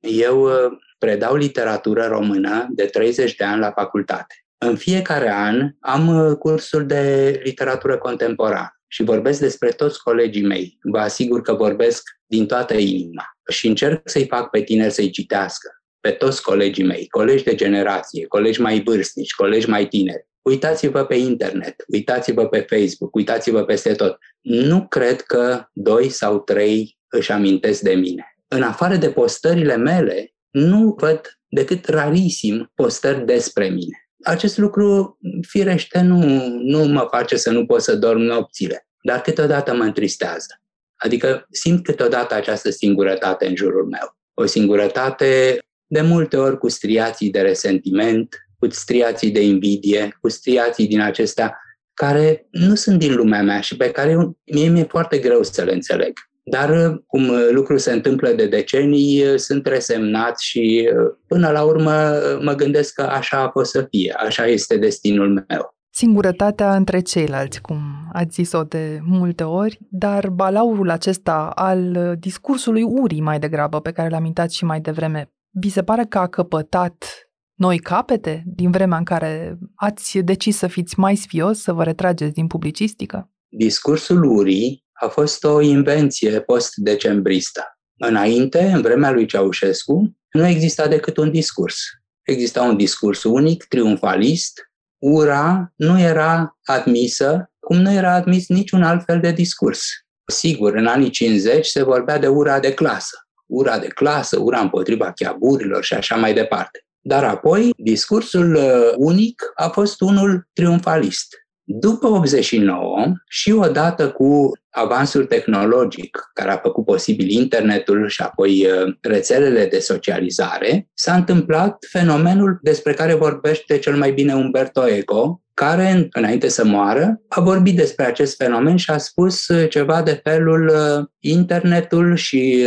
eu 0.00 0.42
uh, 0.42 0.52
predau 0.98 1.36
literatură 1.36 2.06
română 2.06 2.66
de 2.70 2.84
30 2.84 3.34
de 3.34 3.44
ani 3.44 3.60
la 3.60 3.70
facultate. 3.70 4.34
În 4.58 4.76
fiecare 4.76 5.30
an 5.32 5.70
am 5.80 6.08
uh, 6.08 6.36
cursul 6.36 6.86
de 6.86 7.40
literatură 7.44 7.98
contemporană 7.98 8.80
și 8.86 9.02
vorbesc 9.02 9.40
despre 9.40 9.68
toți 9.68 10.02
colegii 10.02 10.46
mei. 10.46 10.78
Vă 10.82 10.98
asigur 10.98 11.42
că 11.42 11.54
vorbesc 11.54 12.02
din 12.26 12.46
toată 12.46 12.74
inima 12.74 13.24
și 13.48 13.66
încerc 13.66 14.08
să-i 14.08 14.26
fac 14.26 14.50
pe 14.50 14.62
tineri 14.62 14.92
să-i 14.92 15.10
citească, 15.10 15.68
pe 16.00 16.10
toți 16.10 16.42
colegii 16.42 16.84
mei, 16.84 17.08
colegi 17.08 17.44
de 17.44 17.54
generație, 17.54 18.26
colegi 18.26 18.60
mai 18.60 18.82
vârstnici, 18.82 19.34
colegi 19.34 19.68
mai 19.68 19.86
tineri. 19.86 20.26
Uitați-vă 20.46 21.04
pe 21.04 21.14
internet, 21.14 21.84
uitați-vă 21.92 22.46
pe 22.48 22.66
Facebook, 22.68 23.14
uitați-vă 23.14 23.64
peste 23.64 23.94
tot. 23.94 24.18
Nu 24.40 24.86
cred 24.86 25.20
că 25.20 25.64
doi 25.72 26.08
sau 26.08 26.40
trei 26.40 26.98
își 27.08 27.32
amintesc 27.32 27.80
de 27.80 27.94
mine. 27.94 28.36
În 28.48 28.62
afară 28.62 28.96
de 28.96 29.10
postările 29.10 29.76
mele, 29.76 30.34
nu 30.50 30.94
văd 30.98 31.20
decât 31.48 31.88
rarisim 31.88 32.72
postări 32.74 33.24
despre 33.24 33.68
mine. 33.68 34.08
Acest 34.22 34.58
lucru, 34.58 35.18
firește, 35.40 36.00
nu, 36.00 36.46
nu 36.48 36.84
mă 36.84 37.06
face 37.10 37.36
să 37.36 37.50
nu 37.50 37.66
pot 37.66 37.82
să 37.82 37.96
dorm 37.96 38.20
nopțile, 38.20 38.88
dar 39.02 39.20
câteodată 39.20 39.74
mă 39.74 39.82
întristează. 39.82 40.60
Adică 40.96 41.46
simt 41.50 41.84
câteodată 41.84 42.34
această 42.34 42.70
singurătate 42.70 43.46
în 43.46 43.56
jurul 43.56 43.86
meu. 43.86 44.16
O 44.34 44.46
singurătate 44.46 45.58
de 45.86 46.00
multe 46.00 46.36
ori 46.36 46.58
cu 46.58 46.68
striații 46.68 47.30
de 47.30 47.40
resentiment, 47.40 48.45
cu 48.66 48.74
striații 48.74 49.30
de 49.30 49.42
invidie, 49.42 50.16
cu 50.20 50.28
striații 50.28 50.86
din 50.86 51.00
acestea 51.00 51.58
care 51.94 52.46
nu 52.50 52.74
sunt 52.74 52.98
din 52.98 53.14
lumea 53.14 53.42
mea 53.42 53.60
și 53.60 53.76
pe 53.76 53.90
care 53.90 54.16
mie 54.52 54.68
mi-e 54.68 54.84
foarte 54.84 55.18
greu 55.18 55.42
să 55.42 55.62
le 55.62 55.72
înțeleg. 55.72 56.12
Dar 56.50 57.00
cum 57.06 57.30
lucrul 57.50 57.78
se 57.78 57.92
întâmplă 57.92 58.30
de 58.30 58.46
decenii, 58.46 59.38
sunt 59.38 59.66
resemnat 59.66 60.38
și 60.38 60.90
până 61.26 61.50
la 61.50 61.62
urmă 61.62 62.18
mă 62.40 62.54
gândesc 62.54 62.94
că 62.94 63.02
așa 63.02 63.42
a 63.42 63.48
fost 63.48 63.70
să 63.70 63.86
fie, 63.90 64.14
așa 64.16 64.46
este 64.46 64.76
destinul 64.76 65.44
meu. 65.48 65.74
Singurătatea 65.90 66.76
între 66.76 67.00
ceilalți, 67.00 67.60
cum 67.60 67.80
ați 68.12 68.34
zis-o 68.34 68.62
de 68.62 68.98
multe 69.02 69.42
ori, 69.42 69.78
dar 69.90 70.28
balaurul 70.28 70.90
acesta 70.90 71.50
al 71.54 72.16
discursului 72.18 72.82
urii 72.82 73.20
mai 73.20 73.38
degrabă, 73.38 73.80
pe 73.80 73.92
care 73.92 74.08
l-am 74.08 74.22
mintat 74.22 74.50
și 74.50 74.64
mai 74.64 74.80
devreme, 74.80 75.30
vi 75.50 75.68
se 75.68 75.82
pare 75.82 76.04
că 76.08 76.18
a 76.18 76.26
căpătat 76.26 77.25
noi 77.56 77.78
capete 77.78 78.42
din 78.46 78.70
vremea 78.70 78.98
în 78.98 79.04
care 79.04 79.58
ați 79.74 80.18
decis 80.18 80.56
să 80.56 80.66
fiți 80.66 80.98
mai 80.98 81.16
sfios, 81.16 81.60
să 81.60 81.72
vă 81.72 81.84
retrageți 81.84 82.32
din 82.32 82.46
publicistică? 82.46 83.30
Discursul 83.48 84.24
urii 84.24 84.84
a 84.92 85.08
fost 85.08 85.44
o 85.44 85.60
invenție 85.60 86.40
post-decembristă. 86.40 87.62
Înainte, 87.98 88.60
în 88.60 88.80
vremea 88.80 89.10
lui 89.10 89.26
Ceaușescu, 89.26 90.16
nu 90.30 90.46
exista 90.46 90.88
decât 90.88 91.16
un 91.16 91.30
discurs. 91.30 91.78
Exista 92.22 92.62
un 92.62 92.76
discurs 92.76 93.22
unic, 93.22 93.64
triumfalist, 93.64 94.60
ura 94.98 95.72
nu 95.76 96.00
era 96.00 96.58
admisă, 96.62 97.50
cum 97.58 97.76
nu 97.76 97.92
era 97.92 98.14
admis 98.14 98.48
niciun 98.48 98.82
alt 98.82 99.04
fel 99.04 99.20
de 99.20 99.32
discurs. 99.32 99.84
Sigur, 100.26 100.74
în 100.74 100.86
anii 100.86 101.10
50 101.10 101.66
se 101.66 101.82
vorbea 101.82 102.18
de 102.18 102.26
ura 102.28 102.60
de 102.60 102.74
clasă. 102.74 103.16
Ura 103.46 103.78
de 103.78 103.86
clasă, 103.86 104.40
ura 104.40 104.60
împotriva 104.60 105.12
chiaburilor 105.12 105.84
și 105.84 105.94
așa 105.94 106.16
mai 106.16 106.34
departe. 106.34 106.85
Dar 107.08 107.24
apoi, 107.24 107.70
discursul 107.76 108.54
uh, 108.54 108.92
unic 108.96 109.42
a 109.54 109.68
fost 109.68 110.00
unul 110.00 110.48
triumfalist. 110.52 111.34
După 111.62 112.06
89 112.06 113.12
și 113.28 113.52
odată 113.52 114.10
cu 114.10 114.50
avansul 114.70 115.24
tehnologic 115.24 116.30
care 116.34 116.50
a 116.50 116.56
făcut 116.56 116.84
posibil 116.84 117.30
internetul 117.30 118.08
și 118.08 118.22
apoi 118.22 118.66
uh, 118.66 118.94
rețelele 119.00 119.66
de 119.66 119.78
socializare, 119.78 120.88
s-a 120.94 121.14
întâmplat 121.14 121.76
fenomenul 121.90 122.58
despre 122.62 122.92
care 122.92 123.14
vorbește 123.14 123.78
cel 123.78 123.96
mai 123.96 124.12
bine 124.12 124.34
Umberto 124.34 124.88
Eco, 124.88 125.42
care, 125.54 126.08
înainte 126.10 126.48
să 126.48 126.64
moară, 126.64 127.20
a 127.28 127.40
vorbit 127.40 127.76
despre 127.76 128.04
acest 128.04 128.36
fenomen 128.36 128.76
și 128.76 128.90
a 128.90 128.98
spus 128.98 129.48
uh, 129.48 129.68
ceva 129.68 130.02
de 130.02 130.20
felul 130.22 130.72
internetul 131.18 132.16
și 132.16 132.66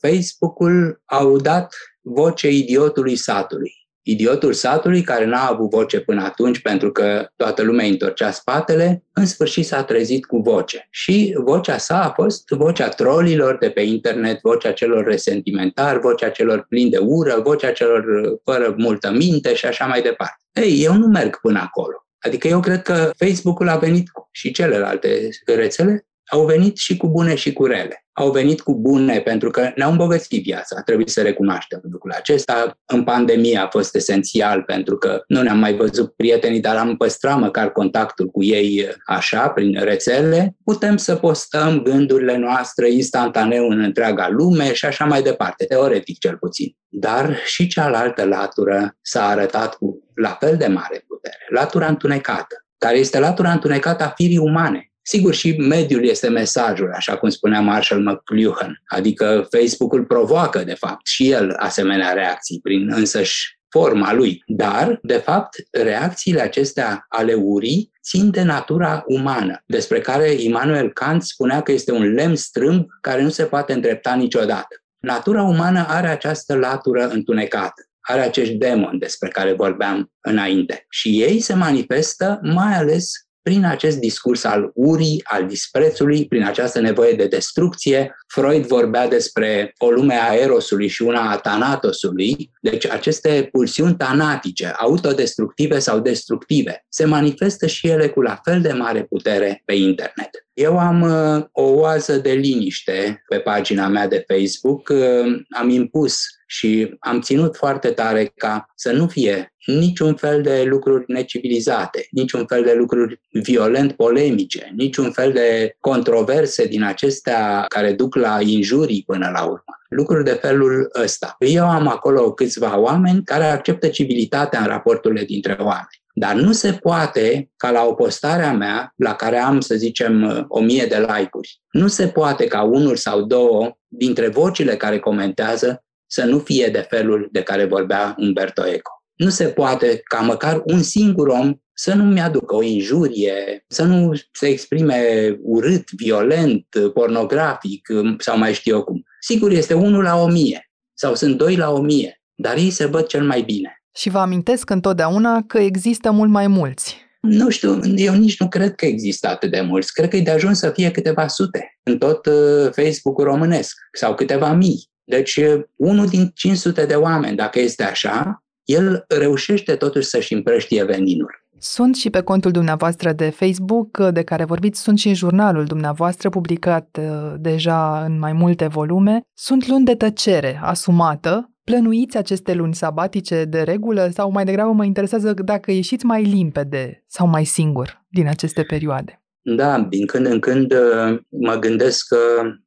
Facebook-ul 0.00 1.02
au 1.04 1.36
dat 1.36 1.74
voce 2.02 2.50
idiotului 2.50 3.16
satului 3.16 3.79
idiotul 4.02 4.52
satului, 4.52 5.02
care 5.02 5.24
n-a 5.24 5.46
avut 5.46 5.70
voce 5.70 6.00
până 6.00 6.22
atunci 6.22 6.60
pentru 6.60 6.92
că 6.92 7.28
toată 7.36 7.62
lumea 7.62 7.86
întorcea 7.86 8.30
spatele, 8.30 9.04
în 9.12 9.26
sfârșit 9.26 9.66
s-a 9.66 9.84
trezit 9.84 10.26
cu 10.26 10.38
voce. 10.38 10.86
Și 10.90 11.36
vocea 11.38 11.78
sa 11.78 12.02
a 12.02 12.10
fost 12.10 12.48
vocea 12.48 12.88
trolilor 12.88 13.56
de 13.58 13.70
pe 13.70 13.80
internet, 13.80 14.40
vocea 14.42 14.72
celor 14.72 15.04
resentimentari, 15.04 16.00
vocea 16.00 16.28
celor 16.28 16.66
plini 16.68 16.90
de 16.90 16.98
ură, 16.98 17.40
vocea 17.44 17.72
celor 17.72 18.04
fără 18.44 18.74
multă 18.76 19.10
minte 19.10 19.54
și 19.54 19.66
așa 19.66 19.86
mai 19.86 20.02
departe. 20.02 20.42
Ei, 20.52 20.82
eu 20.82 20.94
nu 20.94 21.06
merg 21.06 21.40
până 21.40 21.58
acolo. 21.58 22.06
Adică 22.18 22.48
eu 22.48 22.60
cred 22.60 22.82
că 22.82 23.10
Facebook-ul 23.16 23.68
a 23.68 23.76
venit 23.76 24.10
și 24.30 24.52
celelalte 24.52 25.28
rețele 25.46 26.06
au 26.30 26.44
venit 26.44 26.76
și 26.76 26.96
cu 26.96 27.08
bune 27.08 27.34
și 27.34 27.52
cu 27.52 27.64
rele. 27.64 28.04
Au 28.20 28.30
venit 28.30 28.60
cu 28.60 28.74
bune 28.74 29.20
pentru 29.20 29.50
că 29.50 29.72
ne-au 29.74 29.90
îmbogățit 29.90 30.42
viața, 30.42 30.80
trebuie 30.80 31.06
să 31.08 31.22
recunoaștem 31.22 31.80
lucrul 31.90 32.12
acesta. 32.12 32.78
În 32.86 33.04
pandemie 33.04 33.58
a 33.58 33.68
fost 33.68 33.94
esențial 33.94 34.62
pentru 34.62 34.96
că 34.96 35.22
nu 35.26 35.42
ne-am 35.42 35.58
mai 35.58 35.74
văzut 35.74 36.14
prietenii, 36.16 36.60
dar 36.60 36.76
am 36.76 36.96
păstrat 36.96 37.38
măcar 37.38 37.72
contactul 37.72 38.26
cu 38.26 38.42
ei 38.42 38.88
așa, 39.06 39.48
prin 39.48 39.80
rețele. 39.82 40.56
Putem 40.64 40.96
să 40.96 41.14
postăm 41.14 41.82
gândurile 41.82 42.36
noastre 42.36 42.90
instantaneu 42.90 43.68
în 43.68 43.80
întreaga 43.80 44.28
lume 44.28 44.72
și 44.72 44.86
așa 44.86 45.04
mai 45.04 45.22
departe, 45.22 45.64
teoretic 45.64 46.18
cel 46.18 46.36
puțin. 46.36 46.76
Dar 46.88 47.36
și 47.44 47.66
cealaltă 47.66 48.24
latură 48.24 48.96
s-a 49.02 49.26
arătat 49.26 49.74
cu 49.74 50.10
la 50.14 50.36
fel 50.40 50.56
de 50.56 50.66
mare 50.66 51.04
putere, 51.06 51.46
latura 51.48 51.86
întunecată, 51.86 52.66
care 52.78 52.98
este 52.98 53.18
latura 53.18 53.50
întunecată 53.50 54.04
a 54.04 54.12
firii 54.16 54.38
umane 54.38 54.89
Sigur, 55.02 55.34
și 55.34 55.56
mediul 55.56 56.04
este 56.04 56.28
mesajul, 56.28 56.92
așa 56.92 57.16
cum 57.16 57.28
spunea 57.28 57.60
Marshall 57.60 58.02
McLuhan, 58.02 58.82
adică 58.86 59.48
Facebook-ul 59.50 60.04
provoacă, 60.04 60.58
de 60.58 60.74
fapt, 60.74 61.06
și 61.06 61.30
el 61.30 61.54
asemenea 61.58 62.12
reacții 62.12 62.60
prin 62.60 62.92
însăși 62.92 63.58
forma 63.68 64.12
lui. 64.12 64.42
Dar, 64.46 64.98
de 65.02 65.16
fapt, 65.16 65.56
reacțiile 65.70 66.40
acestea 66.40 67.06
ale 67.08 67.32
urii 67.34 67.92
țin 68.02 68.30
de 68.30 68.42
natura 68.42 69.04
umană, 69.06 69.62
despre 69.66 70.00
care 70.00 70.30
Immanuel 70.30 70.92
Kant 70.92 71.22
spunea 71.22 71.62
că 71.62 71.72
este 71.72 71.92
un 71.92 72.12
lemn 72.12 72.36
strâmb 72.36 72.86
care 73.00 73.22
nu 73.22 73.28
se 73.28 73.44
poate 73.44 73.72
îndrepta 73.72 74.14
niciodată. 74.14 74.82
Natura 74.98 75.42
umană 75.42 75.86
are 75.88 76.08
această 76.08 76.54
latură 76.56 77.08
întunecată 77.08 77.84
are 78.00 78.20
acești 78.20 78.54
demoni 78.54 78.98
despre 78.98 79.28
care 79.28 79.52
vorbeam 79.52 80.12
înainte. 80.20 80.86
Și 80.88 81.22
ei 81.22 81.40
se 81.40 81.54
manifestă 81.54 82.38
mai 82.42 82.74
ales 82.74 83.12
prin 83.42 83.64
acest 83.64 83.98
discurs 83.98 84.44
al 84.44 84.70
urii, 84.74 85.20
al 85.24 85.46
disprețului, 85.46 86.26
prin 86.26 86.44
această 86.44 86.80
nevoie 86.80 87.12
de 87.12 87.26
destrucție. 87.26 88.16
Freud 88.26 88.66
vorbea 88.66 89.08
despre 89.08 89.74
o 89.78 89.90
lume 89.90 90.14
a 90.14 90.34
erosului 90.34 90.88
și 90.88 91.02
una 91.02 91.30
a 91.30 91.36
tanatosului, 91.36 92.50
deci 92.60 92.86
aceste 92.86 93.48
pulsiuni 93.52 93.96
tanatice, 93.96 94.66
autodestructive 94.66 95.78
sau 95.78 96.00
destructive, 96.00 96.84
se 96.88 97.04
manifestă 97.04 97.66
și 97.66 97.88
ele 97.88 98.08
cu 98.08 98.20
la 98.20 98.40
fel 98.44 98.60
de 98.60 98.72
mare 98.72 99.02
putere 99.02 99.62
pe 99.64 99.74
internet. 99.74 100.30
Eu 100.52 100.78
am 100.78 101.02
uh, 101.02 101.44
o 101.52 101.62
oază 101.62 102.16
de 102.16 102.32
liniște 102.32 103.22
pe 103.28 103.38
pagina 103.38 103.88
mea 103.88 104.08
de 104.08 104.24
Facebook, 104.28 104.88
uh, 104.88 105.42
am 105.50 105.68
impus 105.68 106.22
și 106.50 106.96
am 106.98 107.20
ținut 107.20 107.56
foarte 107.56 107.88
tare 107.88 108.32
ca 108.36 108.66
să 108.74 108.92
nu 108.92 109.06
fie 109.06 109.54
niciun 109.66 110.14
fel 110.14 110.42
de 110.42 110.62
lucruri 110.66 111.04
necivilizate, 111.06 112.06
niciun 112.10 112.46
fel 112.46 112.62
de 112.62 112.72
lucruri 112.72 113.20
violent 113.30 113.92
polemice, 113.92 114.72
niciun 114.76 115.10
fel 115.10 115.32
de 115.32 115.76
controverse 115.80 116.66
din 116.66 116.82
acestea 116.82 117.64
care 117.68 117.92
duc 117.92 118.14
la 118.14 118.38
injurii 118.40 119.02
până 119.06 119.30
la 119.32 119.42
urmă. 119.42 119.78
Lucruri 119.88 120.24
de 120.24 120.38
felul 120.40 120.90
ăsta. 121.02 121.36
Eu 121.38 121.70
am 121.70 121.88
acolo 121.88 122.32
câțiva 122.32 122.78
oameni 122.78 123.24
care 123.24 123.44
acceptă 123.44 123.88
civilitatea 123.88 124.60
în 124.60 124.66
raporturile 124.66 125.24
dintre 125.24 125.56
oameni. 125.58 126.02
Dar 126.14 126.34
nu 126.34 126.52
se 126.52 126.72
poate 126.72 127.50
ca 127.56 127.70
la 127.70 127.84
o 127.84 127.94
postare 127.94 128.42
a 128.42 128.52
mea, 128.52 128.92
la 128.96 129.14
care 129.14 129.38
am, 129.38 129.60
să 129.60 129.74
zicem, 129.74 130.44
o 130.48 130.60
mie 130.60 130.86
de 130.86 130.98
like-uri, 130.98 131.60
nu 131.70 131.88
se 131.88 132.08
poate 132.08 132.46
ca 132.46 132.62
unul 132.62 132.96
sau 132.96 133.22
două 133.22 133.76
dintre 133.88 134.28
vocile 134.28 134.76
care 134.76 134.98
comentează 134.98 135.84
să 136.10 136.24
nu 136.24 136.38
fie 136.38 136.68
de 136.68 136.86
felul 136.88 137.28
de 137.32 137.42
care 137.42 137.64
vorbea 137.64 138.14
Umberto 138.18 138.66
Eco. 138.66 138.90
Nu 139.14 139.28
se 139.28 139.44
poate 139.44 140.00
ca 140.04 140.20
măcar 140.20 140.62
un 140.64 140.82
singur 140.82 141.28
om 141.28 141.54
să 141.72 141.94
nu 141.94 142.04
mi-aducă 142.04 142.54
o 142.54 142.62
injurie, 142.62 143.64
să 143.68 143.82
nu 143.82 144.12
se 144.32 144.46
exprime 144.46 145.00
urât, 145.42 145.90
violent, 145.90 146.66
pornografic 146.94 147.88
sau 148.18 148.38
mai 148.38 148.52
știu 148.54 148.74
eu 148.74 148.82
cum. 148.82 149.02
Sigur, 149.20 149.50
este 149.50 149.74
unul 149.74 150.02
la 150.02 150.16
o 150.16 150.28
mie 150.28 150.70
sau 150.94 151.14
sunt 151.14 151.36
doi 151.36 151.56
la 151.56 151.70
o 151.70 151.80
mie, 151.80 152.22
dar 152.34 152.56
ei 152.56 152.70
se 152.70 152.86
văd 152.86 153.06
cel 153.06 153.24
mai 153.24 153.42
bine. 153.42 153.82
Și 153.96 154.10
vă 154.10 154.18
amintesc 154.18 154.70
întotdeauna 154.70 155.42
că 155.46 155.58
există 155.58 156.10
mult 156.10 156.30
mai 156.30 156.46
mulți. 156.46 156.96
Nu 157.20 157.50
știu, 157.50 157.80
eu 157.96 158.14
nici 158.14 158.40
nu 158.40 158.48
cred 158.48 158.74
că 158.74 158.86
există 158.86 159.28
atât 159.28 159.50
de 159.50 159.60
mulți. 159.60 159.92
Cred 159.92 160.08
că 160.08 160.16
e 160.16 160.20
de 160.20 160.30
ajuns 160.30 160.58
să 160.58 160.70
fie 160.70 160.90
câteva 160.90 161.26
sute 161.26 161.78
în 161.82 161.98
tot 161.98 162.26
uh, 162.26 162.70
Facebook-ul 162.72 163.24
românesc 163.24 163.76
sau 163.92 164.14
câteva 164.14 164.52
mii. 164.52 164.89
Deci, 165.10 165.36
uh, 165.36 165.62
unul 165.76 166.06
din 166.06 166.30
500 166.34 166.86
de 166.86 166.94
oameni, 166.94 167.36
dacă 167.36 167.60
este 167.60 167.84
așa, 167.84 168.44
el 168.64 169.04
reușește 169.08 169.74
totuși 169.76 170.08
să-și 170.08 170.34
împrăștie 170.34 170.84
veninul. 170.84 171.38
Sunt 171.58 171.96
și 171.96 172.10
pe 172.10 172.20
contul 172.20 172.50
dumneavoastră 172.50 173.12
de 173.12 173.30
Facebook, 173.30 173.98
uh, 174.00 174.08
de 174.12 174.22
care 174.22 174.44
vorbiți, 174.44 174.80
sunt 174.80 174.98
și 174.98 175.08
în 175.08 175.14
jurnalul 175.14 175.64
dumneavoastră, 175.64 176.28
publicat 176.28 176.98
deja 177.36 178.04
în 178.04 178.18
mai 178.18 178.32
multe 178.32 178.66
volume. 178.66 179.20
Sunt 179.34 179.68
luni 179.68 179.84
de 179.84 179.94
tăcere 179.94 180.60
asumată, 180.62 181.50
Plănuiți 181.64 182.16
aceste 182.16 182.54
luni 182.54 182.74
sabatice 182.74 183.44
de 183.44 183.62
regulă 183.62 184.08
sau 184.12 184.30
mai 184.30 184.44
degrabă 184.44 184.72
mă 184.72 184.84
interesează 184.84 185.32
dacă 185.32 185.70
ieșiți 185.70 186.04
mai 186.04 186.22
limpede 186.22 187.04
sau 187.06 187.26
mai 187.26 187.44
singur 187.44 188.04
din 188.08 188.28
aceste 188.28 188.62
perioade? 188.62 189.19
Da, 189.42 189.80
din 189.80 190.06
când 190.06 190.26
în 190.26 190.40
când 190.40 190.72
uh, 190.72 191.18
mă 191.28 191.54
gândesc 191.54 192.06
că 192.08 192.18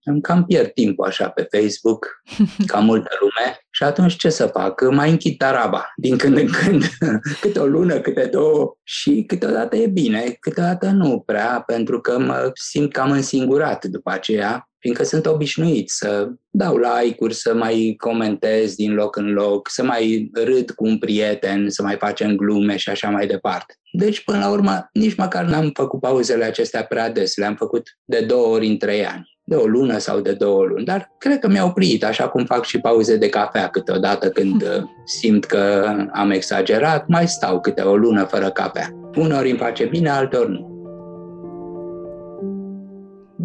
îmi 0.03 0.21
cam 0.21 0.45
pierd 0.45 0.71
timpul 0.71 1.05
așa 1.05 1.29
pe 1.29 1.47
Facebook, 1.51 2.07
ca 2.71 2.79
multă 2.79 3.09
lume, 3.19 3.57
și 3.69 3.83
atunci 3.83 4.15
ce 4.15 4.29
să 4.29 4.45
fac? 4.45 4.81
Mai 4.91 5.09
închid 5.09 5.37
taraba 5.37 5.93
din 5.95 6.17
când 6.17 6.37
în 6.37 6.47
când, 6.47 6.83
câte 7.41 7.59
o 7.59 7.65
lună, 7.65 7.99
câte 7.99 8.25
două. 8.25 8.77
Și 8.83 9.23
câteodată 9.27 9.75
e 9.75 9.87
bine, 9.87 10.37
câteodată 10.39 10.89
nu 10.89 11.19
prea, 11.19 11.63
pentru 11.65 12.01
că 12.01 12.19
mă 12.19 12.51
simt 12.53 12.91
cam 12.91 13.11
însingurat 13.11 13.85
după 13.85 14.11
aceea 14.11 14.67
fiindcă 14.83 15.03
sunt 15.03 15.25
obișnuit 15.25 15.89
să 15.89 16.29
dau 16.49 16.77
like-uri, 16.77 17.33
să 17.33 17.53
mai 17.53 17.95
comentez 17.97 18.75
din 18.75 18.93
loc 18.93 19.15
în 19.15 19.33
loc, 19.33 19.69
să 19.69 19.83
mai 19.83 20.29
râd 20.33 20.71
cu 20.71 20.85
un 20.85 20.97
prieten, 20.97 21.69
să 21.69 21.83
mai 21.83 21.95
facem 21.99 22.35
glume 22.35 22.77
și 22.77 22.89
așa 22.89 23.09
mai 23.09 23.27
departe. 23.27 23.75
Deci, 23.91 24.23
până 24.23 24.37
la 24.37 24.49
urmă, 24.49 24.89
nici 24.93 25.15
măcar 25.15 25.45
n-am 25.45 25.71
făcut 25.73 25.99
pauzele 25.99 26.43
acestea 26.43 26.83
prea 26.83 27.09
des, 27.11 27.35
le-am 27.35 27.55
făcut 27.55 27.97
de 28.03 28.19
două 28.19 28.47
ori 28.47 28.67
în 28.67 28.77
trei 28.77 29.05
ani 29.05 29.31
de 29.45 29.55
o 29.55 29.65
lună 29.65 29.97
sau 29.97 30.19
de 30.19 30.33
două 30.33 30.63
luni, 30.63 30.85
dar 30.85 31.11
cred 31.17 31.39
că 31.39 31.47
mi-a 31.47 31.65
oprit, 31.65 32.03
așa 32.03 32.27
cum 32.27 32.45
fac 32.45 32.65
și 32.65 32.79
pauze 32.79 33.17
de 33.17 33.29
cafea 33.29 33.67
câteodată 33.67 34.29
când 34.29 34.61
uh, 34.61 34.83
simt 35.05 35.45
că 35.45 35.93
am 36.11 36.31
exagerat, 36.31 37.07
mai 37.07 37.27
stau 37.27 37.59
câte 37.59 37.81
o 37.81 37.95
lună 37.95 38.23
fără 38.23 38.49
cafea. 38.49 38.89
Uneori 39.15 39.49
îmi 39.49 39.59
face 39.59 39.85
bine, 39.85 40.09
alteori 40.09 40.51
nu. 40.51 40.72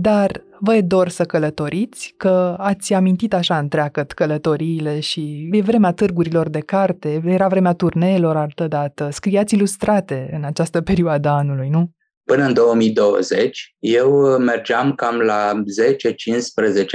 Dar 0.01 0.45
vă 0.61 0.75
e 0.75 0.81
dor 0.81 1.09
să 1.09 1.25
călătoriți, 1.25 2.15
că 2.17 2.57
ați 2.59 2.95
amintit 2.95 3.35
așa 3.35 3.59
întreagăt 3.59 4.13
călătoriile 4.13 5.01
și 5.01 5.49
e 5.53 5.61
vremea 5.61 5.93
târgurilor 5.93 6.49
de 6.49 6.61
carte, 6.61 7.23
era 7.25 7.49
vremea 7.49 7.73
turneelor 7.73 8.37
altădată, 8.37 9.09
scriați 9.11 9.55
ilustrate 9.55 10.31
în 10.33 10.45
această 10.45 10.81
perioadă 10.81 11.29
a 11.29 11.37
anului, 11.37 11.69
nu? 11.69 11.91
Până 12.25 12.45
în 12.45 12.53
2020, 12.53 13.77
eu 13.79 14.39
mergeam 14.39 14.95
cam 14.95 15.19
la 15.19 15.63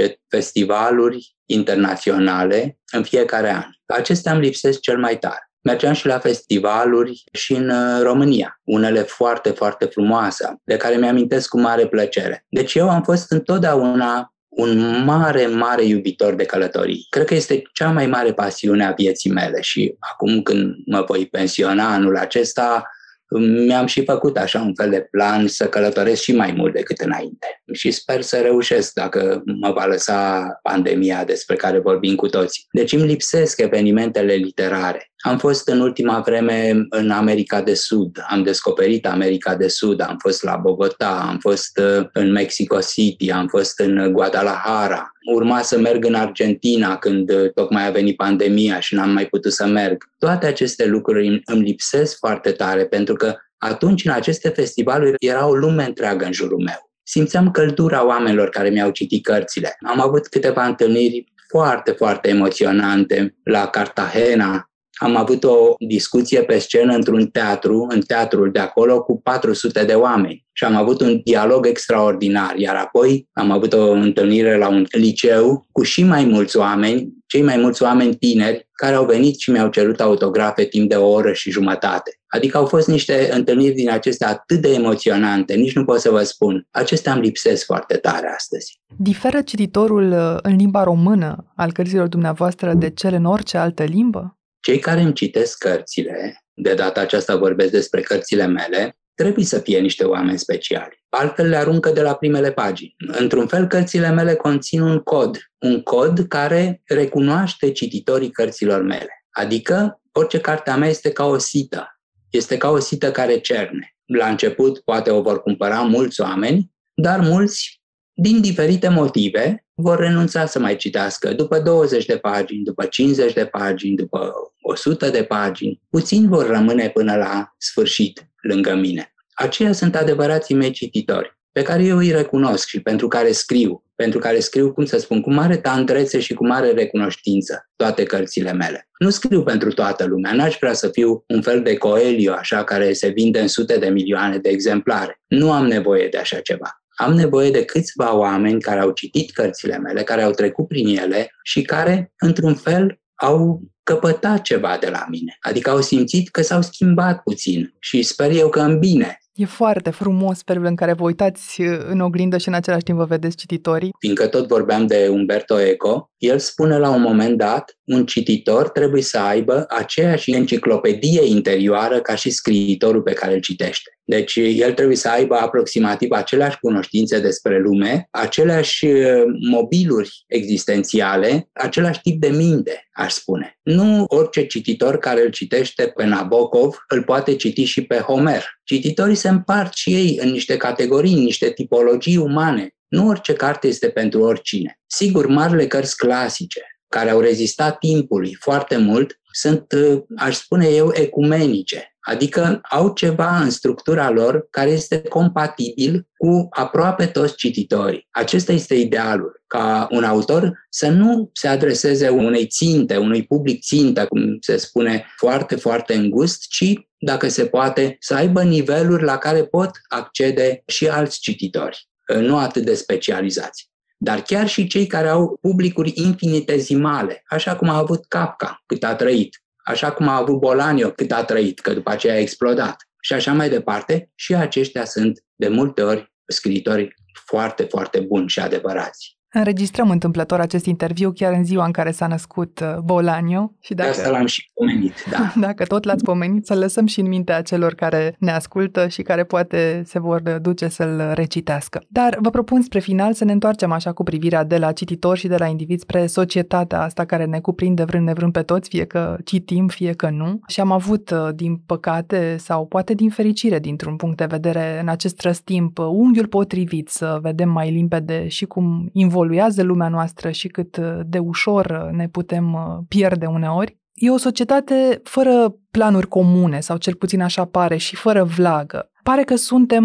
10-15 0.08 0.12
festivaluri 0.28 1.36
internaționale 1.44 2.78
în 2.92 3.02
fiecare 3.02 3.50
an. 3.50 3.64
Acestea 3.86 4.32
îmi 4.32 4.42
lipsesc 4.42 4.80
cel 4.80 4.98
mai 4.98 5.18
tare. 5.18 5.50
Mergeam 5.64 5.92
și 5.92 6.06
la 6.06 6.18
festivaluri 6.18 7.24
și 7.32 7.54
în 7.54 7.68
uh, 7.68 8.02
România, 8.02 8.60
unele 8.64 9.00
foarte, 9.00 9.50
foarte 9.50 9.84
frumoase, 9.84 10.60
de 10.64 10.76
care 10.76 10.96
mi-amintesc 10.96 11.48
cu 11.48 11.60
mare 11.60 11.86
plăcere. 11.86 12.46
Deci 12.48 12.74
eu 12.74 12.90
am 12.90 13.02
fost 13.02 13.30
întotdeauna 13.30 14.34
un 14.48 15.04
mare, 15.04 15.46
mare 15.46 15.84
iubitor 15.84 16.34
de 16.34 16.44
călătorii. 16.44 17.06
Cred 17.10 17.26
că 17.26 17.34
este 17.34 17.62
cea 17.72 17.90
mai 17.90 18.06
mare 18.06 18.32
pasiune 18.32 18.86
a 18.86 18.92
vieții 18.92 19.30
mele 19.30 19.60
și 19.60 19.94
acum 19.98 20.42
când 20.42 20.74
mă 20.86 21.04
voi 21.06 21.26
pensiona 21.26 21.92
anul 21.92 22.16
acesta, 22.16 22.90
mi-am 23.38 23.86
și 23.86 24.04
făcut 24.04 24.36
așa 24.36 24.60
un 24.60 24.74
fel 24.74 24.90
de 24.90 25.06
plan 25.10 25.48
să 25.48 25.68
călătoresc 25.68 26.22
și 26.22 26.34
mai 26.34 26.54
mult 26.56 26.72
decât 26.72 26.98
înainte. 26.98 27.62
Și 27.72 27.90
sper 27.90 28.20
să 28.20 28.36
reușesc 28.36 28.92
dacă 28.92 29.42
mă 29.60 29.72
va 29.72 29.84
lăsa 29.84 30.48
pandemia 30.62 31.24
despre 31.24 31.56
care 31.56 31.78
vorbim 31.78 32.14
cu 32.14 32.28
toți. 32.28 32.66
Deci 32.72 32.92
îmi 32.92 33.06
lipsesc 33.06 33.60
evenimentele 33.60 34.32
literare. 34.32 35.08
Am 35.24 35.38
fost 35.38 35.68
în 35.68 35.80
ultima 35.80 36.20
vreme 36.26 36.86
în 36.88 37.10
America 37.10 37.62
de 37.62 37.74
Sud, 37.74 38.24
am 38.28 38.42
descoperit 38.42 39.06
America 39.06 39.54
de 39.54 39.68
Sud, 39.68 40.00
am 40.00 40.16
fost 40.18 40.42
la 40.42 40.56
Bogota, 40.56 41.26
am 41.28 41.38
fost 41.38 41.78
uh, 41.78 42.06
în 42.12 42.32
Mexico 42.32 42.78
City, 42.80 43.30
am 43.30 43.46
fost 43.46 43.80
în 43.80 44.12
Guadalajara. 44.12 45.13
Urma 45.24 45.62
să 45.62 45.78
merg 45.78 46.04
în 46.04 46.14
Argentina 46.14 46.96
când 46.96 47.30
uh, 47.30 47.52
tocmai 47.52 47.86
a 47.86 47.90
venit 47.90 48.16
pandemia 48.16 48.80
și 48.80 48.94
n-am 48.94 49.10
mai 49.10 49.26
putut 49.26 49.52
să 49.52 49.66
merg. 49.66 50.04
Toate 50.18 50.46
aceste 50.46 50.86
lucruri 50.86 51.42
îmi 51.44 51.62
lipsesc 51.62 52.18
foarte 52.18 52.50
tare 52.50 52.84
pentru 52.84 53.14
că 53.14 53.36
atunci 53.58 54.04
în 54.04 54.12
aceste 54.12 54.48
festivaluri 54.48 55.14
era 55.18 55.46
o 55.46 55.54
lume 55.54 55.84
întreagă 55.84 56.24
în 56.24 56.32
jurul 56.32 56.62
meu. 56.62 56.90
Simțeam 57.02 57.50
căldura 57.50 58.06
oamenilor 58.06 58.48
care 58.48 58.68
mi-au 58.68 58.90
citit 58.90 59.24
cărțile. 59.24 59.76
Am 59.86 60.00
avut 60.00 60.26
câteva 60.26 60.66
întâlniri 60.66 61.32
foarte, 61.48 61.90
foarte 61.90 62.28
emoționante 62.28 63.36
la 63.42 63.66
Cartagena, 63.66 64.70
am 64.96 65.16
avut 65.16 65.44
o 65.44 65.74
discuție 65.78 66.42
pe 66.42 66.58
scenă 66.58 66.94
într-un 66.94 67.26
teatru, 67.26 67.86
în 67.88 68.00
teatrul 68.00 68.50
de 68.52 68.58
acolo, 68.58 69.02
cu 69.02 69.20
400 69.20 69.84
de 69.84 69.94
oameni 69.94 70.44
și 70.56 70.64
am 70.64 70.76
avut 70.76 71.00
un 71.00 71.20
dialog 71.24 71.66
extraordinar, 71.66 72.56
iar 72.56 72.76
apoi 72.76 73.28
am 73.32 73.50
avut 73.50 73.72
o 73.72 73.90
întâlnire 73.90 74.56
la 74.56 74.68
un 74.68 74.86
liceu 74.90 75.66
cu 75.72 75.82
și 75.82 76.02
mai 76.02 76.24
mulți 76.24 76.56
oameni, 76.56 77.12
cei 77.26 77.42
mai 77.42 77.56
mulți 77.56 77.82
oameni 77.82 78.14
tineri, 78.14 78.68
care 78.72 78.94
au 78.94 79.04
venit 79.04 79.38
și 79.38 79.50
mi-au 79.50 79.68
cerut 79.68 80.00
autografe 80.00 80.64
timp 80.64 80.88
de 80.88 80.94
o 80.94 81.08
oră 81.08 81.32
și 81.32 81.50
jumătate. 81.50 82.18
Adică 82.26 82.56
au 82.56 82.66
fost 82.66 82.88
niște 82.88 83.28
întâlniri 83.32 83.74
din 83.74 83.90
acestea 83.90 84.28
atât 84.28 84.60
de 84.60 84.72
emoționante, 84.72 85.54
nici 85.54 85.74
nu 85.74 85.84
pot 85.84 86.00
să 86.00 86.10
vă 86.10 86.22
spun. 86.22 86.66
Acestea 86.70 87.12
îmi 87.12 87.22
lipsesc 87.22 87.64
foarte 87.64 87.96
tare 87.96 88.32
astăzi. 88.34 88.80
Diferă 88.96 89.40
cititorul 89.40 90.12
uh, 90.12 90.36
în 90.42 90.56
limba 90.56 90.82
română 90.82 91.52
al 91.56 91.72
cărților 91.72 92.06
dumneavoastră 92.06 92.74
de 92.74 92.90
cel 92.90 93.14
în 93.14 93.24
orice 93.24 93.56
altă 93.56 93.84
limbă? 93.84 94.38
Cei 94.64 94.78
care 94.78 95.00
îmi 95.00 95.12
citesc 95.12 95.58
cărțile, 95.58 96.44
de 96.54 96.74
data 96.74 97.00
aceasta 97.00 97.36
vorbesc 97.36 97.70
despre 97.70 98.00
cărțile 98.00 98.46
mele, 98.46 98.98
trebuie 99.14 99.44
să 99.44 99.58
fie 99.58 99.78
niște 99.78 100.04
oameni 100.04 100.38
speciali. 100.38 101.04
Altfel 101.08 101.48
le 101.48 101.56
aruncă 101.56 101.90
de 101.90 102.02
la 102.02 102.14
primele 102.14 102.52
pagini. 102.52 102.94
Într-un 103.06 103.46
fel, 103.46 103.66
cărțile 103.66 104.10
mele 104.10 104.34
conțin 104.34 104.80
un 104.80 104.98
cod. 104.98 105.38
Un 105.58 105.82
cod 105.82 106.26
care 106.28 106.82
recunoaște 106.84 107.72
cititorii 107.72 108.30
cărților 108.30 108.82
mele. 108.82 109.26
Adică, 109.30 110.00
orice 110.12 110.40
carte 110.40 110.70
a 110.70 110.76
mea 110.76 110.88
este 110.88 111.12
ca 111.12 111.24
o 111.24 111.38
sită. 111.38 112.00
Este 112.30 112.56
ca 112.56 112.70
o 112.70 112.78
sită 112.78 113.10
care 113.10 113.38
cerne. 113.38 113.96
La 114.04 114.28
început, 114.28 114.80
poate 114.80 115.10
o 115.10 115.22
vor 115.22 115.42
cumpăra 115.42 115.80
mulți 115.80 116.20
oameni, 116.20 116.70
dar 116.94 117.20
mulți, 117.20 117.82
din 118.12 118.40
diferite 118.40 118.88
motive, 118.88 119.63
vor 119.74 119.98
renunța 119.98 120.46
să 120.46 120.58
mai 120.58 120.76
citească. 120.76 121.32
După 121.32 121.58
20 121.58 122.06
de 122.06 122.16
pagini, 122.16 122.64
după 122.64 122.84
50 122.84 123.32
de 123.32 123.44
pagini, 123.44 123.96
după 123.96 124.32
100 124.62 125.10
de 125.10 125.22
pagini, 125.22 125.80
puțini 125.90 126.28
vor 126.28 126.46
rămâne 126.46 126.88
până 126.88 127.16
la 127.16 127.54
sfârșit 127.58 128.28
lângă 128.42 128.74
mine. 128.74 129.14
Aceia 129.34 129.72
sunt 129.72 129.96
adevărații 129.96 130.54
mei 130.54 130.70
cititori, 130.70 131.38
pe 131.52 131.62
care 131.62 131.84
eu 131.84 131.96
îi 131.96 132.10
recunosc 132.10 132.66
și 132.66 132.80
pentru 132.80 133.08
care 133.08 133.32
scriu, 133.32 133.84
pentru 133.94 134.18
care 134.18 134.40
scriu, 134.40 134.72
cum 134.72 134.84
să 134.84 134.98
spun, 134.98 135.20
cu 135.20 135.32
mare 135.32 135.56
tandrețe 135.56 136.20
și 136.20 136.34
cu 136.34 136.46
mare 136.46 136.70
recunoștință 136.72 137.70
toate 137.76 138.02
cărțile 138.02 138.52
mele. 138.52 138.88
Nu 138.98 139.10
scriu 139.10 139.42
pentru 139.42 139.72
toată 139.72 140.04
lumea, 140.04 140.32
n-aș 140.32 140.56
vrea 140.60 140.72
să 140.72 140.88
fiu 140.88 141.24
un 141.28 141.42
fel 141.42 141.62
de 141.62 141.76
Coelio, 141.76 142.32
așa, 142.32 142.64
care 142.64 142.92
se 142.92 143.08
vinde 143.08 143.40
în 143.40 143.48
sute 143.48 143.78
de 143.78 143.88
milioane 143.88 144.38
de 144.38 144.48
exemplare. 144.48 145.22
Nu 145.26 145.52
am 145.52 145.66
nevoie 145.66 146.08
de 146.08 146.18
așa 146.18 146.40
ceva. 146.40 146.83
Am 146.96 147.14
nevoie 147.14 147.50
de 147.50 147.64
câțiva 147.64 148.16
oameni 148.16 148.60
care 148.60 148.80
au 148.80 148.90
citit 148.90 149.32
cărțile 149.32 149.78
mele, 149.78 150.02
care 150.02 150.22
au 150.22 150.30
trecut 150.30 150.68
prin 150.68 150.98
ele 150.98 151.30
și 151.42 151.62
care, 151.62 152.12
într-un 152.18 152.54
fel, 152.54 153.00
au 153.14 153.62
căpătat 153.82 154.42
ceva 154.42 154.76
de 154.80 154.88
la 154.90 155.06
mine. 155.08 155.36
Adică 155.40 155.70
au 155.70 155.80
simțit 155.80 156.28
că 156.28 156.42
s-au 156.42 156.62
schimbat 156.62 157.22
puțin 157.22 157.74
și 157.78 158.02
sper 158.02 158.30
eu 158.30 158.48
că 158.48 158.60
în 158.60 158.78
bine. 158.78 159.18
E 159.32 159.44
foarte 159.44 159.90
frumos 159.90 160.42
felul 160.44 160.64
în 160.64 160.74
care 160.74 160.92
vă 160.92 161.02
uitați 161.02 161.60
uh, 161.60 161.78
în 161.86 162.00
oglindă 162.00 162.38
și 162.38 162.48
în 162.48 162.54
același 162.54 162.82
timp 162.82 162.98
vă 162.98 163.04
vedeți 163.04 163.36
cititorii. 163.36 163.94
Fiindcă 163.98 164.26
tot 164.26 164.46
vorbeam 164.46 164.86
de 164.86 165.08
Umberto 165.10 165.60
Eco, 165.60 166.10
el 166.16 166.38
spune 166.38 166.78
la 166.78 166.90
un 166.90 167.00
moment 167.00 167.38
dat, 167.38 167.78
un 167.84 168.06
cititor 168.06 168.68
trebuie 168.68 169.02
să 169.02 169.18
aibă 169.18 169.64
aceeași 169.68 170.32
enciclopedie 170.32 171.24
interioară 171.24 172.00
ca 172.00 172.14
și 172.14 172.30
scriitorul 172.30 173.02
pe 173.02 173.12
care 173.12 173.34
îl 173.34 173.40
citește. 173.40 173.98
Deci 174.04 174.36
el 174.36 174.72
trebuie 174.72 174.96
să 174.96 175.08
aibă 175.08 175.34
aproximativ 175.34 176.10
aceleași 176.10 176.58
cunoștințe 176.60 177.20
despre 177.20 177.58
lume, 177.58 178.08
aceleași 178.10 178.86
uh, 178.86 179.22
mobiluri 179.50 180.24
existențiale, 180.26 181.48
același 181.52 182.00
tip 182.00 182.20
de 182.20 182.28
minte, 182.28 182.88
aș 182.92 183.12
spune. 183.12 183.58
Nu 183.62 184.04
orice 184.08 184.46
cititor 184.46 184.98
care 184.98 185.22
îl 185.22 185.30
citește 185.30 185.92
pe 185.96 186.04
Nabokov 186.04 186.84
îl 186.88 187.02
poate 187.02 187.36
citi 187.36 187.64
și 187.64 187.82
pe 187.84 187.96
Homer. 187.96 188.44
Cititorii 188.64 189.14
se 189.14 189.28
împart 189.28 189.74
și 189.74 189.94
ei 189.94 190.18
în 190.22 190.30
niște 190.30 190.56
categorii, 190.56 191.14
în 191.14 191.22
niște 191.22 191.50
tipologii 191.50 192.16
umane. 192.16 192.74
Nu 192.88 193.06
orice 193.08 193.32
carte 193.32 193.66
este 193.66 193.88
pentru 193.88 194.20
oricine. 194.20 194.78
Sigur, 194.86 195.26
marile 195.26 195.66
cărți 195.66 195.96
clasice, 195.96 196.60
care 196.94 197.10
au 197.10 197.20
rezistat 197.20 197.78
timpului 197.78 198.36
foarte 198.40 198.76
mult, 198.76 199.20
sunt, 199.32 199.72
uh, 199.72 200.02
aș 200.16 200.36
spune 200.36 200.66
eu, 200.66 200.90
ecumenice. 200.92 201.96
Adică 202.00 202.60
au 202.70 202.92
ceva 202.92 203.40
în 203.40 203.50
structura 203.50 204.10
lor 204.10 204.46
care 204.50 204.70
este 204.70 205.00
compatibil 205.00 206.08
cu 206.16 206.46
aproape 206.50 207.06
toți 207.06 207.34
cititorii. 207.34 208.08
Acesta 208.10 208.52
este 208.52 208.74
idealul, 208.74 209.42
ca 209.46 209.88
un 209.90 210.04
autor 210.04 210.66
să 210.70 210.88
nu 210.88 211.30
se 211.32 211.48
adreseze 211.48 212.08
unei 212.08 212.46
ținte, 212.46 212.96
unui 212.96 213.24
public 213.26 213.62
țintă, 213.62 214.06
cum 214.06 214.36
se 214.40 214.56
spune, 214.56 215.06
foarte, 215.16 215.56
foarte 215.56 215.94
îngust, 215.94 216.46
ci, 216.48 216.72
dacă 216.98 217.28
se 217.28 217.46
poate, 217.46 217.96
să 218.00 218.14
aibă 218.14 218.42
niveluri 218.42 219.02
la 219.02 219.18
care 219.18 219.44
pot 219.44 219.70
accede 219.88 220.62
și 220.66 220.88
alți 220.88 221.20
cititori, 221.20 221.88
nu 222.20 222.38
atât 222.38 222.64
de 222.64 222.74
specializați 222.74 223.72
dar 224.04 224.20
chiar 224.22 224.48
și 224.48 224.66
cei 224.66 224.86
care 224.86 225.08
au 225.08 225.38
publicuri 225.40 225.92
infinitezimale, 225.94 227.22
așa 227.28 227.56
cum 227.56 227.68
a 227.68 227.76
avut 227.76 228.04
Kafka 228.06 228.62
cât 228.66 228.84
a 228.84 228.94
trăit, 228.94 229.42
așa 229.64 229.92
cum 229.92 230.08
a 230.08 230.16
avut 230.16 230.38
Bolanio 230.38 230.90
cât 230.90 231.12
a 231.12 231.24
trăit, 231.24 231.60
că 231.60 231.74
după 231.74 231.90
aceea 231.90 232.14
a 232.14 232.18
explodat 232.18 232.76
și 233.00 233.12
așa 233.12 233.32
mai 233.32 233.48
departe, 233.48 234.10
și 234.14 234.34
aceștia 234.34 234.84
sunt 234.84 235.24
de 235.34 235.48
multe 235.48 235.82
ori 235.82 236.12
scriitori 236.26 236.94
foarte, 237.26 237.62
foarte 237.62 238.00
buni 238.00 238.28
și 238.28 238.40
adevărați. 238.40 239.18
Înregistrăm 239.36 239.90
întâmplător 239.90 240.40
acest 240.40 240.66
interviu 240.66 241.12
chiar 241.12 241.32
în 241.32 241.44
ziua 241.44 241.64
în 241.64 241.70
care 241.70 241.90
s-a 241.90 242.06
născut 242.06 242.60
uh, 242.60 242.78
Bolanio. 242.78 243.52
Și 243.60 243.74
dacă, 243.74 243.90
de 243.90 243.96
asta 243.96 244.10
l-am 244.10 244.26
și 244.26 244.50
pomenit, 244.54 244.94
da. 245.10 245.32
Dacă 245.46 245.64
tot 245.64 245.84
l-ați 245.84 246.04
pomenit, 246.04 246.46
să 246.46 246.54
lăsăm 246.54 246.86
și 246.86 247.00
în 247.00 247.08
mintea 247.08 247.42
celor 247.42 247.74
care 247.74 248.16
ne 248.18 248.30
ascultă 248.30 248.88
și 248.88 249.02
care 249.02 249.24
poate 249.24 249.82
se 249.84 249.98
vor 249.98 250.20
duce 250.20 250.68
să-l 250.68 251.12
recitească. 251.14 251.82
Dar 251.88 252.18
vă 252.20 252.30
propun 252.30 252.62
spre 252.62 252.78
final 252.78 253.12
să 253.12 253.24
ne 253.24 253.32
întoarcem 253.32 253.72
așa 253.72 253.92
cu 253.92 254.02
privirea 254.02 254.44
de 254.44 254.58
la 254.58 254.72
cititor 254.72 255.16
și 255.16 255.28
de 255.28 255.36
la 255.36 255.46
individ 255.46 255.80
spre 255.80 256.06
societatea 256.06 256.82
asta 256.82 257.04
care 257.04 257.24
ne 257.24 257.40
cuprinde 257.40 257.84
vrând 257.84 258.06
nevrând 258.06 258.32
pe 258.32 258.42
toți, 258.42 258.68
fie 258.68 258.84
că 258.84 259.16
citim, 259.24 259.66
fie 259.66 259.92
că 259.92 260.10
nu. 260.10 260.40
Și 260.46 260.60
am 260.60 260.72
avut, 260.72 261.10
uh, 261.10 261.28
din 261.34 261.56
păcate, 261.66 262.36
sau 262.38 262.66
poate 262.66 262.94
din 262.94 263.10
fericire, 263.10 263.58
dintr-un 263.58 263.96
punct 263.96 264.16
de 264.16 264.24
vedere, 264.24 264.78
în 264.80 264.88
acest 264.88 265.20
răstimp, 265.20 265.78
uh, 265.78 265.86
unghiul 265.86 266.26
potrivit 266.26 266.88
să 266.88 267.18
vedem 267.22 267.48
mai 267.48 267.70
limpede 267.70 268.28
și 268.28 268.44
cum 268.44 268.88
involuăm 268.92 269.22
evoluează 269.24 269.62
lumea 269.62 269.88
noastră 269.88 270.30
și 270.30 270.48
cât 270.48 270.76
uh, 270.76 271.00
de 271.06 271.18
ușor 271.18 271.84
uh, 271.86 271.96
ne 271.96 272.08
putem 272.08 272.52
uh, 272.52 272.84
pierde 272.88 273.26
uneori, 273.26 273.78
e 273.94 274.10
o 274.10 274.16
societate 274.16 275.00
fără 275.04 275.56
planuri 275.70 276.08
comune, 276.08 276.60
sau 276.60 276.76
cel 276.76 276.94
puțin 276.94 277.20
așa 277.20 277.44
pare, 277.44 277.76
și 277.76 277.96
fără 277.96 278.24
vlagă. 278.24 278.88
Pare 279.02 279.22
că 279.22 279.36
suntem 279.36 279.84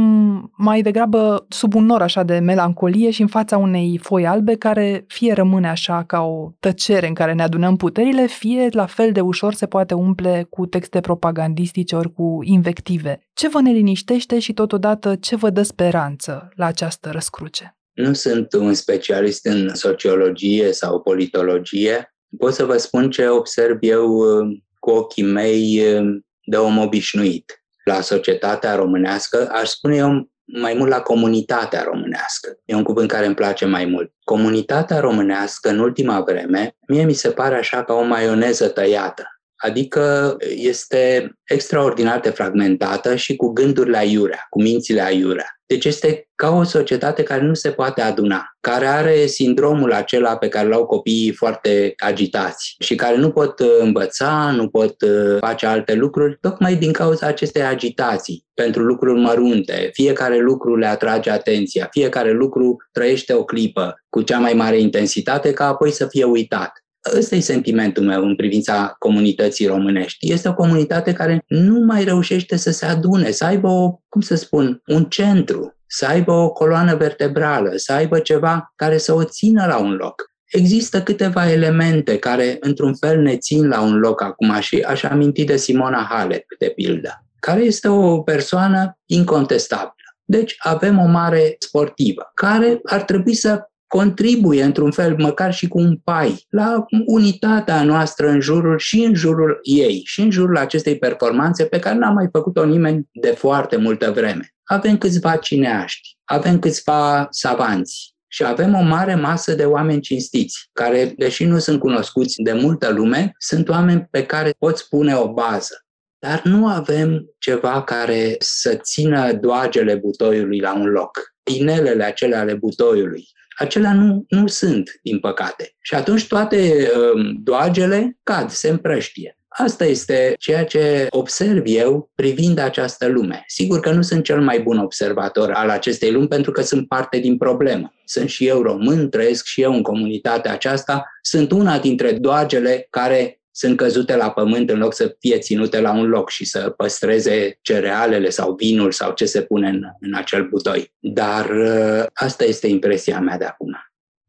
mai 0.58 0.82
degrabă 0.82 1.46
sub 1.50 1.74
un 1.74 1.86
nor 1.86 2.02
așa 2.02 2.24
de 2.24 2.40
melancolie 2.40 3.10
și 3.10 3.22
în 3.22 3.28
fața 3.28 3.58
unei 3.58 4.00
foi 4.02 4.28
albe 4.28 4.56
care 4.56 5.04
fie 5.08 5.34
rămâne 5.34 5.70
așa 5.70 6.04
ca 6.04 6.22
o 6.22 6.52
tăcere 6.60 7.08
în 7.08 7.14
care 7.14 7.34
ne 7.34 7.44
adunăm 7.44 7.76
puterile, 7.76 8.26
fie 8.26 8.68
la 8.72 8.86
fel 8.86 9.12
de 9.12 9.22
ușor 9.22 9.54
se 9.54 9.66
poate 9.66 9.94
umple 9.94 10.48
cu 10.50 10.66
texte 10.66 11.00
propagandistice 11.00 11.96
ori 11.96 12.14
cu 12.14 12.40
invective. 12.42 13.20
Ce 13.34 13.50
vă 13.50 13.62
neliniștește 13.62 14.40
și 14.40 14.54
totodată 14.54 15.16
ce 15.16 15.36
vă 15.36 15.50
dă 15.50 15.62
speranță 15.62 16.50
la 16.56 16.66
această 16.66 17.10
răscruce? 17.12 17.79
Nu 18.00 18.14
sunt 18.14 18.54
un 18.54 18.74
specialist 18.74 19.46
în 19.46 19.76
sociologie 19.76 20.72
sau 20.72 21.02
politologie. 21.02 22.16
Pot 22.38 22.54
să 22.54 22.66
vă 22.66 22.78
spun 22.78 23.10
ce 23.10 23.28
observ 23.28 23.78
eu 23.82 24.10
uh, 24.10 24.58
cu 24.80 24.90
ochii 24.90 25.24
mei 25.24 25.82
uh, 25.94 26.20
de 26.46 26.58
om 26.58 26.78
obișnuit. 26.78 27.64
La 27.84 28.02
societatea 28.02 28.76
românească, 28.76 29.50
aș 29.52 29.70
spune 29.70 29.96
eu 29.96 30.32
mai 30.46 30.74
mult 30.74 30.90
la 30.90 31.02
comunitatea 31.02 31.84
românească. 31.84 32.60
E 32.66 32.76
un 32.76 32.84
cuvânt 32.84 33.10
care 33.10 33.26
îmi 33.26 33.36
place 33.36 33.66
mai 33.66 33.86
mult. 33.86 34.14
Comunitatea 34.24 35.00
românească, 35.00 35.70
în 35.70 35.80
ultima 35.80 36.22
vreme, 36.22 36.76
mie 36.88 37.04
mi 37.04 37.14
se 37.14 37.30
pare 37.30 37.56
așa 37.56 37.84
ca 37.84 37.94
o 37.94 38.04
maioneză 38.04 38.68
tăiată. 38.68 39.39
Adică 39.62 40.36
este 40.56 41.32
extraordinar 41.44 42.20
de 42.20 42.30
fragmentată 42.30 43.16
și 43.16 43.36
cu 43.36 43.48
gândurile 43.48 43.98
aiurea, 43.98 44.46
cu 44.50 44.62
mințile 44.62 45.02
aiurea. 45.02 45.60
Deci 45.66 45.86
este 45.86 46.28
ca 46.36 46.50
o 46.56 46.64
societate 46.64 47.24
care 47.24 47.42
nu 47.42 47.54
se 47.54 47.72
poate 47.72 48.02
aduna, 48.02 48.46
care 48.62 48.86
are 48.86 49.26
sindromul 49.26 49.94
acela 49.94 50.38
pe 50.38 50.48
care 50.48 50.68
l-au 50.68 50.86
copiii 50.86 51.32
foarte 51.32 51.94
agitați 51.98 52.76
și 52.80 52.96
care 52.96 53.18
nu 53.18 53.32
pot 53.32 53.60
uh, 53.60 53.68
învăța, 53.80 54.52
nu 54.56 54.70
pot 54.70 55.02
uh, 55.02 55.38
face 55.40 55.66
alte 55.66 55.94
lucruri, 55.94 56.38
tocmai 56.42 56.76
din 56.76 56.92
cauza 56.92 57.28
acestei 57.28 57.62
agitații 57.62 58.46
pentru 58.54 58.84
lucruri 58.84 59.20
mărunte. 59.20 59.90
Fiecare 59.94 60.40
lucru 60.40 60.76
le 60.76 60.86
atrage 60.86 61.30
atenția, 61.30 61.88
fiecare 61.92 62.32
lucru 62.32 62.76
trăiește 62.92 63.34
o 63.34 63.44
clipă 63.44 64.04
cu 64.10 64.22
cea 64.22 64.40
mai 64.40 64.54
mare 64.54 64.80
intensitate 64.80 65.54
ca 65.54 65.68
apoi 65.68 65.92
să 65.92 66.08
fie 66.08 66.24
uitat. 66.24 66.72
Ăsta 67.18 67.36
e 67.36 67.40
sentimentul 67.40 68.04
meu 68.04 68.24
în 68.24 68.36
privința 68.36 68.96
comunității 69.00 69.68
românești. 69.68 70.32
Este 70.32 70.50
o 70.50 70.54
comunitate 70.54 71.14
care 71.14 71.44
nu 71.48 71.80
mai 71.80 72.04
reușește 72.04 72.56
să 72.56 72.72
se 72.72 72.86
adune, 72.86 73.32
să 73.32 73.46
aibă, 73.46 73.68
o, 73.68 74.00
cum 74.10 74.22
să 74.22 74.36
spun, 74.36 74.82
un 74.86 75.04
centru, 75.04 75.78
să 75.88 76.06
aibă 76.06 76.32
o 76.32 76.50
coloană 76.50 76.96
vertebrală, 76.96 77.72
să 77.76 77.94
aibă 77.94 78.20
ceva 78.20 78.74
care 78.76 78.98
să 78.98 79.14
o 79.14 79.24
țină 79.24 79.66
la 79.66 79.78
un 79.78 79.92
loc. 79.94 80.32
Există 80.46 81.04
câteva 81.04 81.52
elemente 81.52 82.18
care, 82.18 82.58
într-un 82.60 82.96
fel, 82.96 83.22
ne 83.22 83.38
țin 83.38 83.68
la 83.68 83.82
un 83.82 83.98
loc 83.98 84.22
acum 84.22 84.60
și 84.60 84.80
aș 84.80 85.04
aminti 85.04 85.44
de 85.44 85.58
Simona 85.58 86.08
Halep, 86.10 86.46
de 86.60 86.72
pildă, 86.76 87.26
care 87.40 87.62
este 87.62 87.88
o 87.88 88.22
persoană 88.22 89.00
incontestabilă. 89.06 89.94
Deci 90.24 90.56
avem 90.58 91.00
o 91.00 91.06
mare 91.06 91.56
sportivă 91.60 92.32
care 92.34 92.80
ar 92.84 93.02
trebui 93.04 93.34
să 93.34 93.70
contribuie 93.90 94.64
într-un 94.64 94.92
fel, 94.92 95.16
măcar 95.18 95.54
și 95.54 95.68
cu 95.68 95.80
un 95.80 95.98
pai, 96.04 96.46
la 96.50 96.86
unitatea 97.06 97.84
noastră 97.84 98.28
în 98.28 98.40
jurul 98.40 98.78
și 98.78 99.04
în 99.04 99.14
jurul 99.14 99.60
ei 99.62 100.02
și 100.06 100.22
în 100.22 100.32
jurul 100.32 100.58
acestei 100.58 100.98
performanțe 100.98 101.66
pe 101.66 101.80
care 101.80 101.98
n-a 101.98 102.10
mai 102.10 102.28
făcut-o 102.32 102.66
nimeni 102.66 103.10
de 103.12 103.30
foarte 103.30 103.76
multă 103.76 104.12
vreme. 104.12 104.54
Avem 104.64 104.98
câțiva 104.98 105.36
cineaști, 105.36 106.18
avem 106.24 106.60
câțiva 106.60 107.28
savanți, 107.30 108.18
și 108.32 108.44
avem 108.44 108.76
o 108.76 108.82
mare 108.82 109.16
masă 109.16 109.54
de 109.54 109.66
oameni 109.66 110.02
cinstiți, 110.02 110.70
care, 110.74 111.14
deși 111.18 111.46
nu 111.46 111.60
sunt 111.60 111.80
cunoscuți 111.80 112.42
de 112.42 112.54
multă 112.54 112.90
lume, 112.90 113.34
sunt 113.38 113.70
oameni 113.70 114.08
pe 114.12 114.26
care 114.26 114.54
poți 114.60 114.88
pune 114.88 115.16
o 115.16 115.34
bază. 115.34 115.84
dar 116.20 116.42
nu 116.44 116.68
avem 116.68 117.26
ceva 117.38 117.84
care 117.84 118.36
să 118.40 118.76
țină 118.76 119.34
doagele 119.34 119.96
butoiului 119.96 120.60
la 120.60 120.76
un 120.76 120.86
loc. 120.86 121.20
Inelele 121.44 122.04
acelea 122.04 122.40
ale 122.40 122.54
butoiului, 122.54 123.28
acelea 123.60 123.94
nu, 123.94 124.26
nu 124.30 124.48
sunt, 124.48 125.00
din 125.04 125.20
păcate. 125.20 125.76
Și 125.82 125.96
atunci 125.96 126.28
toate 126.28 126.90
um, 127.14 127.40
doagele 127.44 128.18
cad, 128.24 128.50
se 128.50 128.70
împrăștie. 128.70 129.34
Asta 129.48 129.86
este 129.86 130.34
ceea 130.38 130.66
ce 130.66 131.08
observ 131.10 131.64
eu 131.66 132.12
privind 132.16 132.60
această 132.60 133.08
lume. 133.08 133.44
Sigur 133.48 133.80
că 133.80 133.92
nu 133.92 134.02
sunt 134.02 134.24
cel 134.24 134.42
mai 134.42 134.60
bun 134.60 134.78
observator 134.78 135.52
al 135.52 135.70
acestei 135.70 136.12
lumi 136.12 136.28
pentru 136.28 136.52
că 136.52 136.62
sunt 136.62 136.88
parte 136.88 137.18
din 137.18 137.38
problemă. 137.38 137.94
Sunt 138.06 138.30
și 138.30 138.48
eu 138.48 138.62
român, 138.62 139.10
trăiesc 139.10 139.46
și 139.46 139.62
eu 139.62 139.74
în 139.74 139.82
comunitatea 139.82 140.52
aceasta, 140.52 141.06
sunt 141.22 141.52
una 141.52 141.80
dintre 141.80 142.12
doagele 142.12 142.88
care 142.90 143.39
sunt 143.52 143.78
căzute 143.78 144.16
la 144.16 144.32
pământ 144.32 144.70
în 144.70 144.80
loc 144.80 144.94
să 144.94 145.16
fie 145.20 145.38
ținute 145.38 145.80
la 145.82 145.92
un 145.92 146.08
loc 146.08 146.30
și 146.30 146.46
să 146.46 146.70
păstreze 146.70 147.58
cerealele 147.62 148.30
sau 148.30 148.54
vinul 148.56 148.92
sau 148.92 149.14
ce 149.14 149.26
se 149.26 149.42
pune 149.42 149.70
în, 149.70 149.84
în 150.00 150.14
acel 150.14 150.48
butoi. 150.48 150.94
Dar 151.00 151.50
ă, 151.50 152.06
asta 152.14 152.44
este 152.44 152.68
impresia 152.68 153.20
mea 153.20 153.38
de 153.38 153.46
acum. 153.46 153.78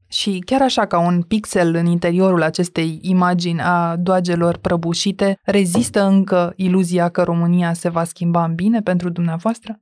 Și 0.09 0.43
chiar 0.47 0.63
așa 0.63 0.87
ca 0.87 0.99
un 0.99 1.23
pixel 1.23 1.75
în 1.75 1.87
interiorul 1.87 2.43
acestei 2.43 2.99
imagini 3.03 3.61
a 3.61 3.97
doagelor 3.97 4.57
prăbușite, 4.57 5.41
rezistă 5.45 6.03
încă 6.03 6.53
iluzia 6.57 7.09
că 7.09 7.23
România 7.23 7.73
se 7.73 7.89
va 7.89 8.05
schimba 8.05 8.45
în 8.45 8.55
bine 8.55 8.83
pentru 8.83 9.11
dumneavoastră? 9.11 9.81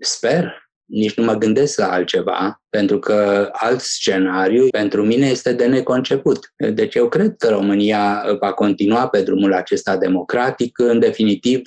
Sper. 0.00 0.69
Nici 0.90 1.14
nu 1.14 1.24
mă 1.24 1.34
gândesc 1.34 1.78
la 1.78 1.90
altceva, 1.90 2.62
pentru 2.68 2.98
că 2.98 3.48
alt 3.52 3.80
scenariu 3.80 4.68
pentru 4.68 5.04
mine 5.04 5.26
este 5.26 5.52
de 5.52 5.66
neconceput. 5.66 6.52
Deci 6.72 6.94
eu 6.94 7.08
cred 7.08 7.34
că 7.38 7.48
România 7.48 8.24
va 8.40 8.52
continua 8.52 9.08
pe 9.08 9.22
drumul 9.22 9.52
acesta 9.52 9.96
democratic. 9.96 10.78
În 10.78 10.98
definitiv, 10.98 11.62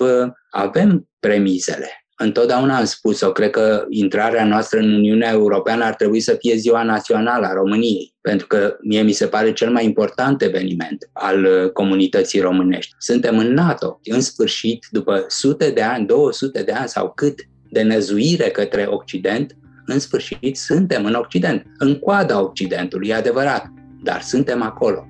avem 0.50 1.08
premizele 1.20 2.04
Întotdeauna 2.16 2.76
am 2.76 2.84
spus-o, 2.84 3.32
cred 3.32 3.50
că 3.50 3.84
intrarea 3.88 4.44
noastră 4.44 4.78
în 4.78 4.92
Uniunea 4.92 5.30
Europeană 5.30 5.84
ar 5.84 5.94
trebui 5.94 6.20
să 6.20 6.34
fie 6.34 6.56
ziua 6.56 6.82
națională 6.82 7.46
a 7.46 7.52
României, 7.52 8.14
pentru 8.20 8.46
că 8.46 8.76
mie 8.82 9.02
mi 9.02 9.12
se 9.12 9.26
pare 9.26 9.52
cel 9.52 9.70
mai 9.70 9.84
important 9.84 10.42
eveniment 10.42 11.10
al 11.12 11.44
uh, 11.44 11.70
comunității 11.70 12.40
românești. 12.40 12.94
Suntem 12.98 13.38
în 13.38 13.52
NATO, 13.52 14.00
în 14.04 14.20
sfârșit, 14.20 14.86
după 14.90 15.24
sute 15.28 15.70
de 15.70 15.82
ani, 15.82 16.06
200 16.06 16.62
de 16.62 16.72
ani 16.72 16.88
sau 16.88 17.12
cât 17.14 17.34
de 17.74 17.82
năzuire 17.82 18.50
către 18.50 18.86
Occident, 18.88 19.56
în 19.86 19.98
sfârșit 19.98 20.56
suntem 20.56 21.04
în 21.04 21.14
Occident, 21.14 21.66
în 21.78 21.98
coada 21.98 22.42
Occidentului, 22.42 23.08
e 23.08 23.14
adevărat, 23.14 23.72
dar 24.02 24.20
suntem 24.20 24.62
acolo. 24.62 25.06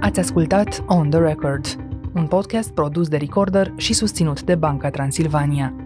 Ați 0.00 0.18
ascultat 0.18 0.84
On 0.86 1.10
The 1.10 1.18
Record, 1.18 1.66
un 2.14 2.26
podcast 2.26 2.70
produs 2.70 3.08
de 3.08 3.16
Recorder 3.16 3.72
și 3.76 3.92
susținut 3.92 4.42
de 4.42 4.54
Banca 4.54 4.90
Transilvania. 4.90 5.85